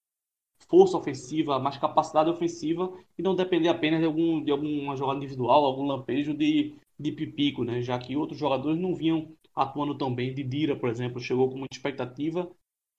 força 0.67 0.98
ofensiva, 0.98 1.60
mais 1.60 1.78
capacidade 1.78 2.30
ofensiva 2.30 2.91
e 3.17 3.22
não 3.22 3.36
depender 3.36 3.67
apenas 3.67 4.00
de, 4.00 4.06
algum, 4.06 4.44
de 4.44 4.52
alguma 4.52 4.96
jogada 4.96 5.17
individual, 5.17 5.65
algum 5.65 5.86
lampejo 5.86 6.34
de, 6.34 6.76
de 6.98 7.12
pipico, 7.12 7.63
né? 7.63 7.82
já 7.82 8.00
que 8.00 8.15
outros 8.15 8.39
jogadores 8.39 8.80
não 8.80 8.96
vinham 8.96 9.36
atuando 9.56 9.98
tão 9.98 10.13
bem. 10.13 10.34
Didira, 10.34 10.76
por 10.76 10.89
exemplo, 10.89 11.20
chegou 11.20 11.50
com 11.50 11.58
muita 11.58 11.76
expectativa, 11.76 12.50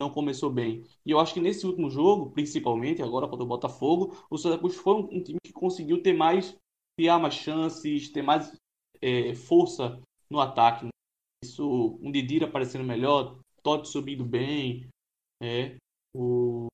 não 0.00 0.10
começou 0.10 0.50
bem. 0.50 0.84
E 1.06 1.10
eu 1.10 1.20
acho 1.20 1.32
que 1.32 1.40
nesse 1.40 1.66
último 1.66 1.88
jogo, 1.88 2.30
principalmente 2.30 3.02
agora 3.02 3.28
contra 3.28 3.44
o 3.44 3.48
Botafogo, 3.48 4.16
o 4.28 4.36
Santa 4.36 4.58
Cruz 4.58 4.76
foi 4.76 4.94
um, 4.94 5.22
time 5.22 5.38
que 5.42 5.52
conseguiu 5.52 6.02
ter 6.02 6.12
mais, 6.12 6.56
criar 6.96 7.18
mais 7.18 7.34
chances, 7.34 8.10
ter 8.10 8.22
mais 8.22 8.56
é, 9.00 9.34
força 9.34 10.00
no 10.30 10.40
ataque. 10.40 10.88
Isso, 11.44 11.98
um 12.00 12.10
Didira 12.10 12.46
aparecendo 12.46 12.84
melhor, 12.84 13.38
Totti 13.62 13.88
subindo 13.88 14.24
bem, 14.24 14.88
é, 15.42 15.76
o 16.14 16.66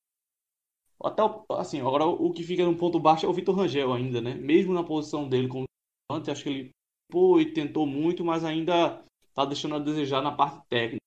até 1.01 1.21
assim, 1.51 1.79
agora 1.79 2.05
o 2.05 2.31
que 2.33 2.43
fica 2.43 2.65
no 2.65 2.77
ponto 2.77 2.99
baixo 2.99 3.25
é 3.25 3.29
o 3.29 3.33
Vitor 3.33 3.55
Rangel 3.55 3.93
ainda, 3.93 4.19
né? 4.19 4.33
Mesmo 4.33 4.73
na 4.73 4.83
posição 4.83 5.29
dele 5.29 5.47
como 5.47 5.63
antes, 6.11 6.29
acho 6.29 6.43
que 6.43 6.49
ele 6.49 6.71
pô, 7.09 7.39
e 7.39 7.53
tentou 7.53 7.85
muito, 7.85 8.23
mas 8.23 8.43
ainda 8.43 9.03
tá 9.33 9.45
deixando 9.45 9.75
a 9.75 9.79
desejar 9.79 10.21
na 10.21 10.31
parte 10.31 10.61
técnica. 10.67 10.99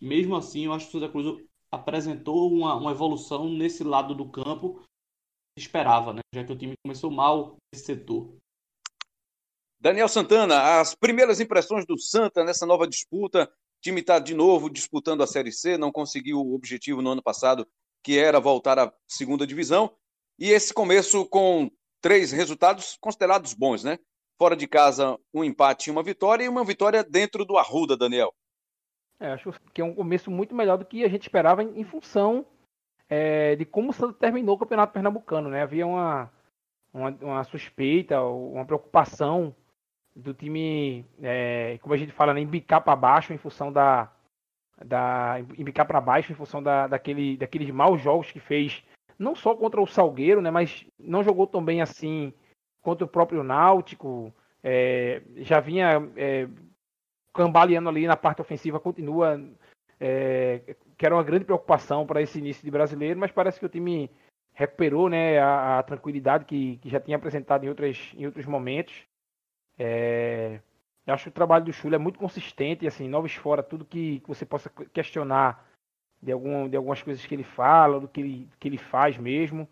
Mesmo 0.00 0.34
assim, 0.36 0.64
eu 0.64 0.72
acho 0.72 0.90
que 0.90 0.96
o 0.96 1.00
Santa 1.00 1.12
Cruz 1.12 1.44
apresentou 1.70 2.50
uma, 2.50 2.74
uma 2.74 2.90
evolução 2.92 3.48
nesse 3.48 3.84
lado 3.84 4.14
do 4.14 4.28
campo 4.28 4.82
esperava, 5.56 6.12
né? 6.12 6.20
Já 6.34 6.44
que 6.44 6.52
o 6.52 6.56
time 6.56 6.74
começou 6.82 7.10
mal 7.10 7.56
nesse 7.72 7.86
setor. 7.86 8.36
Daniel 9.78 10.08
Santana, 10.08 10.80
as 10.80 10.94
primeiras 10.94 11.40
impressões 11.40 11.84
do 11.86 11.98
Santa 11.98 12.42
nessa 12.42 12.66
nova 12.66 12.86
disputa. 12.88 13.44
O 13.44 13.82
time 13.82 14.00
está 14.00 14.18
de 14.18 14.34
novo 14.34 14.70
disputando 14.70 15.22
a 15.22 15.26
Série 15.26 15.52
C, 15.52 15.76
não 15.76 15.92
conseguiu 15.92 16.38
o 16.40 16.54
objetivo 16.54 17.02
no 17.02 17.10
ano 17.10 17.22
passado, 17.22 17.68
que 18.02 18.18
era 18.18 18.40
voltar 18.40 18.78
à 18.78 18.92
segunda 19.06 19.46
divisão. 19.46 19.94
E 20.38 20.50
esse 20.50 20.72
começo 20.72 21.26
com 21.26 21.70
três 22.00 22.32
resultados 22.32 22.96
considerados 23.00 23.54
bons, 23.54 23.84
né? 23.84 23.98
Fora 24.38 24.56
de 24.56 24.66
casa, 24.66 25.18
um 25.32 25.44
empate 25.44 25.88
e 25.88 25.92
uma 25.92 26.02
vitória, 26.02 26.44
e 26.44 26.48
uma 26.48 26.64
vitória 26.64 27.04
dentro 27.04 27.44
do 27.44 27.56
Arruda, 27.56 27.96
Daniel. 27.96 28.34
É, 29.20 29.32
acho 29.32 29.52
que 29.72 29.80
é 29.80 29.84
um 29.84 29.94
começo 29.94 30.30
muito 30.30 30.54
melhor 30.54 30.76
do 30.76 30.84
que 30.84 31.04
a 31.04 31.08
gente 31.08 31.22
esperava 31.22 31.62
em, 31.62 31.78
em 31.78 31.84
função 31.84 32.44
é, 33.08 33.56
de 33.56 33.64
como 33.64 33.90
o 33.90 34.12
terminou 34.12 34.56
o 34.56 34.58
Campeonato 34.58 34.92
Pernambucano. 34.92 35.48
Né? 35.48 35.62
Havia 35.62 35.86
uma, 35.86 36.30
uma, 36.92 37.10
uma 37.20 37.44
suspeita, 37.44 38.22
uma 38.22 38.64
preocupação 38.64 39.54
do 40.14 40.32
time, 40.32 41.04
é, 41.22 41.78
como 41.82 41.94
a 41.94 41.96
gente 41.96 42.12
fala, 42.12 42.32
né, 42.32 42.40
embicar 42.40 42.82
para 42.82 42.94
baixo 42.94 43.32
em 43.32 43.38
função 43.38 43.72
da. 43.72 44.10
da 44.84 45.40
embicar 45.58 45.86
para 45.86 46.00
baixo 46.00 46.30
em 46.30 46.36
função 46.36 46.62
da, 46.62 46.86
daquele, 46.86 47.36
daqueles 47.36 47.70
maus 47.70 48.00
jogos 48.00 48.30
que 48.30 48.38
fez, 48.38 48.84
não 49.18 49.34
só 49.34 49.56
contra 49.56 49.80
o 49.80 49.86
Salgueiro, 49.86 50.40
né, 50.40 50.50
mas 50.50 50.86
não 50.98 51.24
jogou 51.24 51.46
tão 51.46 51.64
bem 51.64 51.82
assim 51.82 52.32
contra 52.80 53.04
o 53.04 53.08
próprio 53.08 53.42
Náutico, 53.42 54.32
é, 54.62 55.20
já 55.38 55.58
vinha 55.58 56.08
é, 56.16 56.48
cambaleando 57.32 57.88
ali 57.88 58.06
na 58.06 58.16
parte 58.16 58.40
ofensiva, 58.40 58.78
continua, 58.78 59.40
é, 60.00 60.76
que 60.96 61.06
era 61.06 61.14
uma 61.14 61.22
grande 61.22 61.44
preocupação 61.44 62.06
para 62.06 62.22
esse 62.22 62.38
início 62.38 62.64
de 62.64 62.70
brasileiro, 62.70 63.18
mas 63.18 63.30
parece 63.30 63.58
que 63.58 63.66
o 63.66 63.68
time 63.68 64.10
recuperou 64.52 65.08
né, 65.08 65.38
a, 65.38 65.78
a 65.78 65.82
tranquilidade 65.82 66.44
que, 66.44 66.78
que, 66.78 66.88
já 66.88 67.00
tinha 67.00 67.16
apresentado 67.16 67.64
em, 67.64 67.68
outras, 67.68 68.12
em 68.16 68.24
outros 68.24 68.46
momentos. 68.46 69.04
É, 69.78 70.60
acho 71.06 71.24
que 71.24 71.30
o 71.30 71.32
trabalho 71.32 71.64
do 71.64 71.72
Chula 71.72 71.96
é 71.96 71.98
muito 71.98 72.18
consistente, 72.18 72.86
assim, 72.86 73.08
novos 73.08 73.34
fora, 73.34 73.62
tudo 73.62 73.84
que, 73.84 74.20
que 74.20 74.28
você 74.28 74.46
possa 74.46 74.70
questionar 74.92 75.68
de, 76.22 76.32
algum, 76.32 76.68
de 76.68 76.76
algumas 76.76 77.02
coisas 77.02 77.24
que 77.26 77.34
ele 77.34 77.42
fala, 77.42 78.00
do 78.00 78.08
que 78.08 78.20
ele, 78.20 78.48
que 78.58 78.68
ele 78.68 78.78
faz 78.78 79.18
mesmo. 79.18 79.68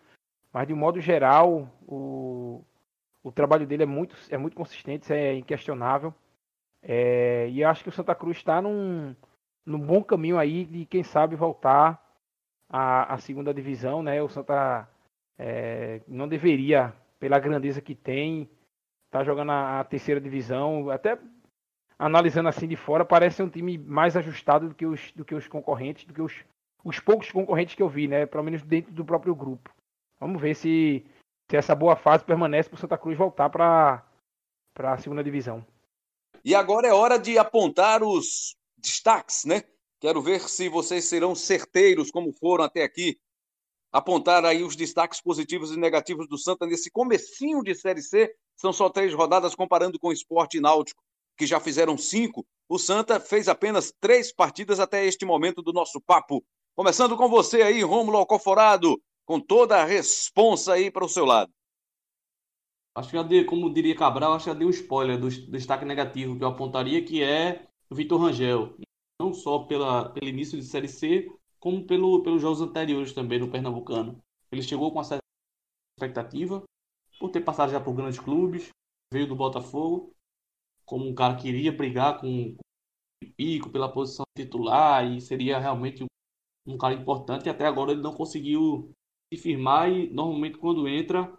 Mas 0.53 0.67
de 0.67 0.75
um 0.75 0.77
modo 0.77 1.01
geral, 1.01 1.71
o, 1.87 2.63
o 3.23 3.33
trabalho 3.33 3.67
dele 3.67 3.85
é 3.85 3.87
muito, 3.87 4.17
é 4.31 4.37
muito 4.37 4.57
consistente, 4.57 5.05
isso 5.05 5.13
é 5.13 5.35
inquestionável. 5.35 6.13
É, 6.83 7.49
e 7.49 7.63
acho 7.63 7.85
que 7.85 7.89
o 7.89 7.93
Santa 7.93 8.15
Cruz 8.15 8.39
está 8.39 8.61
num, 8.61 9.15
num 9.65 9.79
bom 9.79 10.03
caminho 10.03 10.39
aí 10.39 10.65
de, 10.65 10.87
quem 10.87 11.03
sabe, 11.03 11.37
voltar 11.37 12.03
à, 12.69 13.15
à 13.15 13.19
segunda 13.19 13.53
divisão. 13.53 14.03
Né? 14.03 14.23
O 14.23 14.29
Santa 14.29 14.89
é, 15.39 16.01
não 16.07 16.29
deveria, 16.29 16.93
pela 17.19 17.39
grandeza 17.39 17.81
que 17.81 17.95
tem, 17.95 18.43
estar 19.07 19.21
tá 19.21 19.25
jogando 19.25 19.53
a, 19.53 19.81
a, 19.81 19.85
terceira 19.85 20.21
divisão. 20.21 20.91
Até 20.91 21.19
analisando 21.99 22.49
assim 22.49 22.67
de 22.67 22.77
fora, 22.77 23.05
parece 23.05 23.43
um 23.43 23.49
time 23.49 23.79
mais 23.79 24.17
ajustado 24.17 24.69
do 24.69 24.75
que 24.75 24.87
os, 24.87 25.13
do 25.13 25.25
que 25.25 25.35
os 25.35 25.47
concorrentes, 25.47 26.05
do 26.05 26.15
que 26.15 26.23
os, 26.23 26.45
os 26.85 26.99
poucos 26.99 27.31
concorrentes 27.31 27.75
que 27.75 27.83
eu 27.83 27.89
vi, 27.89 28.09
né? 28.09 28.27
pelo 28.27 28.43
menos 28.43 28.63
dentro 28.63 28.93
do 28.93 29.05
próprio 29.05 29.35
grupo. 29.35 29.71
Vamos 30.21 30.41
ver 30.41 30.55
se 30.55 31.05
se 31.53 31.57
essa 31.59 31.75
boa 31.75 31.95
fase 31.95 32.25
permanece 32.25 32.71
para 32.71 32.77
o 32.77 32.81
Santa 32.81 32.97
Cruz 32.97 33.19
voltar 33.19 33.51
para 33.51 34.03
a 34.79 34.97
segunda 34.97 35.23
divisão. 35.23 35.63
E 36.43 36.55
agora 36.55 36.89
é 36.89 36.95
hora 36.95 37.19
de 37.19 37.37
apontar 37.37 38.03
os 38.03 38.57
destaques, 38.83 39.45
né? 39.45 39.63
Quero 40.01 40.21
ver 40.21 40.49
se 40.49 40.69
vocês 40.69 41.05
serão 41.05 41.35
certeiros 41.35 42.11
como 42.11 42.33
foram 42.33 42.65
até 42.65 42.83
aqui. 42.83 43.19
Apontar 43.93 44.45
aí 44.45 44.65
os 44.65 44.75
destaques 44.75 45.21
positivos 45.21 45.71
e 45.71 45.77
negativos 45.77 46.27
do 46.29 46.37
Santa 46.37 46.67
nesse 46.67 46.91
comecinho 46.91 47.63
de 47.63 47.75
Série 47.75 48.03
C. 48.03 48.35
São 48.57 48.73
só 48.73 48.91
três 48.91 49.15
rodadas 49.15 49.55
comparando 49.55 49.99
com 49.99 50.09
o 50.09 50.13
Esporte 50.13 50.61
Náutico, 50.61 51.03
que 51.37 51.47
já 51.47 51.61
fizeram 51.61 51.97
cinco. 51.97 52.45
O 52.69 52.79
Santa 52.79 53.21
fez 53.21 53.49
apenas 53.49 53.93
três 54.01 54.33
partidas 54.33 54.81
até 54.81 55.05
este 55.05 55.25
momento 55.25 55.63
do 55.63 55.73
nosso 55.73 56.01
papo. 56.01 56.45
Começando 56.75 57.17
com 57.17 57.29
você 57.29 57.63
aí, 57.63 57.83
Rômulo 57.83 58.17
Alcoforado 58.17 59.01
com 59.25 59.41
toda 59.41 59.81
a 59.81 59.85
responsa 59.85 60.75
aí 60.75 60.91
para 60.91 61.05
o 61.05 61.09
seu 61.09 61.25
lado. 61.25 61.53
Acho 62.95 63.09
que 63.09 63.17
já 63.17 63.23
dei, 63.23 63.45
como 63.45 63.73
diria 63.73 63.97
Cabral, 63.97 64.35
acho 64.35 64.45
que 64.45 64.51
já 64.51 64.57
dei 64.57 64.67
um 64.67 64.71
spoiler 64.71 65.19
do 65.19 65.31
destaque 65.31 65.85
negativo 65.85 66.37
que 66.37 66.45
eu 66.45 66.49
apontaria, 66.49 67.03
que 67.03 67.23
é 67.23 67.67
Vitor 67.95 68.21
Rangel. 68.21 68.77
Não 69.21 69.33
só 69.33 69.61
pela, 69.61 70.09
pelo 70.11 70.29
início 70.29 70.59
de 70.59 70.65
Série 70.65 70.89
C, 70.89 71.31
como 71.61 71.87
pelo, 71.87 72.23
pelos 72.23 72.43
jogos 72.43 72.61
anteriores 72.61 73.13
também 73.13 73.39
no 73.39 73.51
Pernambucano. 73.51 74.19
Ele 74.51 74.63
chegou 74.63 74.91
com 74.91 74.99
uma 74.99 75.05
certa 75.05 75.23
expectativa, 75.97 76.63
por 77.19 77.31
ter 77.31 77.41
passado 77.41 77.71
já 77.71 77.81
por 77.81 77.95
grandes 77.95 78.19
clubes, 78.19 78.71
veio 79.13 79.29
do 79.29 79.37
Botafogo, 79.37 80.13
como 80.85 81.09
um 81.09 81.15
cara 81.15 81.37
que 81.37 81.49
iria 81.49 81.71
brigar 81.71 82.21
com, 82.21 82.55
com 82.55 82.61
o 83.25 83.33
Pico 83.37 83.71
pela 83.71 83.93
posição 83.93 84.25
titular 84.37 85.07
e 85.07 85.21
seria 85.21 85.59
realmente 85.59 86.05
um, 86.67 86.77
cara 86.77 86.95
importante, 86.95 87.47
e 87.47 87.49
até 87.49 87.67
agora 87.67 87.93
ele 87.93 88.03
não 88.03 88.15
conseguiu 88.15 88.91
se 89.33 89.41
firmar 89.41 89.91
e 89.91 90.11
normalmente 90.11 90.59
quando 90.59 90.89
entra 90.89 91.33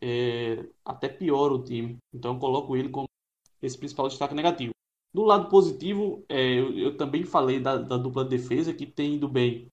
é, 0.00 0.68
até 0.84 1.08
piora 1.08 1.52
o 1.52 1.62
time. 1.62 1.98
Então 2.14 2.34
eu 2.34 2.40
coloco 2.40 2.76
ele 2.76 2.88
como 2.88 3.08
esse 3.60 3.76
principal 3.76 4.08
destaque 4.08 4.34
negativo. 4.34 4.72
Do 5.16 5.24
lado 5.24 5.48
positivo, 5.48 6.26
é, 6.28 6.58
eu, 6.58 6.78
eu, 6.78 6.96
também 6.98 7.24
falei 7.24 7.58
da, 7.58 7.78
da, 7.78 7.96
dupla 7.96 8.22
defesa 8.22 8.74
que 8.74 8.84
tem 8.84 9.14
ido 9.14 9.26
bem 9.26 9.66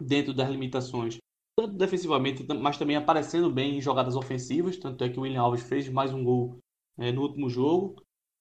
dentro 0.00 0.34
das 0.34 0.50
limitações, 0.50 1.18
tanto 1.56 1.74
defensivamente, 1.74 2.44
mas 2.60 2.76
também 2.76 2.96
aparecendo 2.96 3.48
bem 3.48 3.78
em 3.78 3.80
jogadas 3.80 4.16
ofensivas. 4.16 4.76
Tanto 4.76 5.04
é 5.04 5.08
que 5.08 5.20
o 5.20 5.22
William 5.22 5.42
Alves 5.42 5.62
fez 5.62 5.88
mais 5.88 6.12
um 6.12 6.24
gol 6.24 6.58
é, 6.98 7.12
no 7.12 7.22
último 7.22 7.48
jogo. 7.48 7.94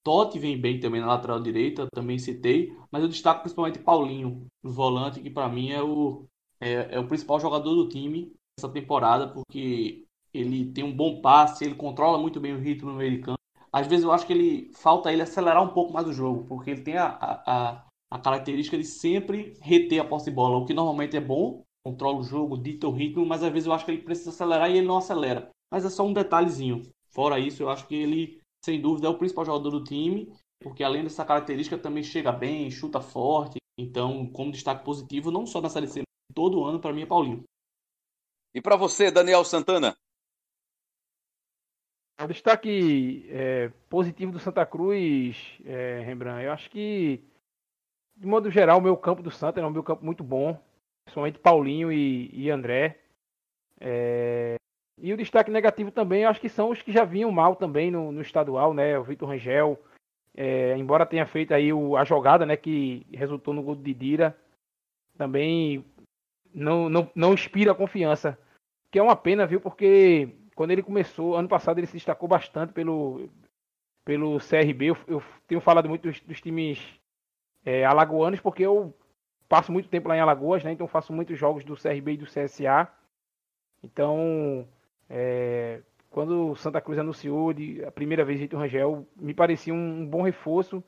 Totti 0.03 0.39
vem 0.39 0.59
bem 0.59 0.79
também 0.79 0.99
na 0.99 1.05
lateral 1.05 1.39
direita, 1.39 1.85
também 1.93 2.17
citei, 2.17 2.75
mas 2.89 3.03
eu 3.03 3.09
destaco 3.09 3.41
principalmente 3.41 3.77
Paulinho, 3.77 4.47
o 4.63 4.71
volante, 4.71 5.21
que 5.21 5.29
para 5.29 5.47
mim 5.47 5.73
é 5.73 5.83
o, 5.83 6.25
é, 6.59 6.95
é, 6.95 6.99
o 6.99 7.07
principal 7.07 7.39
jogador 7.39 7.75
do 7.75 7.87
time 7.87 8.33
essa 8.57 8.67
temporada, 8.67 9.27
porque 9.27 10.07
ele 10.33 10.71
tem 10.71 10.83
um 10.83 10.91
bom 10.91 11.21
passe, 11.21 11.65
ele 11.65 11.75
controla 11.75 12.17
muito 12.17 12.39
bem 12.39 12.55
o 12.55 12.59
ritmo 12.59 12.89
no 12.89 12.97
meio 12.97 13.11
de 13.11 13.19
campo. 13.19 13.34
Às 13.75 13.87
vezes 13.87 14.05
eu 14.05 14.11
acho 14.13 14.25
que 14.25 14.31
ele 14.31 14.71
falta 14.73 15.11
ele 15.11 15.21
acelerar 15.21 15.61
um 15.61 15.73
pouco 15.73 15.91
mais 15.91 16.07
o 16.07 16.13
jogo, 16.13 16.45
porque 16.47 16.71
ele 16.71 16.81
tem 16.81 16.95
a, 16.95 17.07
a, 17.19 17.85
a 18.09 18.19
característica 18.19 18.77
de 18.77 18.85
sempre 18.85 19.53
reter 19.61 19.99
a 19.99 20.05
posse 20.05 20.29
de 20.29 20.31
bola, 20.31 20.55
o 20.55 20.65
que 20.65 20.73
normalmente 20.73 21.17
é 21.17 21.19
bom, 21.19 21.61
controla 21.83 22.19
o 22.19 22.23
jogo, 22.23 22.57
dita 22.57 22.87
o 22.87 22.91
ritmo, 22.91 23.25
mas 23.25 23.43
às 23.43 23.51
vezes 23.51 23.67
eu 23.67 23.73
acho 23.73 23.83
que 23.83 23.91
ele 23.91 24.01
precisa 24.01 24.29
acelerar 24.29 24.71
e 24.71 24.77
ele 24.77 24.87
não 24.87 24.99
acelera. 24.99 25.49
mas 25.69 25.83
é 25.83 25.89
só 25.89 26.05
um 26.05 26.13
detalhezinho. 26.13 26.83
Fora 27.09 27.37
isso, 27.37 27.63
eu 27.63 27.69
acho 27.69 27.85
que 27.85 27.95
ele, 27.95 28.39
sem 28.63 28.79
dúvida, 28.79 29.07
é 29.07 29.09
o 29.09 29.17
principal 29.17 29.43
jogador 29.43 29.71
do 29.71 29.83
time, 29.83 30.31
porque 30.61 30.81
além 30.81 31.03
dessa 31.03 31.25
característica, 31.25 31.77
também 31.77 32.01
chega 32.01 32.31
bem, 32.31 32.71
chuta 32.71 33.01
forte. 33.01 33.57
Então, 33.77 34.25
como 34.31 34.53
destaque 34.53 34.85
positivo, 34.85 35.31
não 35.31 35.45
só 35.45 35.59
na 35.59 35.67
Série 35.67 35.87
C, 35.87 35.99
mas 35.99 36.33
todo 36.33 36.63
ano, 36.63 36.79
para 36.79 36.93
mim 36.93 37.01
é 37.01 37.05
Paulinho. 37.05 37.43
E 38.53 38.61
para 38.61 38.77
você, 38.77 39.11
Daniel 39.11 39.43
Santana? 39.43 39.97
O 42.21 42.27
destaque 42.27 43.27
é, 43.29 43.71
positivo 43.89 44.31
do 44.31 44.39
Santa 44.39 44.65
Cruz, 44.65 45.59
é, 45.65 46.01
Rembrandt, 46.05 46.45
eu 46.45 46.51
acho 46.53 46.69
que, 46.69 47.21
de 48.15 48.25
modo 48.25 48.49
geral, 48.49 48.77
o 48.77 48.81
meu 48.81 48.95
campo 48.95 49.21
do 49.21 49.29
Santa 49.29 49.59
é 49.59 49.65
um 49.65 49.69
meu 49.69 49.83
campo 49.83 50.05
muito 50.05 50.23
bom, 50.23 50.57
principalmente 51.03 51.39
Paulinho 51.39 51.91
e, 51.91 52.29
e 52.33 52.49
André. 52.49 52.99
É, 53.81 54.55
e 54.97 55.11
o 55.11 55.17
destaque 55.17 55.51
negativo 55.51 55.91
também, 55.91 56.23
eu 56.23 56.29
acho 56.29 56.39
que 56.39 56.47
são 56.47 56.69
os 56.69 56.81
que 56.81 56.91
já 56.91 57.03
vinham 57.03 57.31
mal 57.31 57.53
também 57.55 57.91
no, 57.91 58.13
no 58.13 58.21
estadual, 58.21 58.73
né? 58.73 58.97
O 58.97 59.03
Vitor 59.03 59.27
Rangel, 59.27 59.77
é, 60.33 60.77
embora 60.77 61.05
tenha 61.05 61.25
feito 61.25 61.53
aí 61.53 61.73
o, 61.73 61.97
a 61.97 62.05
jogada, 62.05 62.45
né, 62.45 62.55
que 62.55 63.05
resultou 63.11 63.53
no 63.53 63.61
gol 63.61 63.75
de 63.75 63.83
Didira, 63.83 64.37
também 65.17 65.83
não, 66.53 66.89
não, 66.89 67.11
não 67.13 67.33
inspira 67.33 67.75
confiança. 67.75 68.39
Que 68.89 68.99
é 68.99 69.03
uma 69.03 69.17
pena, 69.17 69.45
viu? 69.45 69.59
Porque 69.59 70.29
quando 70.55 70.71
ele 70.71 70.81
começou, 70.81 71.35
ano 71.35 71.49
passado 71.49 71.77
ele 71.77 71.87
se 71.87 71.93
destacou 71.93 72.27
bastante 72.27 72.73
pelo, 72.73 73.29
pelo 74.05 74.39
CRB. 74.39 74.85
Eu, 74.87 74.97
eu 75.07 75.23
tenho 75.47 75.59
falado 75.59 75.89
muito 75.89 76.03
dos, 76.03 76.19
dos 76.21 76.41
times 76.41 76.81
é, 77.65 77.83
alagoanos, 77.83 78.39
porque 78.39 78.63
eu 78.63 78.95
passo 79.49 79.71
muito 79.71 79.89
tempo 79.89 80.07
lá 80.07 80.15
em 80.15 80.21
Alagoas, 80.21 80.63
né? 80.63 80.71
Então 80.71 80.87
faço 80.87 81.11
muitos 81.11 81.37
jogos 81.37 81.63
do 81.65 81.75
CRB 81.75 82.13
e 82.13 82.17
do 82.17 82.25
CSA. 82.25 82.87
Então, 83.83 84.67
é, 85.09 85.81
quando 86.09 86.51
o 86.51 86.55
Santa 86.55 86.79
Cruz 86.79 86.97
anunciou 86.97 87.53
de, 87.53 87.83
a 87.83 87.91
primeira 87.91 88.23
vez 88.23 88.39
Vitor 88.39 88.59
Rangel, 88.59 89.05
me 89.15 89.33
parecia 89.33 89.73
um, 89.73 90.01
um, 90.01 90.07
bom 90.07 90.21
reforço. 90.21 90.83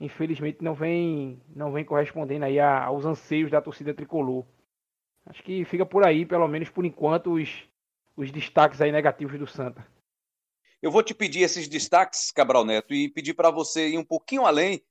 Infelizmente 0.00 0.64
não 0.64 0.74
vem, 0.74 1.40
não 1.54 1.70
vem 1.70 1.84
correspondendo 1.84 2.46
aí 2.46 2.58
a, 2.58 2.84
aos 2.84 3.04
anseios 3.04 3.50
da 3.50 3.60
torcida 3.60 3.94
tricolor. 3.94 4.44
Acho 5.26 5.42
que 5.42 5.64
fica 5.64 5.86
por 5.86 6.06
aí, 6.06 6.26
pelo 6.26 6.48
menos 6.48 6.68
por 6.68 6.84
enquanto, 6.84 7.34
os, 7.34 7.68
os 8.16 8.30
destaques 8.30 8.80
aí 8.80 8.92
negativos 8.92 9.38
do 9.38 9.46
Santa. 9.46 9.86
Eu 10.80 10.90
vou 10.90 11.02
te 11.02 11.14
pedir 11.14 11.40
esses 11.40 11.66
destaques, 11.66 12.30
Cabral 12.30 12.64
Neto, 12.64 12.92
e 12.92 13.08
pedir 13.08 13.34
para 13.34 13.50
você 13.50 13.88
ir 13.88 13.98
um 13.98 14.04
pouquinho 14.04 14.44
além, 14.44 14.82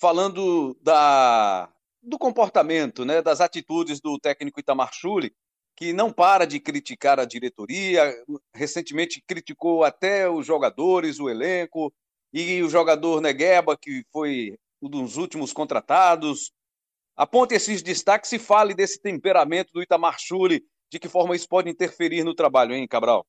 falando 0.00 0.78
da, 0.80 1.70
do 2.02 2.18
comportamento, 2.18 3.04
né, 3.04 3.20
das 3.20 3.40
atitudes 3.40 4.00
do 4.00 4.18
técnico 4.18 4.60
Itamar 4.60 4.92
Chuli, 4.92 5.34
que 5.76 5.92
não 5.92 6.12
para 6.12 6.46
de 6.46 6.60
criticar 6.60 7.18
a 7.18 7.24
diretoria, 7.24 8.14
recentemente 8.54 9.22
criticou 9.26 9.82
até 9.82 10.28
os 10.28 10.46
jogadores, 10.46 11.18
o 11.18 11.28
elenco, 11.28 11.92
e 12.32 12.62
o 12.62 12.68
jogador 12.68 13.20
Negueba, 13.20 13.76
que 13.76 14.04
foi 14.12 14.56
um 14.80 14.88
dos 14.88 15.16
últimos 15.16 15.52
contratados, 15.52 16.52
Aponte 17.20 17.54
esses 17.54 17.82
destaques 17.82 18.32
e 18.32 18.38
fale 18.38 18.72
desse 18.72 18.98
temperamento 18.98 19.74
do 19.74 19.82
Itamar 19.82 20.16
Chuli, 20.18 20.64
de 20.90 20.98
que 20.98 21.08
forma 21.08 21.36
isso 21.36 21.48
pode 21.48 21.70
interferir 21.70 22.24
no 22.24 22.34
trabalho, 22.34 22.74
hein, 22.74 22.86
Cabral? 22.86 23.24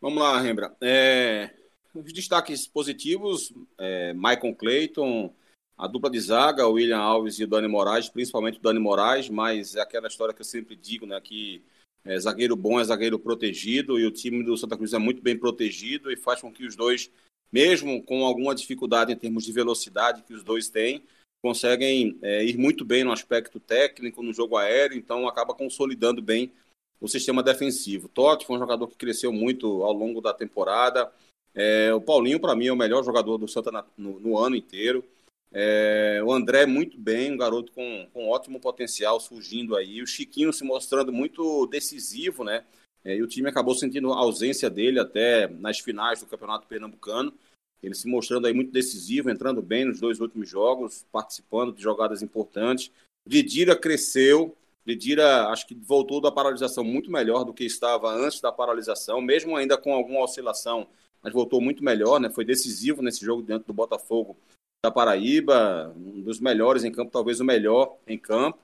Vamos 0.00 0.20
lá, 0.20 0.40
Rembra. 0.40 0.76
É, 0.80 1.54
os 1.94 2.12
destaques 2.12 2.66
positivos, 2.66 3.52
é, 3.78 4.12
Michael 4.12 4.56
Clayton, 4.56 5.32
a 5.78 5.86
dupla 5.86 6.10
de 6.10 6.20
zaga, 6.20 6.66
o 6.66 6.72
William 6.72 6.98
Alves 6.98 7.38
e 7.38 7.44
o 7.44 7.46
Dani 7.46 7.68
Moraes, 7.68 8.08
principalmente 8.08 8.58
o 8.58 8.62
Dani 8.62 8.80
Moraes, 8.80 9.28
mas 9.28 9.76
é 9.76 9.80
aquela 9.80 10.08
história 10.08 10.34
que 10.34 10.40
eu 10.40 10.44
sempre 10.44 10.74
digo, 10.74 11.06
né, 11.06 11.20
que 11.20 11.62
é, 12.04 12.18
zagueiro 12.18 12.56
bom 12.56 12.80
é 12.80 12.84
zagueiro 12.84 13.18
protegido 13.18 13.98
e 13.98 14.04
o 14.04 14.10
time 14.10 14.42
do 14.42 14.56
Santa 14.56 14.76
Cruz 14.76 14.92
é 14.92 14.98
muito 14.98 15.22
bem 15.22 15.38
protegido 15.38 16.10
e 16.10 16.16
faz 16.16 16.40
com 16.40 16.52
que 16.52 16.66
os 16.66 16.74
dois, 16.74 17.10
mesmo 17.52 18.02
com 18.02 18.24
alguma 18.26 18.54
dificuldade 18.54 19.12
em 19.12 19.16
termos 19.16 19.44
de 19.44 19.52
velocidade 19.52 20.22
que 20.22 20.34
os 20.34 20.42
dois 20.42 20.68
têm, 20.68 21.04
conseguem 21.42 22.16
é, 22.22 22.44
ir 22.44 22.56
muito 22.56 22.84
bem 22.84 23.02
no 23.02 23.12
aspecto 23.12 23.58
técnico, 23.58 24.22
no 24.22 24.32
jogo 24.32 24.56
aéreo, 24.56 24.96
então 24.96 25.26
acaba 25.26 25.52
consolidando 25.52 26.22
bem 26.22 26.52
o 27.00 27.08
sistema 27.08 27.42
defensivo. 27.42 28.08
Totti 28.08 28.46
foi 28.46 28.56
um 28.56 28.60
jogador 28.60 28.86
que 28.86 28.96
cresceu 28.96 29.32
muito 29.32 29.82
ao 29.82 29.92
longo 29.92 30.20
da 30.20 30.32
temporada. 30.32 31.12
É, 31.52 31.92
o 31.92 32.00
Paulinho, 32.00 32.40
para 32.40 32.54
mim, 32.54 32.68
é 32.68 32.72
o 32.72 32.76
melhor 32.76 33.04
jogador 33.04 33.36
do 33.38 33.48
Santa 33.48 33.72
na, 33.72 33.84
no, 33.98 34.20
no, 34.20 34.38
ano 34.38 34.54
inteiro. 34.54 35.04
É, 35.52 36.22
o 36.24 36.32
André, 36.32 36.64
muito 36.64 36.96
bem, 36.96 37.32
um 37.32 37.36
garoto 37.36 37.72
com, 37.72 38.08
com 38.12 38.28
ótimo 38.28 38.60
potencial 38.60 39.18
surgindo 39.20 39.76
aí. 39.76 40.00
O 40.00 40.06
Chiquinho 40.06 40.52
se 40.52 40.62
mostrando 40.62 41.12
muito 41.12 41.66
decisivo, 41.66 42.44
né? 42.44 42.64
É, 43.04 43.16
e 43.16 43.22
o 43.22 43.26
time 43.26 43.48
acabou 43.48 43.74
sentindo 43.74 44.12
a 44.12 44.18
ausência 44.18 44.70
dele 44.70 45.00
até 45.00 45.48
nas 45.48 45.80
finais 45.80 46.20
do 46.20 46.26
Campeonato 46.26 46.68
Pernambucano. 46.68 47.34
Ele 47.82 47.94
se 47.94 48.06
mostrando 48.06 48.46
aí 48.46 48.54
muito 48.54 48.70
decisivo, 48.70 49.28
entrando 49.28 49.60
bem 49.60 49.84
nos 49.84 50.00
dois 50.00 50.20
últimos 50.20 50.48
jogos, 50.48 51.04
participando 51.10 51.72
de 51.72 51.82
jogadas 51.82 52.22
importantes. 52.22 52.92
Didira 53.26 53.76
cresceu. 53.76 54.56
Didira, 54.86 55.48
acho 55.48 55.66
que 55.66 55.74
voltou 55.74 56.20
da 56.20 56.30
paralisação 56.30 56.84
muito 56.84 57.10
melhor 57.10 57.44
do 57.44 57.52
que 57.52 57.64
estava 57.64 58.12
antes 58.12 58.40
da 58.40 58.52
paralisação, 58.52 59.20
mesmo 59.20 59.56
ainda 59.56 59.76
com 59.76 59.94
alguma 59.94 60.20
oscilação, 60.20 60.86
mas 61.22 61.32
voltou 61.32 61.60
muito 61.60 61.84
melhor, 61.84 62.20
né? 62.20 62.30
Foi 62.30 62.44
decisivo 62.44 63.00
nesse 63.00 63.24
jogo 63.24 63.42
dentro 63.42 63.66
do 63.66 63.72
Botafogo 63.72 64.36
da 64.84 64.90
Paraíba, 64.90 65.94
um 65.96 66.20
dos 66.20 66.40
melhores 66.40 66.82
em 66.82 66.90
campo, 66.90 67.12
talvez 67.12 67.38
o 67.38 67.44
melhor 67.44 67.96
em 68.06 68.18
campo. 68.18 68.58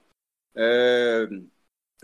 É... 0.55 1.29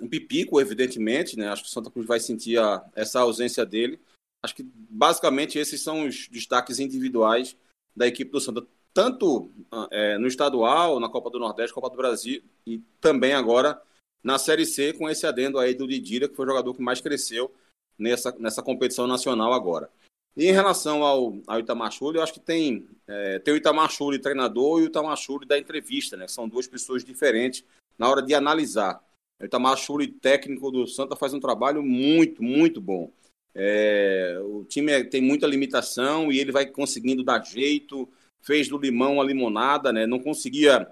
Um 0.00 0.08
pipico, 0.08 0.60
evidentemente, 0.60 1.36
né? 1.36 1.48
Acho 1.48 1.62
que 1.62 1.68
o 1.68 1.72
Santa 1.72 1.90
Cruz 1.90 2.06
vai 2.06 2.18
sentir 2.18 2.58
a, 2.58 2.84
essa 2.94 3.20
ausência 3.20 3.64
dele, 3.64 4.00
Acho 4.44 4.56
que 4.56 4.62
basicamente 4.62 5.58
esses 5.58 5.82
são 5.82 6.06
os 6.06 6.28
destaques 6.28 6.78
individuais 6.78 7.56
da 7.96 8.06
equipe 8.06 8.30
do 8.30 8.38
Santa, 8.38 8.66
tanto 8.92 9.50
é, 9.90 10.18
no 10.18 10.26
estadual, 10.26 11.00
na 11.00 11.08
Copa 11.08 11.30
do 11.30 11.38
Nordeste, 11.38 11.72
Copa 11.72 11.88
do 11.88 11.96
Brasil 11.96 12.42
e 12.66 12.78
também 13.00 13.32
agora 13.32 13.80
na 14.22 14.38
Série 14.38 14.66
C, 14.66 14.92
com 14.92 15.08
esse 15.08 15.26
adendo 15.26 15.58
aí 15.58 15.74
do 15.74 15.88
Didira, 15.88 16.28
que 16.28 16.36
foi 16.36 16.44
o 16.44 16.48
jogador 16.48 16.74
que 16.74 16.82
mais 16.82 17.00
cresceu 17.00 17.50
nessa, 17.98 18.36
nessa 18.38 18.62
competição 18.62 19.06
nacional 19.06 19.54
agora. 19.54 19.88
E 20.36 20.46
em 20.46 20.52
relação 20.52 21.02
ao, 21.02 21.38
ao 21.46 21.60
Itamar 21.60 21.92
eu 22.00 22.22
acho 22.22 22.34
que 22.34 22.40
tem, 22.40 22.86
é, 23.06 23.38
tem 23.38 23.54
o 23.54 23.56
Itamar 23.56 23.90
Chuli 23.90 24.18
treinador 24.18 24.80
e 24.80 24.82
o 24.82 24.86
Itamar 24.86 25.16
Chuli 25.16 25.46
da 25.46 25.58
entrevista, 25.58 26.18
né? 26.18 26.28
São 26.28 26.46
duas 26.46 26.66
pessoas 26.66 27.02
diferentes 27.02 27.64
na 27.96 28.10
hora 28.10 28.20
de 28.20 28.34
analisar. 28.34 29.02
O 29.40 29.44
Itamar 29.46 29.78
Chuli, 29.78 30.08
técnico 30.08 30.70
do 30.70 30.86
Santa, 30.86 31.16
faz 31.16 31.32
um 31.32 31.40
trabalho 31.40 31.82
muito, 31.82 32.42
muito 32.42 32.78
bom. 32.78 33.10
É, 33.54 34.38
o 34.42 34.64
time 34.64 34.92
é, 34.92 35.04
tem 35.04 35.22
muita 35.22 35.46
limitação 35.46 36.32
e 36.32 36.38
ele 36.38 36.50
vai 36.50 36.66
conseguindo 36.66 37.22
dar 37.22 37.44
jeito. 37.44 38.08
Fez 38.42 38.68
do 38.68 38.78
limão 38.78 39.20
a 39.20 39.24
limonada, 39.24 39.92
né? 39.92 40.06
Não 40.06 40.18
conseguia, 40.18 40.86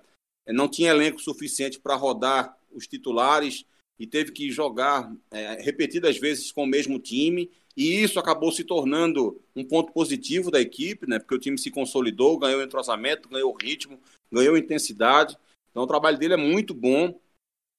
não 0.49 0.69
tinha 0.69 0.91
elenco 0.91 1.19
suficiente 1.19 1.81
para 1.81 1.97
rodar 1.97 2.57
os 2.71 2.87
titulares 2.87 3.65
e 3.99 4.07
teve 4.07 4.33
que 4.33 4.51
jogar 4.51 5.13
é, 5.31 5.61
repetidas 5.61 6.19
vezes 6.19 6.51
com 6.51 6.65
o 6.65 6.67
mesmo 6.67 6.99
time. 6.99 7.51
E 7.77 8.03
isso 8.03 8.19
acabou 8.19 8.53
se 8.53 8.65
tornando 8.65 9.41
um 9.57 9.65
ponto 9.65 9.93
positivo 9.93 10.51
da 10.51 10.61
equipe, 10.61 11.07
né? 11.09 11.19
Porque 11.19 11.35
o 11.35 11.39
time 11.39 11.59
se 11.59 11.71
consolidou, 11.71 12.39
ganhou 12.39 12.63
entrosamento, 12.63 13.29
ganhou 13.29 13.53
ritmo, 13.55 13.99
ganhou 14.31 14.57
intensidade. 14.57 15.37
Então 15.71 15.83
o 15.83 15.87
trabalho 15.87 16.19
dele 16.19 16.35
é 16.35 16.39
muito 16.39 16.75
bom 16.75 17.19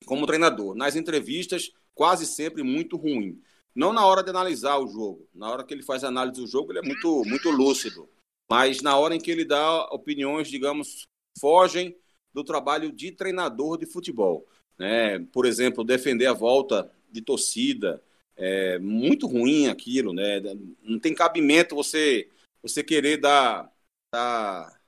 como 0.06 0.26
treinador. 0.26 0.76
Nas 0.76 0.96
entrevistas, 0.96 1.72
quase 1.94 2.26
sempre 2.26 2.64
muito 2.64 2.98
ruim. 2.98 3.42
Não 3.76 3.92
na 3.92 4.06
hora 4.06 4.24
de 4.24 4.30
analisar 4.30 4.78
o 4.78 4.88
jogo. 4.88 5.28
Na 5.34 5.50
hora 5.50 5.64
que 5.64 5.74
ele 5.74 5.84
faz 5.84 6.04
análise 6.04 6.40
do 6.40 6.48
jogo, 6.48 6.72
ele 6.72 6.80
é 6.80 6.82
muito, 6.84 7.24
muito 7.26 7.50
lúcido. 7.50 8.08
Mas 8.50 8.82
na 8.82 8.98
hora 8.98 9.16
em 9.16 9.20
que 9.20 9.32
ele 9.32 9.44
dá 9.44 9.86
opiniões, 9.86 10.48
digamos, 10.48 11.04
fogem 11.40 11.98
do 12.34 12.44
trabalho 12.44 12.92
de 12.92 13.12
treinador 13.12 13.78
de 13.78 13.86
futebol. 13.86 14.48
Né? 14.78 15.20
Por 15.32 15.46
exemplo, 15.46 15.84
defender 15.84 16.28
a 16.28 16.34
volta 16.34 16.92
de 17.12 17.22
torcida. 17.22 18.04
É 18.36 18.80
muito 18.80 19.28
ruim 19.28 19.68
aquilo, 19.68 20.12
né? 20.14 20.42
Não 20.82 21.00
tem 21.00 21.14
cabimento 21.14 21.76
você, 21.76 22.30
você 22.64 22.84
querer 22.84 23.18
dar, 23.18 23.72
dar, 24.12 24.82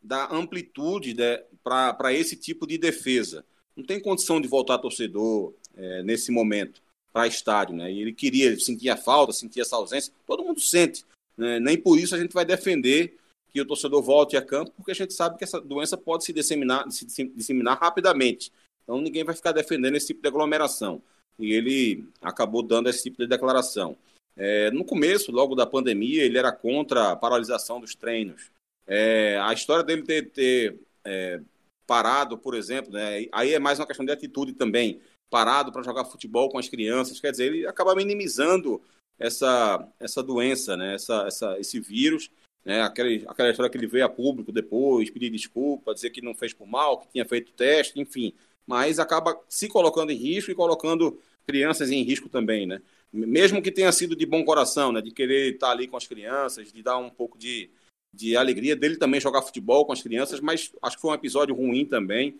dar 0.00 0.32
amplitude 0.32 1.12
né, 1.14 1.38
para 1.64 2.12
esse 2.12 2.36
tipo 2.36 2.64
de 2.64 2.78
defesa. 2.78 3.44
Não 3.76 3.84
tem 3.84 4.00
condição 4.00 4.40
de 4.40 4.46
voltar 4.46 4.78
torcedor 4.78 5.52
é, 5.74 6.02
nesse 6.04 6.30
momento 6.30 6.80
para 7.16 7.26
estádio, 7.26 7.74
né? 7.74 7.90
E 7.90 8.02
ele 8.02 8.12
queria, 8.12 8.60
sentia 8.60 8.94
falta, 8.94 9.32
sentia 9.32 9.62
essa 9.62 9.74
ausência. 9.74 10.12
Todo 10.26 10.44
mundo 10.44 10.60
sente. 10.60 11.02
Né? 11.34 11.58
Nem 11.58 11.80
por 11.80 11.98
isso 11.98 12.14
a 12.14 12.18
gente 12.18 12.34
vai 12.34 12.44
defender 12.44 13.16
que 13.48 13.58
o 13.58 13.64
torcedor 13.64 14.02
volte 14.02 14.36
a 14.36 14.42
campo, 14.42 14.70
porque 14.76 14.90
a 14.90 14.94
gente 14.94 15.14
sabe 15.14 15.38
que 15.38 15.44
essa 15.44 15.58
doença 15.58 15.96
pode 15.96 16.26
se 16.26 16.32
disseminar, 16.34 16.84
se 16.90 17.06
disseminar 17.06 17.78
rapidamente. 17.80 18.52
Então 18.82 19.00
ninguém 19.00 19.24
vai 19.24 19.34
ficar 19.34 19.52
defendendo 19.52 19.96
esse 19.96 20.08
tipo 20.08 20.20
de 20.20 20.28
aglomeração. 20.28 21.00
E 21.38 21.54
ele 21.54 22.04
acabou 22.20 22.62
dando 22.62 22.90
esse 22.90 23.04
tipo 23.04 23.16
de 23.16 23.26
declaração. 23.26 23.96
É, 24.36 24.70
no 24.70 24.84
começo, 24.84 25.32
logo 25.32 25.54
da 25.54 25.66
pandemia, 25.66 26.22
ele 26.22 26.36
era 26.36 26.52
contra 26.52 27.12
a 27.12 27.16
paralisação 27.16 27.80
dos 27.80 27.94
treinos. 27.94 28.50
É, 28.86 29.38
a 29.38 29.54
história 29.54 29.82
dele 29.82 30.02
ter, 30.02 30.30
ter 30.32 30.78
é, 31.02 31.40
parado, 31.86 32.36
por 32.36 32.54
exemplo, 32.54 32.92
né, 32.92 33.26
aí 33.32 33.54
é 33.54 33.58
mais 33.58 33.78
uma 33.78 33.86
questão 33.86 34.04
de 34.04 34.12
atitude 34.12 34.52
também 34.52 35.00
parado 35.30 35.72
para 35.72 35.82
jogar 35.82 36.04
futebol 36.04 36.48
com 36.48 36.58
as 36.58 36.68
crianças. 36.68 37.20
Quer 37.20 37.30
dizer, 37.30 37.46
ele 37.46 37.66
acaba 37.66 37.94
minimizando 37.94 38.80
essa, 39.18 39.86
essa 39.98 40.22
doença, 40.22 40.76
né? 40.76 40.94
essa, 40.94 41.26
essa, 41.26 41.58
esse 41.58 41.80
vírus. 41.80 42.30
Né? 42.64 42.82
Aquela, 42.82 43.08
aquela 43.30 43.50
história 43.50 43.70
que 43.70 43.78
ele 43.78 43.86
veio 43.86 44.04
a 44.04 44.08
público 44.08 44.52
depois, 44.52 45.10
pedir 45.10 45.30
desculpa, 45.30 45.94
dizer 45.94 46.10
que 46.10 46.22
não 46.22 46.34
fez 46.34 46.52
por 46.52 46.66
mal, 46.66 46.98
que 46.98 47.08
tinha 47.08 47.24
feito 47.24 47.52
teste, 47.52 48.00
enfim. 48.00 48.32
Mas 48.66 48.98
acaba 48.98 49.40
se 49.48 49.68
colocando 49.68 50.10
em 50.10 50.16
risco 50.16 50.50
e 50.50 50.54
colocando 50.54 51.20
crianças 51.46 51.90
em 51.90 52.02
risco 52.02 52.28
também, 52.28 52.66
né? 52.66 52.82
Mesmo 53.12 53.62
que 53.62 53.70
tenha 53.70 53.92
sido 53.92 54.16
de 54.16 54.26
bom 54.26 54.44
coração, 54.44 54.90
né? 54.90 55.00
De 55.00 55.12
querer 55.12 55.54
estar 55.54 55.70
ali 55.70 55.86
com 55.86 55.96
as 55.96 56.06
crianças, 56.06 56.72
de 56.72 56.82
dar 56.82 56.98
um 56.98 57.08
pouco 57.08 57.38
de, 57.38 57.70
de 58.12 58.36
alegria 58.36 58.74
dele 58.74 58.96
também 58.96 59.20
jogar 59.20 59.42
futebol 59.42 59.86
com 59.86 59.92
as 59.92 60.02
crianças, 60.02 60.40
mas 60.40 60.72
acho 60.82 60.96
que 60.96 61.02
foi 61.02 61.12
um 61.12 61.14
episódio 61.14 61.54
ruim 61.54 61.84
também. 61.84 62.36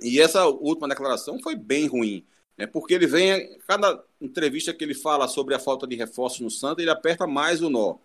E 0.00 0.20
essa 0.20 0.46
última 0.46 0.88
declaração 0.88 1.40
foi 1.40 1.56
bem 1.56 1.86
ruim, 1.86 2.24
né? 2.56 2.66
Porque 2.66 2.94
ele 2.94 3.06
vem, 3.06 3.58
cada 3.66 4.02
entrevista 4.20 4.72
que 4.72 4.84
ele 4.84 4.94
fala 4.94 5.28
sobre 5.28 5.54
a 5.54 5.58
falta 5.58 5.86
de 5.86 5.96
reforços 5.96 6.40
no 6.40 6.50
Santa, 6.50 6.80
ele 6.80 6.90
aperta 6.90 7.26
mais 7.26 7.62
o 7.62 7.70
nó. 7.70 7.96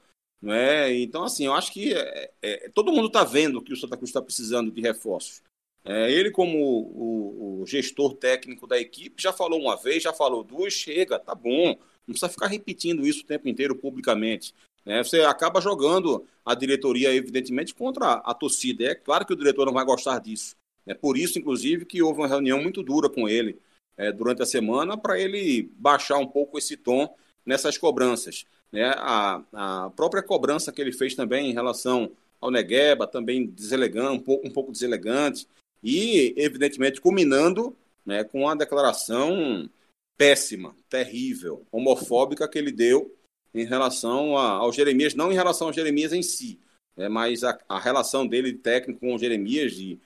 Não 0.42 0.54
é? 0.54 0.94
Então, 0.94 1.24
assim, 1.24 1.46
eu 1.46 1.54
acho 1.54 1.72
que 1.72 1.94
é, 1.94 2.32
é, 2.42 2.70
todo 2.70 2.92
mundo 2.92 3.08
está 3.08 3.24
vendo 3.24 3.62
que 3.62 3.74
o 3.74 3.78
Santa 3.78 3.98
Cruz 3.98 4.10
está 4.10 4.22
precisando 4.22 4.72
de 4.72 4.82
reforços. 4.82 5.42
É, 5.84 6.12
ele, 6.12 6.32
como 6.32 6.58
o, 6.58 7.62
o, 7.62 7.66
gestor 7.68 8.16
técnico 8.16 8.66
da 8.66 8.80
equipe, 8.80 9.22
já 9.22 9.32
falou 9.32 9.60
uma 9.60 9.76
vez, 9.76 10.02
já 10.02 10.12
falou 10.12 10.44
duas, 10.44 10.74
chega, 10.74 11.20
tá 11.20 11.36
bom. 11.36 11.78
Não 12.08 12.14
precisa 12.14 12.30
ficar 12.30 12.48
repetindo 12.48 13.06
isso 13.06 13.22
o 13.22 13.26
tempo 13.26 13.48
inteiro 13.48 13.76
publicamente. 13.76 14.54
É, 14.86 15.04
você 15.04 15.22
acaba 15.22 15.62
jogando 15.62 16.26
a 16.46 16.54
diretoria, 16.56 17.14
evidentemente, 17.14 17.74
contra 17.74 18.14
a 18.14 18.34
torcida. 18.34 18.86
É 18.86 18.96
claro 18.96 19.26
que 19.26 19.34
o 19.34 19.36
diretor 19.36 19.66
não 19.66 19.74
vai 19.74 19.86
gostar 19.86 20.20
disso. 20.20 20.56
É 20.86 20.94
por 20.94 21.18
isso, 21.18 21.40
inclusive, 21.40 21.86
que 21.86 22.02
houve 22.02 22.20
uma 22.20 22.28
reunião 22.28 22.62
muito 22.62 22.84
dura 22.84 23.10
com 23.10 23.28
ele 23.28 23.60
é, 23.98 24.12
durante 24.12 24.42
a 24.42 24.46
semana 24.46 24.98
para 24.98 25.20
ele 25.20 25.72
baixar 25.78 26.18
um 26.18 26.28
pouco 26.28 26.58
esse 26.58 26.78
tom 26.78 27.14
nessas 27.46 27.78
cobranças. 27.78 28.46
Né? 28.72 28.92
A, 28.98 29.42
a 29.54 29.90
própria 29.92 30.22
cobrança 30.22 30.72
que 30.72 30.82
ele 30.82 30.92
fez 30.92 31.16
também 31.16 31.50
em 31.50 31.54
relação 31.54 32.12
ao 32.40 32.52
Negueba, 32.52 33.08
também 33.08 33.48
deselegante, 33.48 34.18
um 34.18 34.20
pouco, 34.20 34.48
um 34.48 34.52
pouco 34.52 34.72
deselegante 34.72 35.48
e, 35.84 36.34
evidentemente, 36.38 37.02
culminando 37.02 37.76
né, 38.06 38.24
com 38.24 38.48
a 38.48 38.56
declaração 38.56 39.70
péssima, 40.18 40.76
terrível, 40.90 41.66
homofóbica 41.72 42.48
que 42.48 42.58
ele 42.58 42.72
deu 42.72 43.14
em 43.54 43.66
relação 43.66 44.38
a, 44.38 44.52
ao 44.52 44.72
Jeremias, 44.72 45.14
não 45.14 45.32
em 45.32 45.36
relação 45.36 45.68
ao 45.68 45.74
Jeremias 45.74 46.14
em 46.14 46.22
si, 46.22 46.60
né, 46.96 47.10
mas 47.10 47.44
a, 47.44 47.58
a, 47.68 47.80
relação 47.80 48.28
dele 48.28 48.54
técnico 48.54 49.00
com 49.00 49.16
o 49.16 49.18
Jeremias, 49.18 49.74
de, 49.74 50.00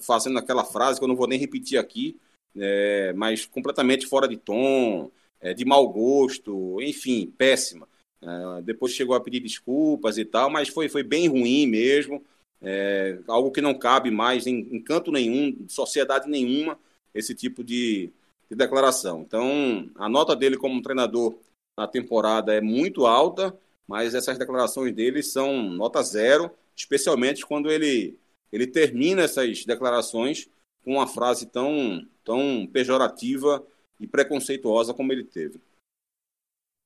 fazendo 0.00 0.38
aquela 0.38 0.64
frase 0.64 0.98
que 0.98 1.04
eu 1.04 1.08
não 1.08 1.16
vou 1.16 1.26
nem 1.26 1.38
repetir 1.38 1.78
aqui, 1.78 2.18
é, 2.56 3.12
mas 3.14 3.46
completamente 3.46 4.06
fora 4.06 4.28
de 4.28 4.36
tom, 4.36 5.10
é, 5.40 5.54
de 5.54 5.64
mau 5.64 5.88
gosto, 5.88 6.80
enfim, 6.80 7.32
péssima. 7.36 7.88
É, 8.22 8.62
depois 8.62 8.92
chegou 8.92 9.16
a 9.16 9.20
pedir 9.20 9.40
desculpas 9.40 10.18
e 10.18 10.24
tal, 10.24 10.48
mas 10.48 10.68
foi, 10.68 10.88
foi 10.88 11.02
bem 11.02 11.28
ruim 11.28 11.66
mesmo. 11.66 12.22
É, 12.60 13.18
algo 13.26 13.50
que 13.50 13.60
não 13.60 13.74
cabe 13.74 14.10
mais 14.10 14.46
em, 14.46 14.60
em 14.70 14.80
canto 14.80 15.10
nenhum, 15.10 15.66
sociedade 15.68 16.30
nenhuma, 16.30 16.78
esse 17.12 17.34
tipo 17.34 17.64
de, 17.64 18.10
de 18.48 18.56
declaração. 18.56 19.22
Então, 19.22 19.90
a 19.96 20.08
nota 20.08 20.36
dele 20.36 20.56
como 20.56 20.80
treinador 20.80 21.36
na 21.76 21.88
temporada 21.88 22.54
é 22.54 22.60
muito 22.60 23.06
alta, 23.06 23.56
mas 23.88 24.14
essas 24.14 24.38
declarações 24.38 24.94
dele 24.94 25.22
são 25.22 25.62
nota 25.70 26.02
zero, 26.02 26.50
especialmente 26.76 27.44
quando 27.44 27.70
ele, 27.70 28.16
ele 28.52 28.66
termina 28.66 29.22
essas 29.22 29.64
declarações 29.64 30.48
com 30.84 30.94
uma 30.94 31.06
frase 31.06 31.46
tão, 31.46 32.06
tão 32.22 32.68
pejorativa 32.70 33.66
e 33.98 34.06
preconceituosa 34.06 34.92
como 34.92 35.12
ele 35.12 35.24
teve. 35.24 35.60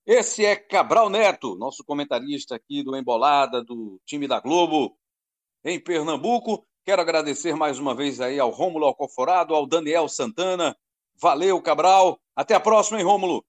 Esse 0.07 0.45
é 0.45 0.55
Cabral 0.55 1.11
Neto, 1.11 1.57
nosso 1.57 1.83
comentarista 1.83 2.55
aqui 2.55 2.85
do 2.85 2.97
Embolada, 2.97 3.65
do 3.65 4.01
time 4.05 4.29
da 4.29 4.39
Globo 4.39 4.97
em 5.65 5.81
Pernambuco. 5.81 6.65
Quero 6.85 7.03
agradecer 7.03 7.57
mais 7.57 7.81
uma 7.81 7.93
vez 7.93 8.21
aí 8.21 8.39
ao 8.39 8.51
Rômulo 8.51 8.87
Alcoforado, 8.87 9.53
ao 9.53 9.67
Daniel 9.67 10.09
Santana. 10.09 10.77
Valeu, 11.17 11.61
Cabral. 11.61 12.21
Até 12.37 12.55
a 12.55 12.61
próxima, 12.61 12.99
hein, 12.99 13.05
Rômulo? 13.05 13.45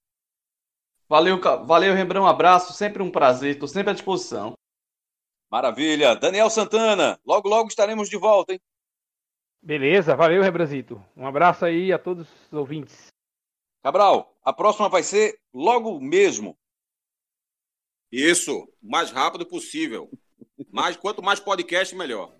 Valeu, 1.07 1.39
valeu, 1.65 1.93
Rembrandt. 1.93 2.25
Um 2.25 2.27
abraço, 2.27 2.73
sempre 2.73 3.03
um 3.03 3.11
prazer, 3.11 3.51
estou 3.51 3.67
sempre 3.67 3.91
à 3.91 3.93
disposição. 3.93 4.57
Maravilha. 5.49 6.15
Daniel 6.15 6.49
Santana, 6.49 7.19
logo, 7.25 7.47
logo 7.47 7.69
estaremos 7.69 8.09
de 8.09 8.17
volta, 8.17 8.53
hein? 8.53 8.61
Beleza, 9.61 10.15
valeu, 10.15 10.41
Rebrazito. 10.41 11.03
Um 11.15 11.25
abraço 11.25 11.65
aí 11.65 11.91
a 11.91 11.99
todos 11.99 12.27
os 12.51 12.53
ouvintes. 12.53 13.07
Cabral, 13.83 14.35
a 14.43 14.51
próxima 14.51 14.89
vai 14.89 15.03
ser 15.03 15.39
logo 15.53 15.99
mesmo. 15.99 16.57
Isso, 18.11 18.59
o 18.81 18.89
mais 18.89 19.11
rápido 19.11 19.45
possível. 19.45 20.09
Mais, 20.71 20.95
quanto 20.95 21.23
mais 21.23 21.39
podcast, 21.39 21.95
melhor. 21.95 22.31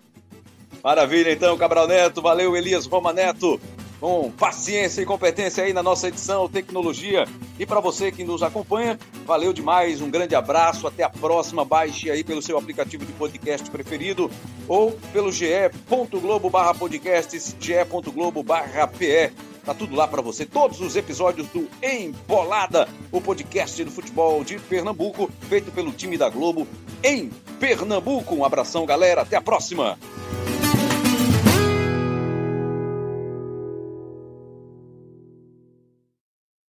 Maravilha, 0.83 1.31
então, 1.31 1.57
Cabral 1.57 1.87
Neto. 1.87 2.21
Valeu, 2.21 2.55
Elias 2.55 2.85
Roma 2.85 3.11
Neto. 3.11 3.59
Com 3.99 4.31
paciência 4.31 5.01
e 5.01 5.05
competência 5.05 5.63
aí 5.63 5.73
na 5.73 5.81
nossa 5.81 6.07
edição 6.07 6.47
Tecnologia. 6.47 7.25
E 7.57 7.65
para 7.65 7.79
você 7.79 8.11
que 8.11 8.23
nos 8.23 8.43
acompanha, 8.43 8.99
valeu 9.25 9.51
demais. 9.51 10.01
Um 10.01 10.09
grande 10.09 10.35
abraço. 10.35 10.87
Até 10.87 11.03
a 11.03 11.09
próxima. 11.09 11.65
Baixe 11.65 12.11
aí 12.11 12.23
pelo 12.23 12.41
seu 12.41 12.57
aplicativo 12.57 13.05
de 13.05 13.13
podcast 13.13 13.69
preferido 13.71 14.29
ou 14.67 14.91
pelo 15.11 15.31
ge.globo 15.31 16.49
barra 16.49 16.73
podcasts, 16.73 17.55
ge.globo 17.59 18.43
barra 18.43 18.87
PE. 18.87 19.31
Tá 19.67 19.73
tudo 19.73 19.97
lá 19.97 20.07
para 20.07 20.21
você, 20.21 20.45
todos 20.45 20.79
os 20.79 20.95
episódios 20.95 21.45
do 21.49 21.67
Embolada, 21.83 22.87
o 23.11 23.19
podcast 23.19 23.83
do 23.83 23.91
futebol 23.91 24.41
de 24.41 24.57
Pernambuco, 24.59 25.29
feito 25.49 25.73
pelo 25.73 25.91
time 25.91 26.17
da 26.17 26.29
Globo 26.29 26.65
em 27.03 27.29
Pernambuco. 27.59 28.33
Um 28.33 28.45
abração, 28.45 28.85
galera, 28.85 29.23
até 29.23 29.35
a 29.35 29.41
próxima. 29.41 29.99